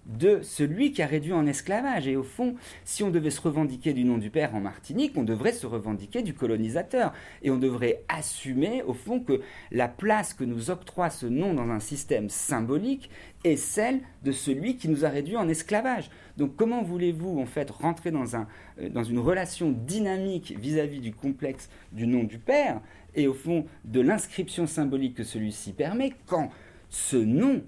[0.07, 2.07] de celui qui a réduit en esclavage.
[2.07, 2.55] Et au fond,
[2.85, 6.23] si on devait se revendiquer du nom du Père en Martinique, on devrait se revendiquer
[6.23, 7.13] du colonisateur.
[7.43, 11.71] Et on devrait assumer, au fond, que la place que nous octroie ce nom dans
[11.71, 13.11] un système symbolique
[13.45, 16.11] est celle de celui qui nous a réduit en esclavage.
[16.37, 18.47] Donc comment voulez-vous, en fait, rentrer dans, un,
[18.81, 22.81] euh, dans une relation dynamique vis-à-vis du complexe du nom du Père
[23.15, 26.51] et, au fond, de l'inscription symbolique que celui-ci permet quand
[26.89, 27.63] ce nom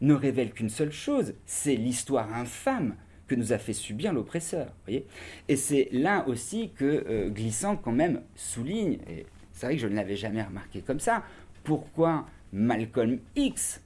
[0.00, 2.94] ne révèle qu'une seule chose, c'est l'histoire infâme
[3.26, 4.72] que nous a fait subir l'oppresseur.
[4.88, 9.88] Et c'est là aussi que euh, Glissant quand même souligne, et c'est vrai que je
[9.88, 11.24] ne l'avais jamais remarqué comme ça,
[11.64, 13.80] pourquoi Malcolm X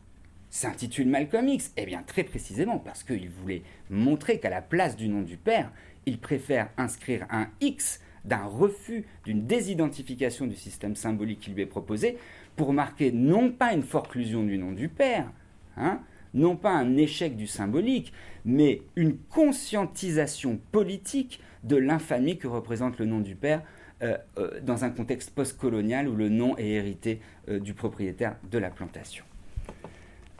[0.50, 5.08] s'intitule Malcolm X Eh bien très précisément parce qu'il voulait montrer qu'à la place du
[5.08, 5.72] nom du père,
[6.06, 11.66] il préfère inscrire un X d'un refus, d'une désidentification du système symbolique qui lui est
[11.66, 12.18] proposé,
[12.56, 15.32] pour marquer non pas une forclusion du nom du père,
[15.76, 16.00] Hein,
[16.34, 18.12] non pas un échec du symbolique,
[18.44, 23.62] mais une conscientisation politique de l'infamie que représente le nom du père
[24.02, 28.58] euh, euh, dans un contexte postcolonial où le nom est hérité euh, du propriétaire de
[28.58, 29.24] la plantation.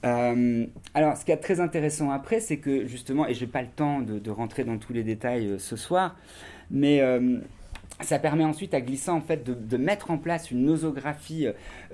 [0.02, 3.68] alors, ce qui est très intéressant après, c'est que justement, et je n'ai pas le
[3.68, 6.16] temps de, rentrer dans tous les détails ce soir,
[6.70, 7.02] mais
[8.02, 11.46] ça permet ensuite à Glissant en fait de, mettre en place une nosographie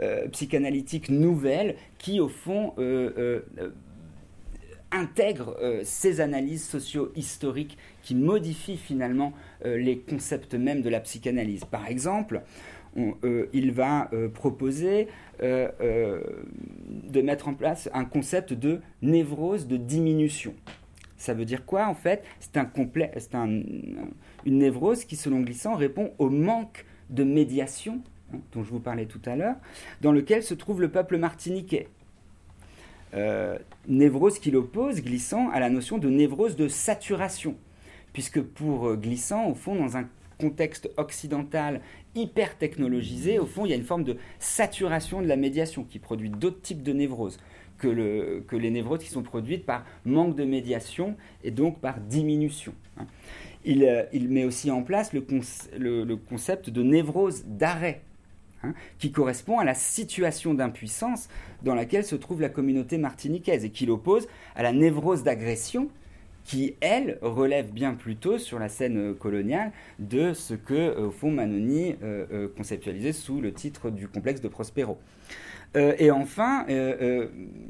[0.03, 3.71] euh, psychanalytique nouvelle qui au fond euh, euh,
[4.93, 9.33] intègre ces analyses socio-historiques qui modifient finalement
[9.65, 11.65] les concepts mêmes de la psychanalyse.
[11.65, 12.43] Par exemple,
[13.53, 15.09] il va proposer
[15.41, 20.55] de mettre en place un concept de névrose de diminution.
[21.17, 22.23] Ça veut dire quoi en fait?
[22.39, 22.71] C'est un,
[23.35, 23.59] un,
[24.47, 28.01] une névrose qui, selon Glissant, répond au manque de médiation
[28.33, 29.57] hein, dont je vous parlais tout à l'heure,
[30.01, 31.89] dans lequel se trouve le peuple martiniquais.
[33.15, 37.57] Euh, névrose qui l'oppose, Glissant, à la notion de névrose de saturation,
[38.13, 40.09] puisque pour euh, Glissant, au fond, dans un
[40.39, 41.81] contexte occidental
[42.15, 45.99] hyper technologisé, au fond, il y a une forme de saturation de la médiation qui
[45.99, 47.39] produit d'autres types de névroses
[47.79, 52.73] que, les névroses qui sont produites par manque de médiation et donc par diminution.
[52.99, 53.07] Hein.
[53.69, 58.03] Euh, il, met aussi en place le, concept de névrose d'arrêt,
[58.63, 61.29] hein, qui correspond à la situation d'impuissance
[61.65, 65.89] dans laquelle se trouve la communauté martiniquaise et qui l'oppose à la névrose d'agression
[66.45, 71.11] qui, elle, relève bien plutôt sur la scène euh, coloniale de ce que, euh, au
[71.11, 71.97] fond, Manoni
[72.57, 74.99] conceptualisait sous le titre du complexe de Prospero.
[75.75, 76.65] et enfin,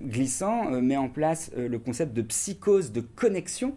[0.02, 3.74] Glissant met en place le concept de psychose de connexion,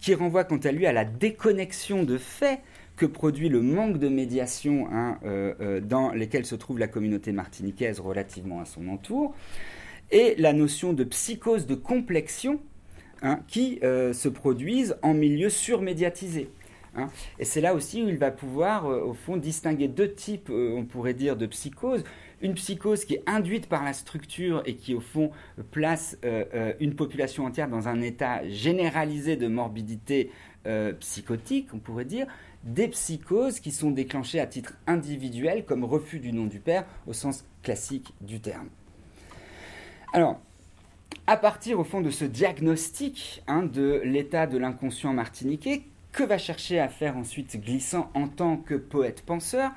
[0.00, 2.60] qui renvoie quant à lui à la déconnexion de fait
[2.96, 7.32] que produit le manque de médiation hein, euh, euh, dans lesquels se trouve la communauté
[7.32, 9.34] martiniquaise relativement à son entour,
[10.10, 12.60] et la notion de psychose de complexion
[13.22, 16.50] hein, qui se produisent en milieu surmédiatisé.
[16.96, 17.10] Hein.
[17.38, 21.12] Et c'est là aussi où il va pouvoir, au fond, distinguer deux types, on pourrait
[21.12, 22.04] dire, de psychose
[22.40, 25.30] une psychose qui est induite par la structure et qui, au fond,
[25.70, 26.16] place
[26.80, 30.30] une population entière dans un état généralisé de morbidité
[31.00, 32.26] psychotique, on pourrait dire,
[32.64, 37.12] des psychoses qui sont déclenchées à titre individuel comme refus du nom du père au
[37.12, 38.68] sens classique du terme.
[40.12, 40.40] Alors,
[41.26, 45.82] à partir au fond de ce diagnostic hein, de l'état de l'inconscient martiniquais,
[46.12, 49.70] que va chercher à faire ensuite Glissant en tant que poète-penseur?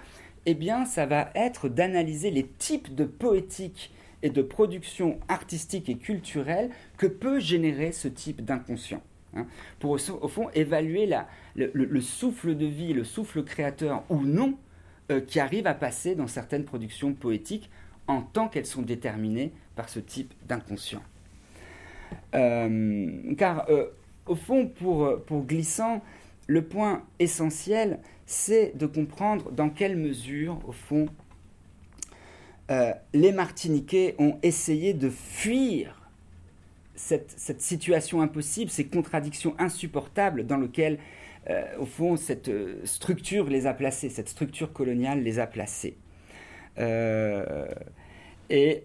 [0.45, 3.91] Eh bien, ça va être d'analyser les types de poétique
[4.23, 9.01] et de production artistique et culturelle que peut générer ce type d'inconscient.
[9.35, 9.47] Hein,
[9.79, 11.09] pour au, fond évaluer
[11.55, 14.57] le, souffle de vie, le souffle créateur ou non
[15.09, 17.69] euh, qui arrive à passer dans certaines productions poétiques
[18.07, 21.01] en tant qu'elles sont déterminées par ce type d'inconscient.
[22.35, 23.87] Euh, car euh,
[24.25, 26.01] au fond, pour, pour Glissant,
[26.51, 31.07] le point essentiel, c'est de comprendre dans quelle mesure, au fond,
[33.13, 36.01] les Martiniquais ont essayé de fuir
[37.01, 40.99] cette, situation impossible, ces contradictions insupportables dans lesquelles,
[41.49, 45.97] euh, au fond, cette euh, structure les a placés, cette structure coloniale les a placés.
[46.79, 47.67] Euh,
[48.49, 48.83] et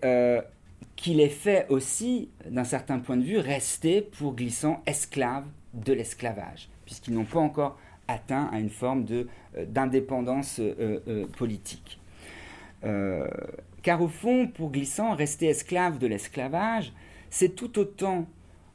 [0.94, 6.70] qui les fait aussi, d'un certain point de vue, rester, pour glissant, esclaves de l'esclavage,
[6.86, 9.04] puisqu'ils n'ont pas encore atteint à une forme
[9.68, 10.60] d'indépendance
[11.36, 12.00] politique.
[13.82, 16.92] car au fond, pour glissant, rester esclave de l'esclavage,
[17.30, 18.26] c'est tout autant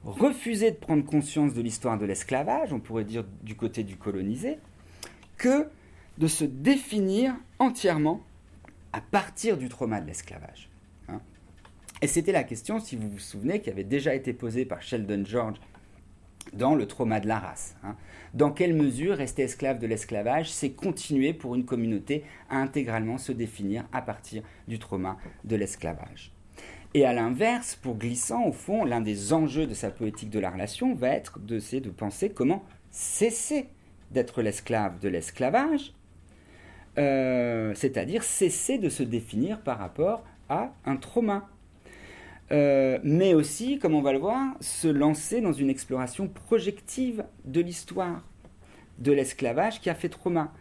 [0.03, 4.57] refuser de prendre conscience de l'histoire de l'esclavage, on pourrait dire du côté du colonisé,
[5.37, 5.67] que
[6.17, 8.21] de se définir entièrement
[8.93, 10.69] à partir du trauma de l'esclavage.
[11.07, 11.19] Hein.
[12.01, 15.23] Et c'était la question, si vous vous souvenez, qui avait déjà été posée par Sheldon
[15.25, 15.57] George
[16.53, 17.75] dans le trauma de la race.
[17.83, 17.95] Hein.
[18.33, 23.31] Dans quelle mesure rester esclave de l'esclavage, c'est continuer pour une communauté à intégralement se
[23.31, 26.33] définir à partir du trauma de l'esclavage
[26.93, 30.49] et à l'inverse, pour Glissant, au fond, l'un des enjeux de sa poétique de la
[30.49, 33.69] relation va être de, de penser comment cesser
[34.11, 35.93] d'être l'esclave de l'esclavage,
[36.97, 41.47] euh, c'est-à-dire cesser de se définir par rapport à un trauma.
[42.51, 47.61] Euh, mais aussi, comme on va le voir, se lancer dans une exploration projective de
[47.61, 48.23] l'histoire
[48.99, 50.53] de l'esclavage qui a fait trauma.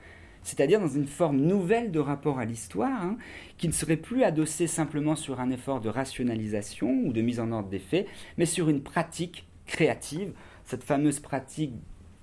[0.42, 3.18] C'est-à-dire dans une forme nouvelle de rapport à l'histoire, hein,
[3.58, 7.52] qui ne serait plus adossée simplement sur un effort de rationalisation ou de mise en
[7.52, 8.06] ordre des faits,
[8.38, 10.32] mais sur une pratique créative,
[10.64, 11.74] cette fameuse pratique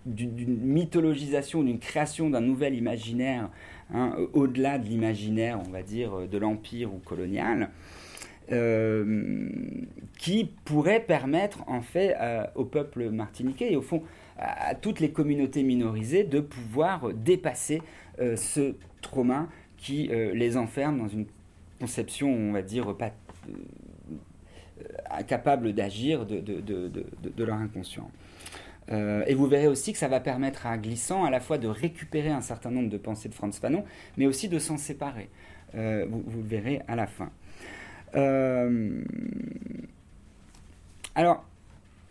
[0.06, 3.50] d'une mythologisation, d'une création d'un nouvel imaginaire,
[3.94, 7.70] hein, au-delà de l'imaginaire, on va dire, de l'empire ou colonial,
[10.18, 14.04] qui pourrait permettre en fait euh, au peuple martiniquais et au fond
[14.40, 17.82] à toutes les communautés minorisées de pouvoir dépasser
[18.20, 19.48] euh, ce trauma
[19.78, 21.26] qui euh, les enferme dans une
[21.80, 23.12] conception, on va dire, pas
[23.50, 23.54] euh,
[25.12, 28.10] incapable d'agir de, de, leur inconscient.
[28.92, 32.30] et vous verrez aussi que ça va permettre à Glissant à la fois de récupérer
[32.30, 33.84] un certain nombre de pensées de Franz Fanon,
[34.18, 35.30] mais aussi de s'en séparer.
[35.74, 37.32] vous, vous, le verrez à la fin.
[41.16, 41.44] Alors,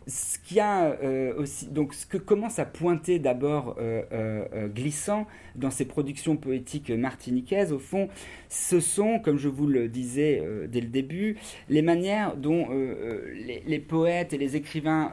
[0.06, 5.26] ce qui a euh, aussi, donc ce que commence à pointer d'abord euh, euh, Glissant
[5.56, 8.08] dans ses productions poétiques martiniquaises, au fond,
[8.48, 11.36] ce sont, comme je vous le disais dès le début,
[11.68, 15.12] les manières dont les, poètes et les écrivains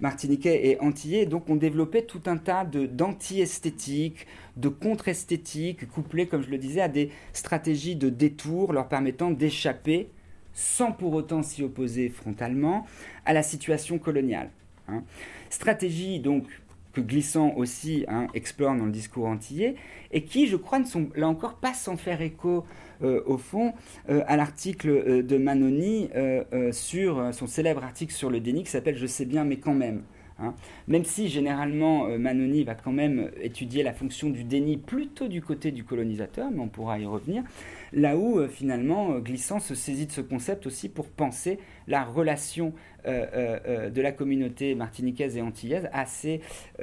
[0.00, 4.26] martiniquais et antillais donc ont développé tout un tas d'anti-esthétiques,
[4.56, 10.08] de contre-esthétiques, couplées, comme je le disais, à des stratégies de détour leur permettant d'échapper
[10.60, 12.86] sans pour autant s'y opposer frontalement
[13.24, 14.50] à la situation coloniale.
[14.88, 15.02] Hein.
[15.48, 16.44] Stratégie donc
[16.92, 19.76] que Glissant aussi hein, explore dans le discours antillais,
[20.10, 22.64] et qui, je crois, ne sont là encore pas sans faire écho,
[23.02, 23.72] euh, au fond,
[24.08, 26.10] euh, à l'article euh, de Manoni
[26.72, 30.02] sur son célèbre article sur le déni qui s'appelle Je sais bien, mais quand même.
[30.40, 30.54] Hein.
[30.88, 35.70] Même si généralement Manoni va quand même étudier la fonction du déni plutôt du côté
[35.70, 37.42] du colonisateur, mais on pourra y revenir,
[37.92, 42.04] là où euh, finalement euh, Glissant se saisit de ce concept aussi pour penser la
[42.04, 42.72] relation
[43.06, 46.04] euh, de la communauté martiniquaise et antillaise à,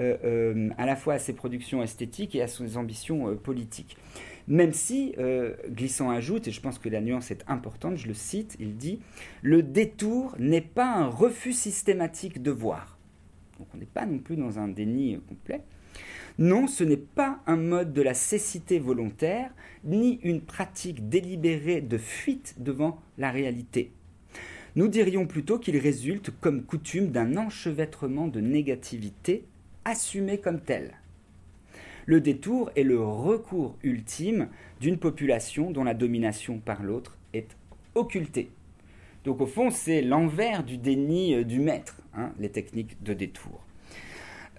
[0.02, 3.98] à la fois à ses productions esthétiques et à ses ambitions politiques.
[4.48, 5.14] Même si
[5.70, 9.00] Glissant ajoute, et je pense que la nuance est importante, je le cite, il dit
[9.44, 12.97] Le détour n'est pas un refus systématique de voir.
[13.58, 15.62] Donc on n'est pas non plus dans un déni complet.
[16.38, 19.52] Non, ce n'est pas un mode de la cécité volontaire,
[19.84, 23.92] ni une pratique délibérée de fuite devant la réalité.
[24.76, 29.46] Nous dirions plutôt qu'il résulte, comme coutume, d'un enchevêtrement de négativité
[29.86, 30.94] assumé comme tel.
[32.06, 37.58] Le détour est le recours ultime d'une population dont la domination par l'autre est
[37.96, 38.52] occultée.
[39.28, 43.60] Donc au fond, c'est l'envers du déni euh, du maître, hein, les techniques de détour.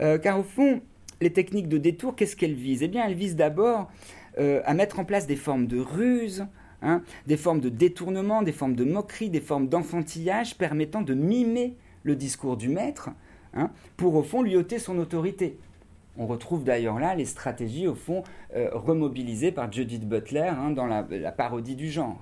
[0.02, 0.82] Euh, car au fond,
[1.22, 2.82] les techniques de détour, qu'est-ce qu'elles visent?
[2.82, 3.90] Eh bien, elles visent d'abord
[4.38, 6.44] euh, à mettre en place des formes de ruse,
[6.82, 11.74] hein, des formes de détournement, des formes de moquerie, des formes d'enfantillage permettant de mimer
[12.02, 13.08] le discours du maître
[13.54, 15.56] hein, pour au fond lui ôter son autorité.
[16.18, 18.22] On retrouve d'ailleurs là les stratégies au fond
[18.52, 22.20] remobilisées par Judith Butler dans la, parodie du genre.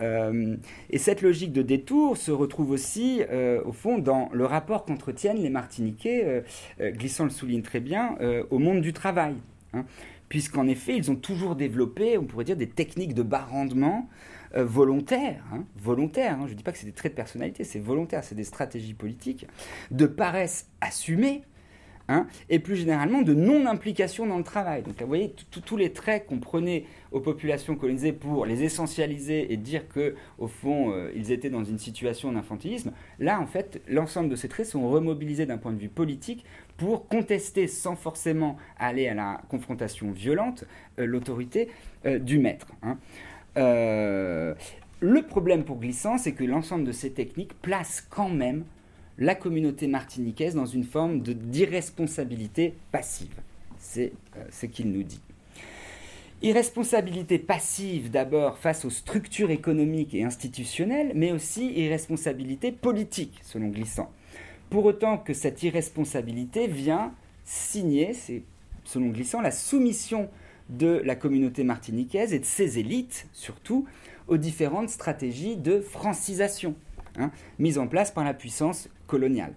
[0.00, 0.56] Euh,
[0.88, 5.42] et cette logique de détour se retrouve aussi, euh, au fond, dans le rapport qu'entretiennent
[5.42, 6.44] les Martiniquais,
[6.80, 8.16] euh, Glissant le souligne très bien,
[8.50, 9.34] au monde du travail.
[9.72, 9.84] Hein.
[10.28, 14.08] Puisqu'en effet, ils ont toujours développé, on pourrait dire, des techniques de bas rendement
[14.54, 15.44] volontaires.
[15.52, 16.46] Hein, volontaires hein.
[16.46, 18.94] je ne dis pas que c'est des traits de personnalité, c'est volontaire, c'est des stratégies
[18.94, 19.46] politiques,
[19.90, 21.42] de paresse assumée,
[22.10, 24.82] Hein, et plus généralement de non-implication dans le travail.
[24.82, 25.32] Donc vous voyez,
[25.64, 30.48] tous les traits qu'on prenait aux populations colonisées pour les essentialiser et dire que au
[30.48, 34.66] fond euh, ils étaient dans une situation d'infantilisme, là en fait l'ensemble de ces traits
[34.66, 36.44] sont remobilisés d'un point de vue politique
[36.76, 40.64] pour contester sans forcément aller à la confrontation violente
[40.98, 41.68] euh, l'autorité
[42.06, 42.66] euh, du maître.
[42.82, 42.98] Hein.
[43.54, 48.64] le problème pour Glissant, c'est que l'ensemble de ces techniques placent quand même
[49.20, 53.34] la communauté martiniquaise dans une forme d'irresponsabilité passive.
[53.78, 55.20] C'est euh, ce qu'il nous dit.
[56.42, 64.10] Irresponsabilité passive d'abord face aux structures économiques et institutionnelles, mais aussi irresponsabilité politique, selon Glissant.
[64.70, 67.12] Pour autant que cette irresponsabilité vient
[67.44, 68.42] signer, c'est
[68.84, 70.30] selon Glissant, la soumission
[70.70, 73.86] de la communauté martiniquaise et de ses élites, surtout,
[74.26, 76.74] aux différentes stratégies de francisation
[77.18, 79.54] hein, mises en place par la puissance coloniale.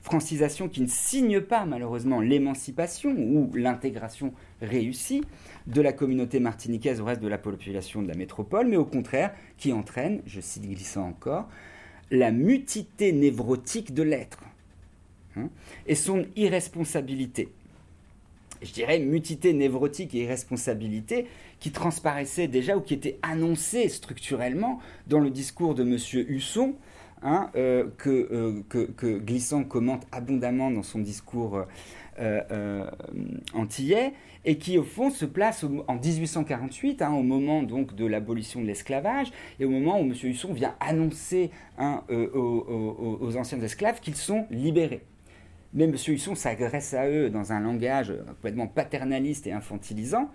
[0.00, 4.32] Francisation qui ne signe pas malheureusement l'émancipation ou l'intégration
[4.62, 5.22] réussie
[5.66, 9.34] de la communauté martiniquaise au reste de la population de la métropole, mais au contraire
[9.58, 11.48] qui entraîne, je cite glissant encore,
[12.10, 14.44] la mutité névrotique de l'être
[15.36, 15.50] hein,
[15.86, 17.48] et son irresponsabilité.
[18.62, 21.26] Je dirais mutité névrotique et irresponsabilité
[21.60, 25.98] qui transparaissait déjà ou qui était annoncée structurellement dans le discours de M.
[26.28, 26.74] Husson
[27.22, 31.64] Hein, euh, euh, que, que, Glissant commente abondamment dans son discours
[32.18, 32.90] euh,
[33.54, 34.12] antillais,
[34.44, 38.66] et qui au fond se place en 1848, hein, au moment donc de l'abolition de
[38.66, 40.12] l'esclavage, et au moment où M.
[40.12, 45.02] Husson vient annoncer hein, aux, aux, anciens esclaves qu'ils sont libérés.
[45.72, 45.94] Mais M.
[45.94, 50.30] Husson s'agresse à eux dans un langage complètement paternaliste et infantilisant,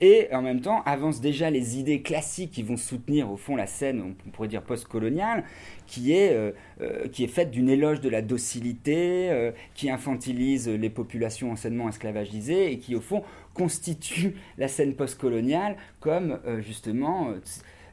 [0.00, 3.66] et en même temps avance déjà les idées classiques qui vont soutenir au fond la
[3.66, 5.44] scène, on pourrait dire post-coloniale,
[5.86, 10.90] qui est, euh, euh, est faite d'une éloge de la docilité, euh, qui infantilise les
[10.90, 13.22] populations anciennement esclavagisées et qui au fond
[13.54, 17.30] constitue la scène post-coloniale comme justement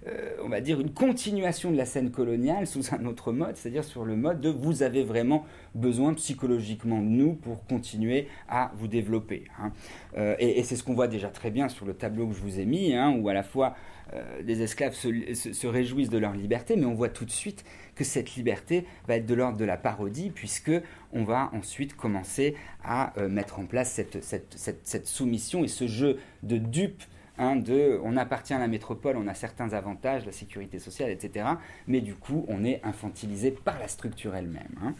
[0.07, 3.85] euh, on va dire, une continuation de la scène coloniale sous un autre mode, c'est-à-dire
[3.85, 8.87] sur le mode de vous avez vraiment besoin psychologiquement de nous pour continuer à vous
[8.87, 9.45] développer.
[9.59, 9.71] Hein.
[10.17, 12.59] Euh, et, c'est ce qu'on voit déjà très bien sur le tableau que je vous
[12.59, 13.75] ai mis, hein, où à la fois
[14.13, 17.63] euh, les esclaves se, réjouissent de leur liberté, mais on voit tout de suite
[17.95, 20.71] que cette liberté va être de l'ordre de la parodie, puisque
[21.13, 27.03] on va ensuite commencer à mettre en place cette, soumission et ce jeu de dupes
[27.37, 31.45] de, on appartient à la métropole, on a certains avantages, la sécurité sociale, etc.
[31.87, 34.75] Mais du coup, on est infantilisé par la structure elle-même.
[34.81, 34.93] Hein.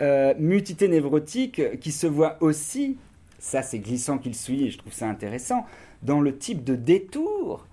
[0.00, 2.96] Euh, mutité névrotique qui se voit aussi,
[3.38, 5.66] ça c'est glissant qu'il souligne et je trouve ça intéressant,
[6.02, 7.66] dans le type de détour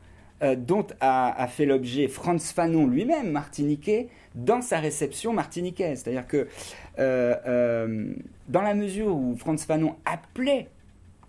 [0.43, 6.01] euh, dont a, fait l'objet Franz Fanon lui-même, martiniquais, dans sa réception martiniquaise.
[6.03, 6.47] C'est-à-dire que
[6.99, 8.13] euh,
[8.49, 10.67] dans la mesure où Franz Fanon appelait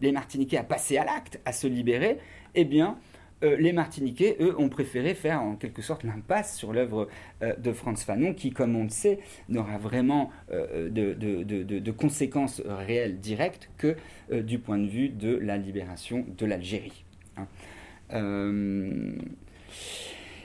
[0.01, 2.19] les Martiniquais à passer à l'acte, à se libérer,
[2.61, 2.99] eh bien,
[3.45, 7.09] euh, les Martiniquais, eux, ont préféré faire en quelque sorte l'impasse sur l'œuvre
[7.43, 13.21] euh, de Franz Fanon, qui, comme on le sait, n'aura vraiment euh, de, conséquences réelles
[13.21, 13.95] directes que
[14.33, 17.05] du point de vue de la libération de l'Algérie.
[17.37, 17.47] Hein.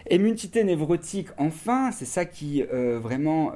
[0.10, 3.53] Immunité névrotique, enfin, c'est ça qui vraiment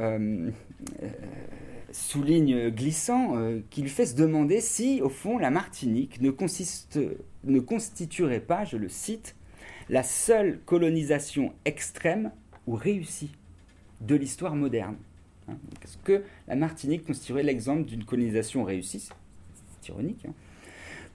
[1.92, 3.36] souligne Glissant,
[3.70, 7.00] qui lui fait se demander si, au fond, la Martinique ne, consiste,
[7.52, 9.36] ne constituerait pas, je le cite,
[9.90, 12.32] la seule colonisation extrême
[12.65, 13.32] ou réussie
[14.02, 14.98] de l'histoire moderne.
[15.49, 15.57] Hein.
[15.84, 19.10] Est-ce que la Martinique constituerait l'exemple d'une colonisation réussie?
[19.82, 20.26] C'est ironique.
[20.28, 20.34] Hein.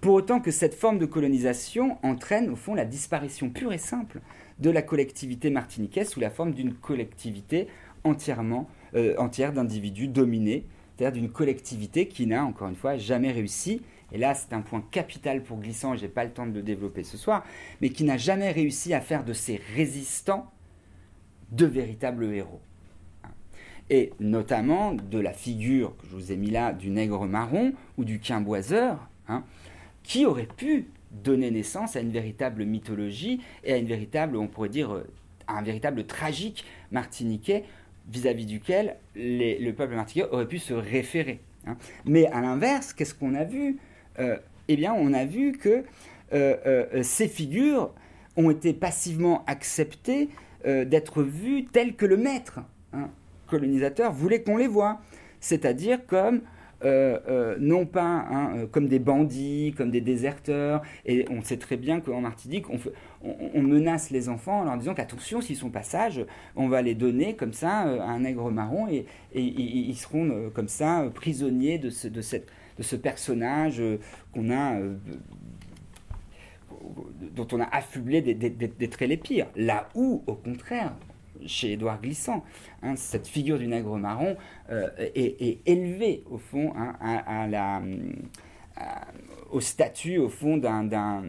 [0.01, 4.21] Pour autant que cette forme de colonisation entraîne, au fond, la disparition pure et simple
[4.59, 7.69] de la collectivité martiniquaise sous la forme d'une collectivité
[8.03, 13.83] entièrement, euh, entière d'individus dominés, c'est-à-dire d'une collectivité qui n'a, encore une fois, jamais réussi,
[14.13, 16.63] et là c'est un point capital pour Glissant, je n'ai pas le temps de le
[16.63, 17.45] développer ce soir,
[17.81, 20.51] mais qui n'a jamais réussi à faire de ses résistants
[21.51, 22.61] de véritables héros.
[23.91, 28.05] Et notamment de la figure que je vous ai mis là du nègre marron ou
[28.05, 29.45] du quimboiseur, hein,
[30.03, 34.71] qui aurait pu donner naissance à une véritable mythologie et à une véritable, on pourrait
[34.71, 35.07] dire, euh,
[35.47, 37.65] un véritable tragique martiniquais
[38.11, 41.41] vis-à-vis duquel le peuple martiniquais aurait pu se référer.
[41.67, 41.77] Hein.
[42.05, 43.79] Mais à l'inverse, qu'est-ce qu'on a vu?
[44.19, 45.85] Eh bien, on a vu que
[46.33, 47.93] euh, ces figures
[48.37, 50.29] ont été passivement acceptées
[50.65, 52.61] d'être vues telles que le maître
[52.93, 53.11] hein,
[53.49, 55.01] colonisateur voulait qu'on les voie,
[55.41, 56.43] c'est-à-dire comme
[56.85, 60.83] euh, euh, non pas hein, euh, comme des bandits, comme des déserteurs.
[61.07, 65.41] Et on sait très bien qu'en Martinique, on, menace les enfants en leur disant qu'attention,
[65.41, 66.25] s'ils sont pas sages,
[66.57, 71.09] on va les donner comme ça à un nègre marron et, ils seront comme ça
[71.15, 72.47] prisonniers de cette,
[72.79, 73.83] de ce personnage
[74.33, 74.79] qu'on a
[77.35, 79.47] dont on a affublé des traits les pires.
[79.57, 80.93] Là où, au contraire,
[81.47, 82.45] chez Édouard Glissant.
[82.83, 84.37] Hein, cette figure du nègre marron
[84.71, 87.81] euh, est, élevée, au fond, hein, à,
[89.51, 91.23] au statut, fond, d'un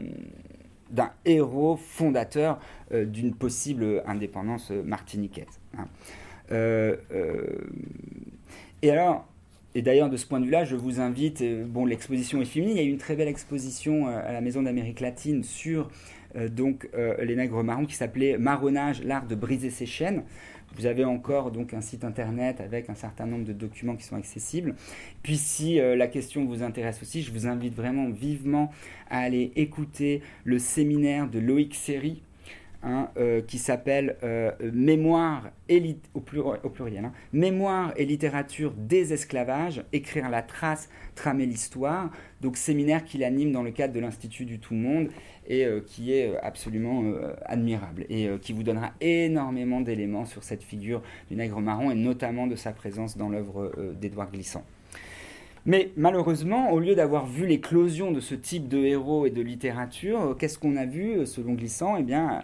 [1.26, 2.60] héros fondateur
[2.92, 5.60] euh, d'une possible indépendance martiniquaise.
[5.78, 5.88] Hein.
[6.52, 6.98] Euh,
[8.82, 9.28] et alors,
[9.76, 12.82] et d'ailleurs, de ce point de vue-là, je vous invite, bon, l'exposition est féminine, il
[12.82, 15.90] y a eu une très belle exposition à la Maison d'Amérique latine sur
[16.36, 20.24] euh, donc euh, les nègres marrons qui s'appelait Marronnage, l'art de briser ses chaînes.
[20.76, 24.16] Vous avez encore donc un site internet avec un certain nombre de documents qui sont
[24.16, 24.76] accessibles.
[25.22, 28.72] Puis si euh, la question vous intéresse aussi, je vous invite vraiment vivement
[29.10, 32.24] à aller écouter le séminaire de Loïc Serry
[32.86, 39.86] Hein, euh, qui s'appelle euh, Mémoire et au, pluriel, hein, Mémoire et littérature des esclavages,
[39.94, 42.12] écrire la trace, tramer l'histoire.
[42.42, 45.08] Donc séminaire qu'il anime dans le cadre de l'Institut du Tout Monde
[45.48, 47.06] et euh, qui est absolument
[47.46, 52.48] admirable et qui vous donnera énormément d'éléments sur cette figure du nègre marron et notamment
[52.48, 54.66] de sa présence dans l'œuvre d'Édouard Glissant.
[55.66, 60.36] Mais malheureusement, au lieu d'avoir vu l'éclosion de ce type de héros et de littérature,
[60.38, 61.96] qu'est-ce qu'on a vu selon Glissant?
[61.98, 62.44] Eh bien,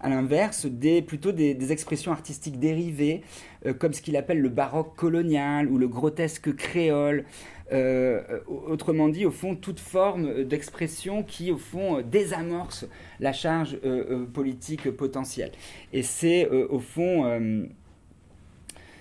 [0.00, 3.22] à l'inverse, des, plutôt des, expressions artistiques dérivées,
[3.66, 7.24] euh, comme ce qu'il appelle le baroque colonial ou le grotesque créole.
[7.72, 12.86] Euh, autrement dit, au fond, toute forme d'expression qui, au fond, désamorce
[13.18, 15.50] la charge euh, politique potentielle.
[15.92, 17.68] Et c'est, au fond,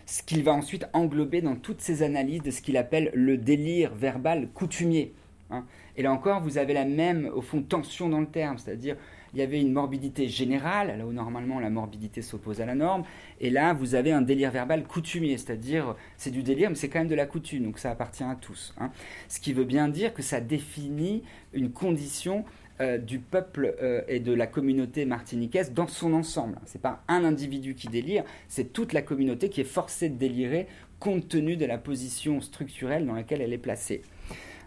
[0.05, 3.93] ce qu'il va ensuite englober dans toutes ses analyses de ce qu'il appelle le délire
[3.93, 5.13] verbal coutumier.
[5.49, 5.65] Hein.
[5.97, 8.95] Et là encore, vous avez la même, au fond, tension dans le terme, c'est-à-dire
[9.33, 13.03] il y avait une morbidité générale, là où normalement la morbidité s'oppose à la norme,
[13.41, 16.99] et là vous avez un délire verbal coutumier, c'est-à-dire c'est du délire, mais c'est quand
[16.99, 18.73] même de la coutume, donc ça appartient à tous.
[18.79, 18.91] Hein.
[19.27, 21.23] Ce qui veut bien dire que ça définit
[21.53, 22.45] une condition
[22.81, 26.59] euh, du peuple euh, et de la communauté martiniquaise dans son ensemble.
[26.65, 30.17] Ce n'est pas un individu qui délire, c'est toute la communauté qui est forcée de
[30.17, 30.67] délirer
[30.99, 34.01] compte tenu de la position structurelle dans laquelle elle est placée.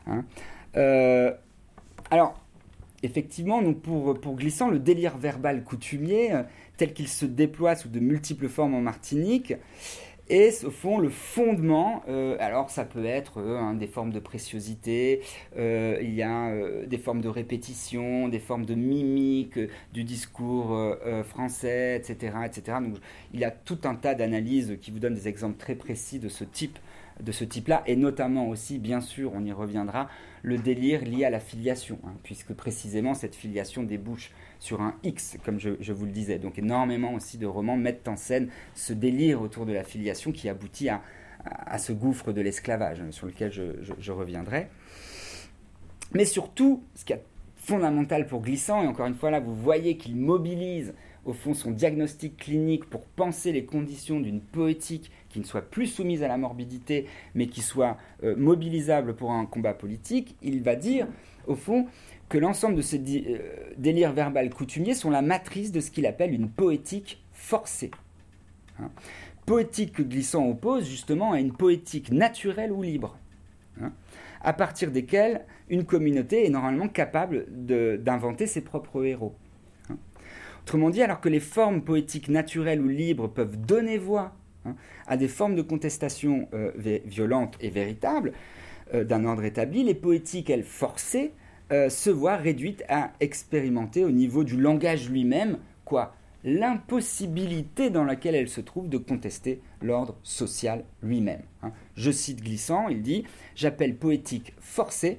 [0.07, 0.25] Hein.
[0.77, 1.33] Euh,
[2.11, 2.41] alors,
[3.03, 6.33] effectivement, donc pour, pour Glissant, le délire verbal coutumier,
[6.79, 9.55] tel qu'il se déploie sous de multiples formes en Martinique,
[10.29, 12.03] est au fond le fondement.
[12.09, 15.21] Euh, alors ça peut être euh, hein, des formes de préciosité,
[15.57, 16.53] il y a
[16.87, 19.59] des formes de répétition, des formes de mimique
[19.93, 20.77] du discours
[21.25, 22.79] français, etc., etc.
[22.81, 22.97] Donc
[23.33, 26.29] il y a tout un tas d'analyses qui vous donnent des exemples très précis de
[26.29, 26.79] ce type
[27.23, 30.09] de ce type-là, et notamment aussi, bien sûr, on y reviendra,
[30.43, 35.37] le délire lié à la filiation, hein, puisque précisément cette filiation débouche sur un X,
[35.45, 36.39] comme je, vous le disais.
[36.39, 40.49] Donc énormément aussi de romans mettent en scène ce délire autour de la filiation qui
[40.49, 44.69] aboutit à, ce gouffre de l'esclavage, hein, sur lequel je, reviendrai.
[46.13, 47.23] Mais surtout, ce qui est
[47.57, 50.95] fondamental pour Glissant, et encore une fois là, vous voyez qu'il mobilise
[51.25, 55.87] au fond son diagnostic clinique pour penser les conditions d'une poétique qui ne soit plus
[55.87, 60.75] soumise à la morbidité, mais qui soit euh, mobilisable pour un combat politique, il va
[60.75, 61.07] dire,
[61.47, 61.87] au fond,
[62.29, 63.39] que l'ensemble de ces euh,
[63.77, 67.91] délires verbal coutumiers sont la matrice de ce qu'il appelle une poétique forcée.
[68.81, 68.91] Hein.
[69.47, 73.19] poétique que Glissant oppose justement à une poétique naturelle ou libre,
[73.81, 73.93] hein,
[74.41, 79.35] à partir desquelles une communauté est normalement capable d'inventer ses propres héros.
[79.91, 79.97] Hein.
[80.63, 84.35] Autrement dit, alors que les formes poétiques naturelles ou libres peuvent donner voix
[84.65, 84.75] Hein,
[85.07, 86.73] à des formes de contestation euh,
[87.05, 88.33] violentes et véritables
[88.93, 91.33] euh, d'un ordre établi, les poétiques, elles, forcées,
[91.73, 96.15] euh, se voient réduites à expérimenter au niveau du langage lui-même, quoi
[96.45, 101.43] l'impossibilité dans laquelle elle se trouve de contester l'ordre social lui-même.
[101.63, 101.73] Hein.
[101.97, 103.25] Je cite Glissant, il dit
[103.55, 105.19] J'appelle poétique forcée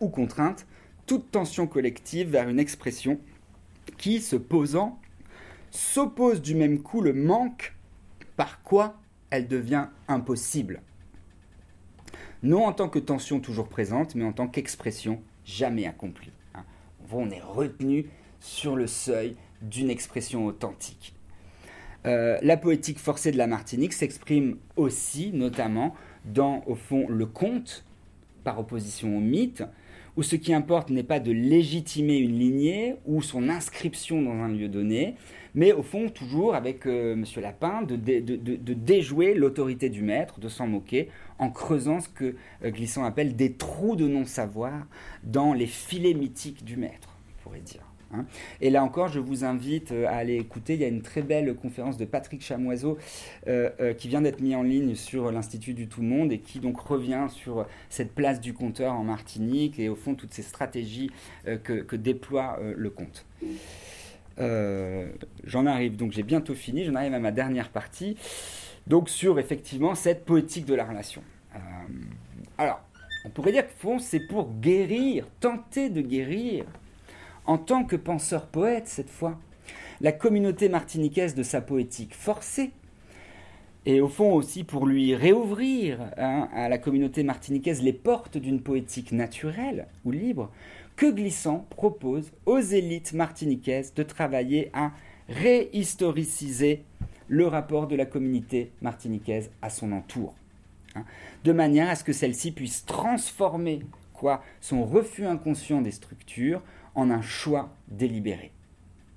[0.00, 0.66] ou contrainte
[1.06, 3.18] toute tension collective vers une expression
[3.98, 4.98] qui, se posant,
[5.70, 7.74] s'oppose du même coup le manque,
[8.36, 8.96] par quoi
[9.28, 10.82] elle devient impossible.
[12.42, 16.32] Non en tant que tension toujours présente, mais en tant qu'expression jamais accomplie.
[16.54, 16.64] Hein.
[17.12, 18.06] On est retenu
[18.40, 21.14] sur le seuil d'une expression authentique.
[22.06, 25.94] Euh, la poétique forcée de la Martinique s'exprime aussi, notamment,
[26.24, 27.84] dans, au fond, le conte,
[28.42, 29.62] par opposition au mythe,
[30.16, 34.48] où ce qui importe n'est pas de légitimer une lignée ou son inscription dans un
[34.48, 35.14] lieu donné,
[35.54, 37.24] mais au fond, toujours avec euh, M.
[37.40, 37.96] Lapin, de,
[38.74, 41.08] déjouer l'autorité du maître, de s'en moquer,
[41.38, 44.86] en creusant ce que euh, Glissant appelle des trous de non-savoir
[45.24, 47.82] dans les filets mythiques du maître, on pourrait dire.
[48.12, 48.26] Hein.
[48.60, 50.74] Et là encore, je vous invite euh, à aller écouter.
[50.74, 52.98] Il y a une très belle conférence de Patrick Chamoiseau
[53.46, 56.80] euh, qui vient d'être mise en ligne sur l'Institut du Tout Monde et qui donc
[56.80, 61.10] revient sur cette place du compteur en Martinique et au fond toutes ces stratégies
[61.44, 63.24] que, déploie le compte.
[64.40, 68.16] J'en arrive, donc j'ai bientôt fini, j'en arrive à ma dernière partie,
[68.86, 71.22] donc sur effectivement cette poétique de la relation.
[72.58, 72.80] alors,
[73.24, 76.64] on pourrait dire que c'est pour guérir, tenter de guérir
[77.46, 79.38] en tant que penseur-poète cette fois,
[80.00, 82.70] la communauté martiniquaise de sa poétique forcée,
[83.86, 88.60] et au fond aussi pour lui réouvrir hein, à la communauté martiniquaise les portes d'une
[88.60, 90.50] poétique naturelle ou libre,
[91.00, 94.92] que Glissant propose aux élites martiniquaises de travailler à
[95.30, 96.84] réhistoriciser
[97.26, 100.34] le rapport de la communauté martiniquaise à son entour,
[100.94, 101.06] hein,
[101.42, 103.80] de manière à ce que celle-ci puisse transformer
[104.12, 106.60] quoi son refus inconscient des structures
[106.94, 108.52] en un choix délibéré.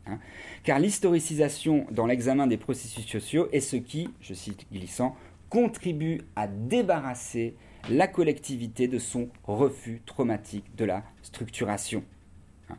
[0.08, 0.20] Hein.
[0.64, 5.18] Car l'historicisation dans l'examen des processus sociaux est ce qui, je cite glissant,
[5.50, 7.58] contribue à débarrasser
[7.90, 12.04] la collectivité de son refus traumatique de la structuration.
[12.70, 12.78] Hein.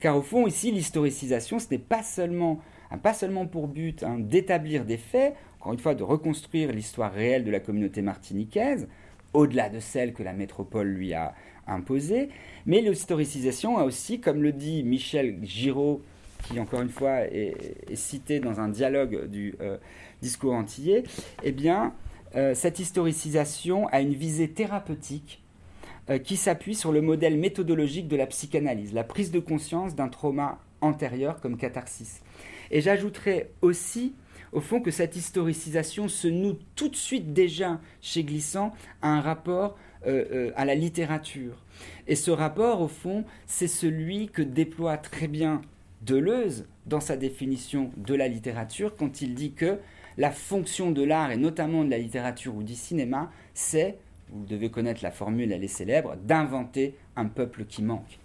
[0.00, 2.60] Car au fond, ici, l'historicisation, ce n'est pas seulement,
[3.02, 7.44] pas seulement pour but hein, d'établir des faits, encore une fois, de reconstruire l'histoire réelle
[7.44, 8.88] de la communauté martiniquaise,
[9.32, 11.34] au-delà de celle que la métropole lui a
[11.66, 12.28] imposée,
[12.66, 16.02] mais l'historicisation a aussi, comme le dit Michel Giraud,
[16.42, 19.78] qui encore une fois est, cité dans un dialogue du euh,
[20.20, 21.04] discours antillais,
[21.44, 21.94] eh bien,
[22.54, 25.42] cette historicisation a une visée thérapeutique
[26.10, 30.08] euh, qui s'appuie sur le modèle méthodologique de la psychanalyse, la prise de conscience d'un
[30.08, 32.22] trauma antérieur comme catharsis.
[32.70, 34.14] Et j'ajouterais aussi,
[34.52, 39.20] au fond, que cette historicisation se noue tout de suite déjà chez Glissant à un
[39.20, 39.76] rapport
[40.56, 41.62] à la littérature,
[42.06, 45.62] et ce rapport, au fond, c'est celui que déploie très bien
[46.02, 49.78] Deleuze dans sa définition de la littérature quand il dit que
[50.18, 53.98] la fonction de l'art, et notamment de la littérature ou du cinéma, c'est,
[54.30, 58.18] vous devez connaître la formule, elle est célèbre, d'inventer un peuple qui manque.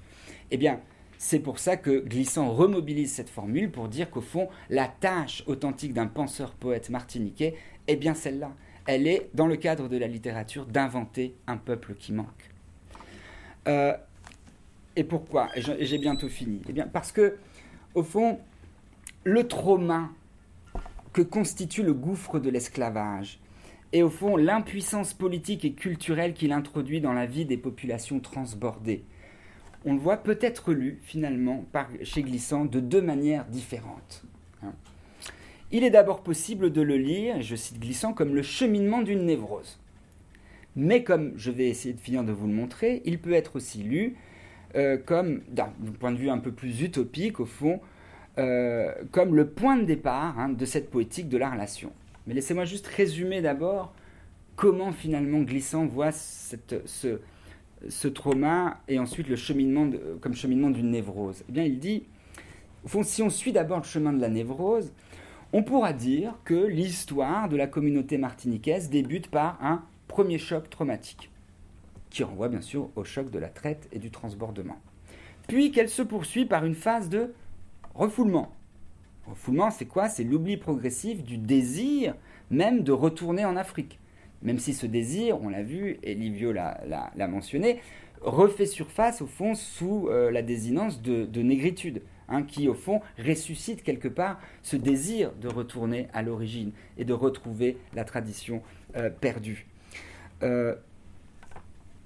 [0.51, 0.79] Eh bien,
[1.17, 5.93] c'est pour ça que Glissant remobilise cette formule pour dire qu'au fond, la tâche authentique
[5.93, 7.55] d'un penseur-poète martiniquais
[7.87, 8.51] est bien celle-là.
[8.85, 12.49] Elle est, dans le cadre de la littérature, d'inventer un peuple qui manque.
[13.67, 13.93] Euh,
[14.95, 15.49] et pourquoi?
[15.55, 16.61] J'ai bientôt fini.
[16.69, 17.37] Eh bien, parce que,
[17.95, 18.39] au fond,
[19.23, 20.09] le trauma
[21.17, 23.39] que constitue le gouffre de l'esclavage,
[23.91, 29.03] et au fond l'impuissance politique et culturelle qu'il introduit dans la vie des populations transbordées,
[29.83, 34.25] on le voit peut-être lu finalement par, chez Glissant de deux manières différentes.
[34.61, 34.73] Hein.
[35.71, 39.79] Il est d'abord possible de le lire, je cite Glissant, comme le cheminement d'une névrose.
[40.75, 43.81] Mais comme je vais essayer de finir de vous le montrer, il peut être aussi
[43.81, 44.17] lu
[44.75, 47.81] euh, comme, d'un point de vue un peu plus utopique au fond,
[48.37, 51.91] euh, comme le point de départ hein, de cette poétique de la relation.
[52.27, 53.93] Mais laissez-moi juste résumer d'abord
[54.55, 57.17] comment finalement Glissant voit ce,
[58.09, 59.89] trauma et ensuite le cheminement
[60.21, 61.43] comme cheminement d'une névrose.
[61.49, 62.03] Eh bien, il dit,
[62.83, 64.91] au fond, si on suit d'abord le chemin de la névrose,
[65.53, 71.31] on pourra dire que l'histoire de la communauté martiniquaise débute par un premier choc traumatique,
[72.09, 74.77] qui renvoie bien sûr au choc de la traite et du transbordement.
[75.47, 77.33] Puis qu'elle se poursuit par une phase de
[77.97, 78.51] refoulement.
[79.25, 80.07] Refoulement, c'est quoi?
[80.07, 82.15] C'est l'oubli progressif du désir
[82.49, 83.99] même de retourner en Afrique.
[84.41, 87.81] Même si ce désir, on l'a vu, et Livio l'a mentionné,
[88.21, 93.83] refait surface au fond sous euh, la désinence de, négritude, hein, qui au fond ressuscite
[93.83, 98.61] quelque part ce désir de retourner à l'origine et de retrouver la tradition
[98.95, 99.67] euh, perdue.
[100.43, 100.75] Euh,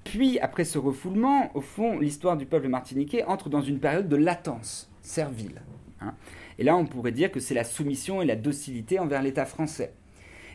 [0.03, 4.15] puis, après ce refoulement, au fond, l'histoire du peuple martiniquais entre dans une période de
[4.15, 5.61] latence servile.
[6.01, 6.13] Hein.
[6.59, 9.93] Et là, on pourrait dire que c'est la soumission et la docilité envers l'État français.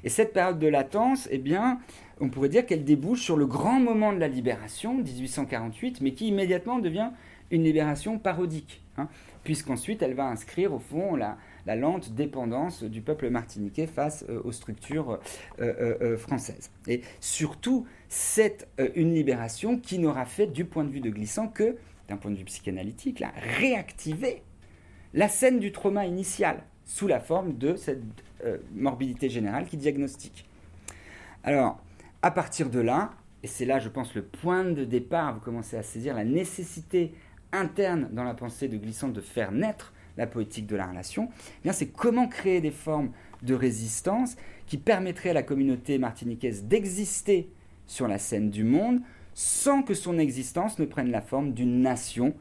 [0.04, 1.80] Et cette période de latence, eh bien,
[2.20, 6.28] on pourrait dire qu'elle débouche sur le grand moment de la libération, 1848, mais qui
[6.28, 7.10] immédiatement devient
[7.50, 9.08] une libération parodique, hein,
[9.44, 11.36] puisqu'ensuite elle va inscrire au fond la,
[11.76, 15.18] lente dépendance du peuple martiniquais face euh, aux structures
[15.60, 16.70] euh, euh, françaises.
[16.86, 21.76] Et surtout, c'est une libération qui n'aura fait, du point de vue de Glissant, que,
[22.08, 24.42] d'un point de vue psychanalytique, la réactiver
[25.14, 28.02] la scène du trauma initial sous la forme de cette
[28.74, 30.48] morbidité générale qui diagnostique.
[31.42, 31.80] Alors,
[32.22, 33.12] à partir de là,
[33.42, 37.14] et c'est là, je pense, le point de départ, vous commencez à saisir la nécessité
[37.52, 41.28] interne dans la pensée de Glissant de faire naître la poétique de la relation,
[41.64, 43.10] eh c'est comment créer des formes
[43.42, 47.50] de résistance qui permettraient à la communauté martiniquaise d'exister
[47.86, 49.00] sur la scène du monde
[49.34, 52.34] sans que son existence ne prenne la forme d'une nation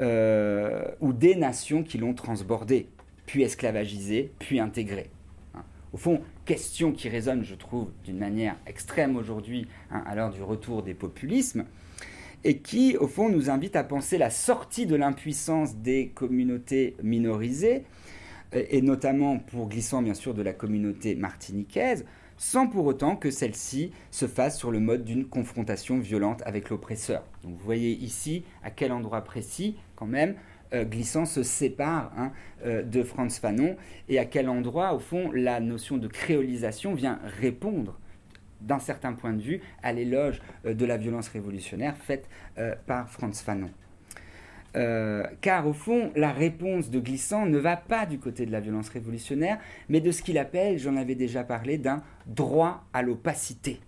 [0.00, 2.88] euh, ou des nations qui l'ont transbordée,
[3.26, 5.10] puis esclavagisée, puis intégrée.
[5.54, 5.62] Hein.
[5.92, 10.42] Au fond, question qui résonne, je trouve, d'une manière extrême aujourd'hui, hein, à l'heure du
[10.42, 11.64] retour des populismes,
[12.44, 17.84] et qui, au fond, nous invite à penser la sortie de l'impuissance des communautés minorisées,
[18.52, 22.04] et notamment pour glissant bien sûr de la communauté martiniquaise,
[22.42, 27.22] sans pour autant que celle-ci se fasse sur le mode d'une confrontation violente avec l'oppresseur.
[27.44, 30.34] Vous voyez ici à quel endroit précis, quand même,
[30.74, 32.32] euh, Glissant se sépare hein,
[32.66, 33.76] euh, de Franz Fanon,
[34.08, 37.96] et à quel endroit, au fond, la notion de créolisation vient répondre
[38.60, 42.28] d'un certain point de vue, à l'éloge euh, de la violence révolutionnaire faite
[42.88, 43.70] par Franz Fanon.
[44.74, 48.60] Euh, car au fond, la réponse de Glissant ne va pas du côté de la
[48.60, 49.58] violence révolutionnaire,
[49.88, 53.80] mais de ce qu'il appelle, j'en avais déjà parlé, d'un droit à l'opacité.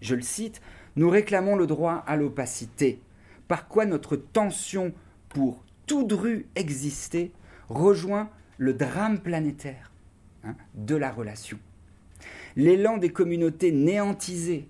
[0.00, 0.62] Je le cite,
[0.96, 3.00] Nous réclamons le droit à l'opacité,
[3.48, 4.92] par quoi notre tension
[5.28, 7.32] pour toute rue exister
[7.68, 9.92] rejoint le drame planétaire
[10.44, 11.58] hein, de la relation
[12.58, 14.68] l'élan des communautés néantisées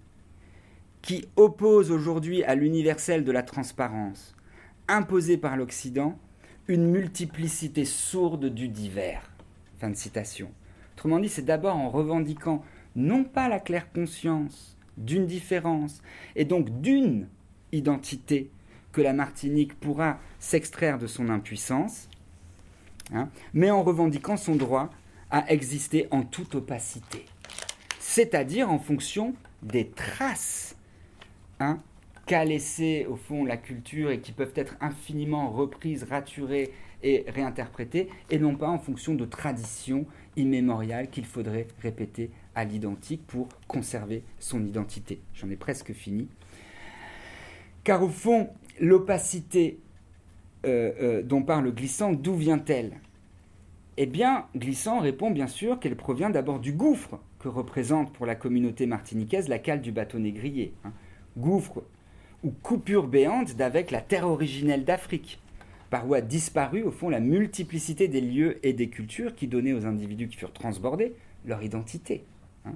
[1.01, 4.37] qui oppose aujourd'hui à l'universel de la transparence,
[4.89, 6.19] imposé par l'Occident,
[6.67, 9.31] une multiplicité sourde du divers.
[9.79, 10.51] Fin de citation.
[10.95, 12.65] Autrement dit, c'est d'abord en revendiquant
[12.97, 16.03] non pas la claire conscience d'une différence
[16.35, 17.29] et donc d'une
[17.71, 18.51] identité
[18.93, 22.09] que la Martinique pourra s'extraire de son impuissance,
[23.13, 24.91] hein, mais en revendiquant son droit
[25.31, 27.27] à exister en toute opacité
[28.09, 30.75] c'est-à-dire en fonction des traces
[31.61, 31.79] hein,
[32.29, 36.71] qu'a laissé au fond la culture et qui peuvent être infiniment reprises, raturées
[37.03, 40.05] et réinterprétées, et non pas en fonction de traditions
[40.37, 45.23] immémoriales qu'il faudrait répéter à l'identique pour conserver son identité.
[45.33, 46.29] J'en ai presque fini.
[47.83, 49.79] Car au fond, l'opacité
[50.67, 53.01] euh, euh, dont parle Glissant, d'où vient-elle?
[53.97, 58.35] Eh bien, Glissant répond bien sûr qu'elle provient d'abord du gouffre que représente pour la
[58.35, 60.75] communauté martiniquaise la cale du bateau négrier.
[60.85, 60.93] Hein.
[61.39, 61.85] Gouffre
[62.45, 65.41] ou coupure béante d'avec la terre originelle d'Afrique,
[65.91, 69.73] par où a disparu au fond la multiplicité des lieux et des cultures qui donnaient
[69.73, 72.25] aux individus qui furent transbordés leur identité.
[72.67, 72.75] Hein.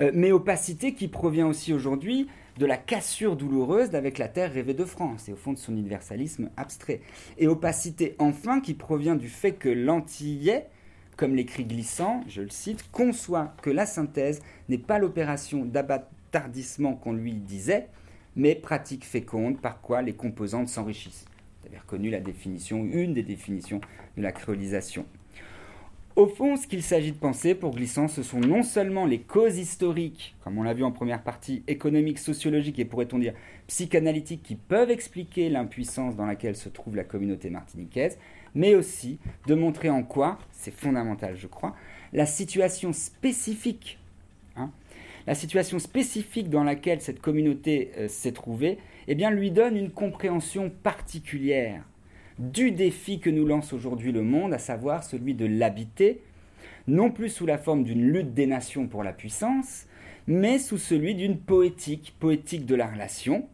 [0.00, 2.28] Euh, mais opacité qui provient aussi aujourd'hui
[2.58, 5.72] de la cassure douloureuse d'avec la terre rêvée de France et au fond de son
[5.72, 7.00] universalisme abstrait.
[7.38, 10.66] Et opacité enfin qui provient du fait que l'antillais
[11.18, 17.12] comme l'écrit glissant, je le cite, conçoit que la synthèse n'est pas l'opération d'abattardissement qu'on
[17.12, 17.88] lui disait,
[18.38, 21.26] mais pratique féconde par quoi les composantes s'enrichissent.
[21.60, 23.80] Vous avez reconnu la définition, une des définitions
[24.16, 25.04] de la créolisation.
[26.14, 29.58] Au fond, ce qu'il s'agit de penser pour Glissant, ce sont non seulement les causes
[29.58, 33.34] historiques, comme on l'a vu en première partie, économiques, sociologiques et pourrait-on dire
[33.66, 38.18] psychanalytiques, qui peuvent expliquer l'impuissance dans laquelle se trouve la communauté martiniquaise,
[38.54, 41.74] mais aussi de montrer en quoi, c'est fondamental je crois,
[42.12, 43.98] la situation spécifique,
[45.28, 48.78] la situation spécifique dans laquelle cette communauté euh, s'est trouvée,
[49.08, 51.84] eh bien, lui donne une compréhension particulière
[52.38, 56.22] du défi que nous lance aujourd'hui le monde, à savoir celui de l'habiter,
[56.86, 59.84] non plus sous la forme d'une lutte des nations pour la puissance,
[60.26, 63.46] mais sous celui d'une poétique, poétique de la relation,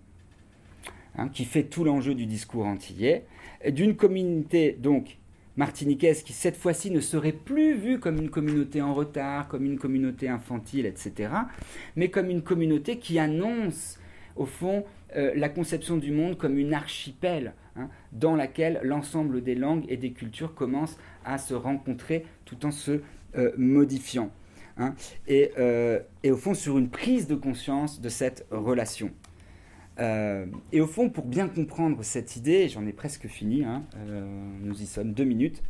[1.17, 3.25] hein, qui fait tout l'enjeu du discours antillais,
[3.69, 5.19] d'une communauté donc
[5.57, 9.79] martiniquaise qui cette fois-ci ne serait plus vue comme une communauté en retard, comme une
[9.79, 11.31] communauté infantile, etc.,
[11.97, 13.99] mais comme une communauté qui annonce
[14.37, 14.85] au fond
[15.17, 19.97] euh, la conception du monde comme une archipel hein, dans laquelle l'ensemble des langues et
[19.97, 23.01] des cultures commencent à se rencontrer tout en se
[23.37, 24.31] euh, modifiant.
[24.77, 24.97] Hein,
[25.31, 29.13] euh, et au fond sur une prise de conscience de cette relation.
[30.01, 34.25] Euh, et au fond, pour bien comprendre cette idée, j'en ai presque fini, hein, euh,
[34.61, 35.63] nous y sommes, deux minutes,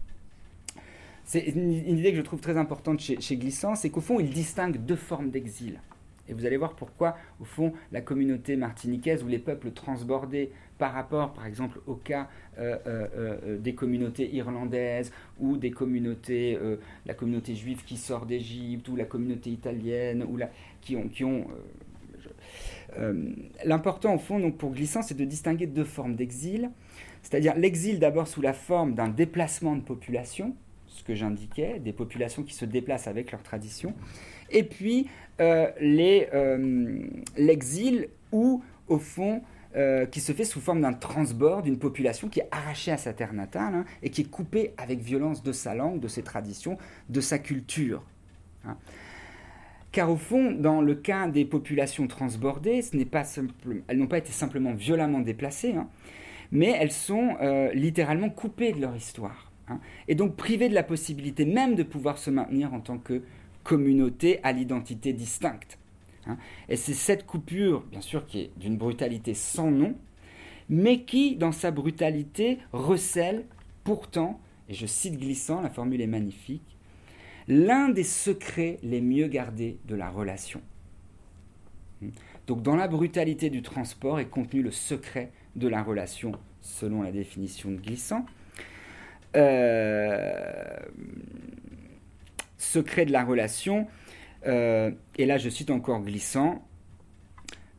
[1.24, 4.76] c'est une, idée que je trouve très importante chez, Glissant, c'est qu'au fond, il distingue
[4.78, 5.80] deux formes d'exil.
[6.26, 10.94] Et vous allez voir pourquoi, au fond, la communauté martiniquaise ou les peuples transbordés par
[10.94, 12.28] rapport, par exemple, au cas
[12.58, 16.58] euh, des communautés irlandaises ou des communautés,
[17.04, 20.48] la communauté juive qui sort d'Égypte ou la communauté italienne ou la,
[20.80, 21.46] qui ont
[23.64, 26.70] l'important au fond donc pour Glissant, c'est de distinguer deux formes d'exil,
[27.22, 30.54] c'est-à-dire l'exil d'abord sous la forme d'un déplacement de population,
[30.86, 33.94] ce que j'indiquais, des populations qui se déplacent avec leur tradition,
[34.50, 35.08] et puis
[37.38, 39.42] l'exil où au fond
[39.76, 43.12] euh, qui se fait sous forme d'un transbord d'une population qui est arrachée à sa
[43.12, 46.78] terre natale hein, et qui est coupée avec violence de sa langue, de ses traditions,
[47.08, 48.04] de sa culture.
[48.64, 48.76] Hein.
[49.94, 55.20] Car au fond, dans le cas des populations transbordées, elles n'ont pas été simplement violemment
[55.20, 55.88] déplacées, hein,
[56.50, 59.52] mais elles sont euh, littéralement coupées de leur histoire.
[60.08, 63.22] et donc privées de la possibilité même de pouvoir se maintenir en tant que
[63.62, 65.78] communauté à l'identité distincte.
[66.26, 66.38] Hein.
[66.68, 69.94] Et c'est cette coupure, bien sûr, qui est d'une brutalité sans nom,
[70.68, 73.44] mais qui, dans sa brutalité, recèle
[73.84, 76.73] pourtant, et je cite glissant, la formule est magnifique,
[77.48, 80.60] l'un des secrets les mieux gardés de la relation.
[82.00, 82.10] Hmm.
[82.46, 87.12] Donc dans la brutalité du transport est contenu le secret de la relation, selon la
[87.12, 88.26] définition de glissant.
[89.36, 90.78] Euh,
[92.58, 93.86] secret de la relation,
[94.46, 96.62] euh, et là je cite encore glissant,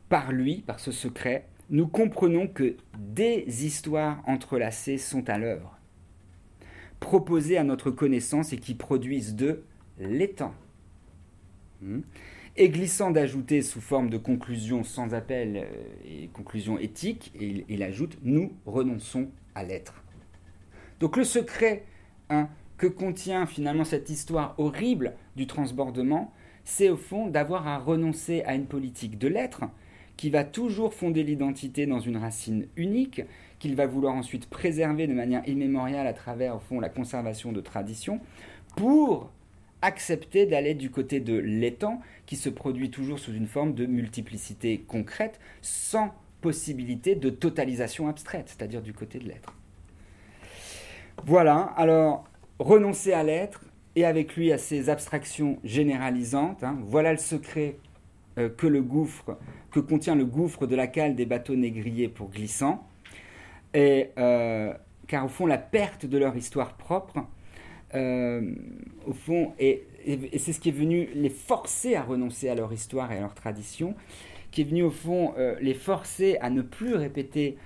[0.08, 5.75] par lui, par ce secret, nous comprenons que des histoires entrelacées sont à l'œuvre,
[7.00, 9.62] proposées à notre connaissance et qui produisent de
[9.98, 10.54] l'étang.
[11.82, 12.00] Hmm.
[12.58, 15.64] Et glissant d'ajouter sous forme de conclusion sans appel euh,
[16.06, 20.02] et conclusion éthique, il, ajoute Nous renonçons à l'être.
[20.98, 21.84] Donc le secret
[22.30, 22.48] hein,
[22.78, 26.32] que contient finalement cette histoire horrible du transbordement,
[26.64, 29.64] c'est au fond d'avoir à renoncer à une politique de l'être
[30.16, 33.22] qui va toujours fonder l'identité dans une racine unique,
[33.66, 37.60] qu'il va vouloir ensuite préserver de manière immémoriale à travers au fond la conservation de
[37.60, 38.20] traditions,
[38.76, 39.32] pour
[39.82, 44.84] accepter d'aller du côté de l'étang qui se produit toujours sous une forme de multiplicité
[44.86, 49.52] concrète, sans possibilité de totalisation abstraite, c'est-à-dire du côté de l'être.
[51.24, 52.24] Voilà, alors
[52.60, 53.64] renoncer à l'être,
[53.96, 56.62] et avec lui à ses abstractions généralisantes.
[56.62, 56.78] Hein.
[56.84, 57.78] Voilà le secret
[58.38, 59.38] euh, que le gouffre,
[59.72, 62.86] que contient le gouffre de la cale des bateaux négriers pour glissant.
[63.76, 64.72] Euh,
[65.06, 67.18] car au fond, la perte de leur histoire propre,
[67.94, 68.54] euh,
[69.06, 69.84] au fond, et,
[70.38, 73.34] c'est ce qui est venu les forcer à renoncer à leur histoire et à leur
[73.34, 73.94] tradition,
[74.50, 77.58] qui est venu au fond les forcer à ne plus répéter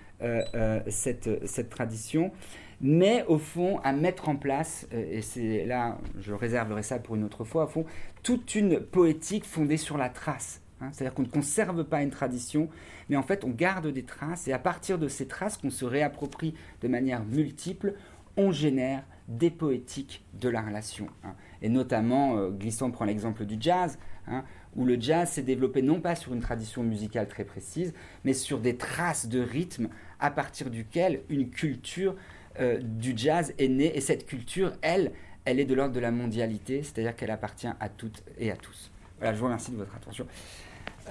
[0.89, 2.33] cette, cette tradition
[2.81, 7.17] mais au fond à mettre en place, euh, et c'est là, je réserverai ça pour
[7.17, 7.85] une autre fois, au fond,
[8.23, 10.63] toute une poétique fondée sur la trace.
[10.81, 10.89] Hein.
[10.93, 12.69] C'est-à-dire qu'on ne conserve pas une tradition,
[13.09, 15.85] mais en fait on garde des traces, et à partir de ces traces qu'on se
[15.85, 17.95] réapproprie de manière multiple,
[18.37, 21.07] on génère des poétiques de la relation.
[21.25, 21.35] Hein.
[21.63, 24.45] Et notamment, euh, Glissant prend l'exemple du jazz, hein,
[24.77, 27.95] où le jazz s'est développé non pas sur une tradition musicale très précise,
[28.25, 29.89] mais sur des traces de rythme
[30.19, 32.17] à partir duquel une culture
[32.59, 35.13] euh, du jazz est né et cette culture, elle,
[35.45, 38.91] elle est de l'ordre de la mondialité, c'est-à-dire qu'elle appartient à toutes et à tous.
[39.19, 40.27] Voilà, je vous remercie de votre attention.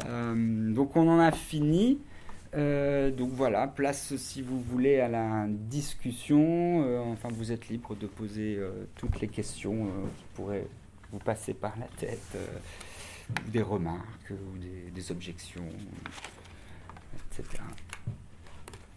[0.05, 1.99] Euh, donc on en a fini.
[2.55, 6.79] Euh, donc voilà, place si vous voulez à la discussion.
[7.11, 8.59] enfin, vous êtes libre de poser
[8.95, 9.87] toutes les questions
[10.17, 10.67] qui pourraient
[11.11, 12.37] vous passer par la tête,
[13.47, 14.57] des remarques ou
[14.93, 15.69] des objections,
[17.31, 17.61] etc.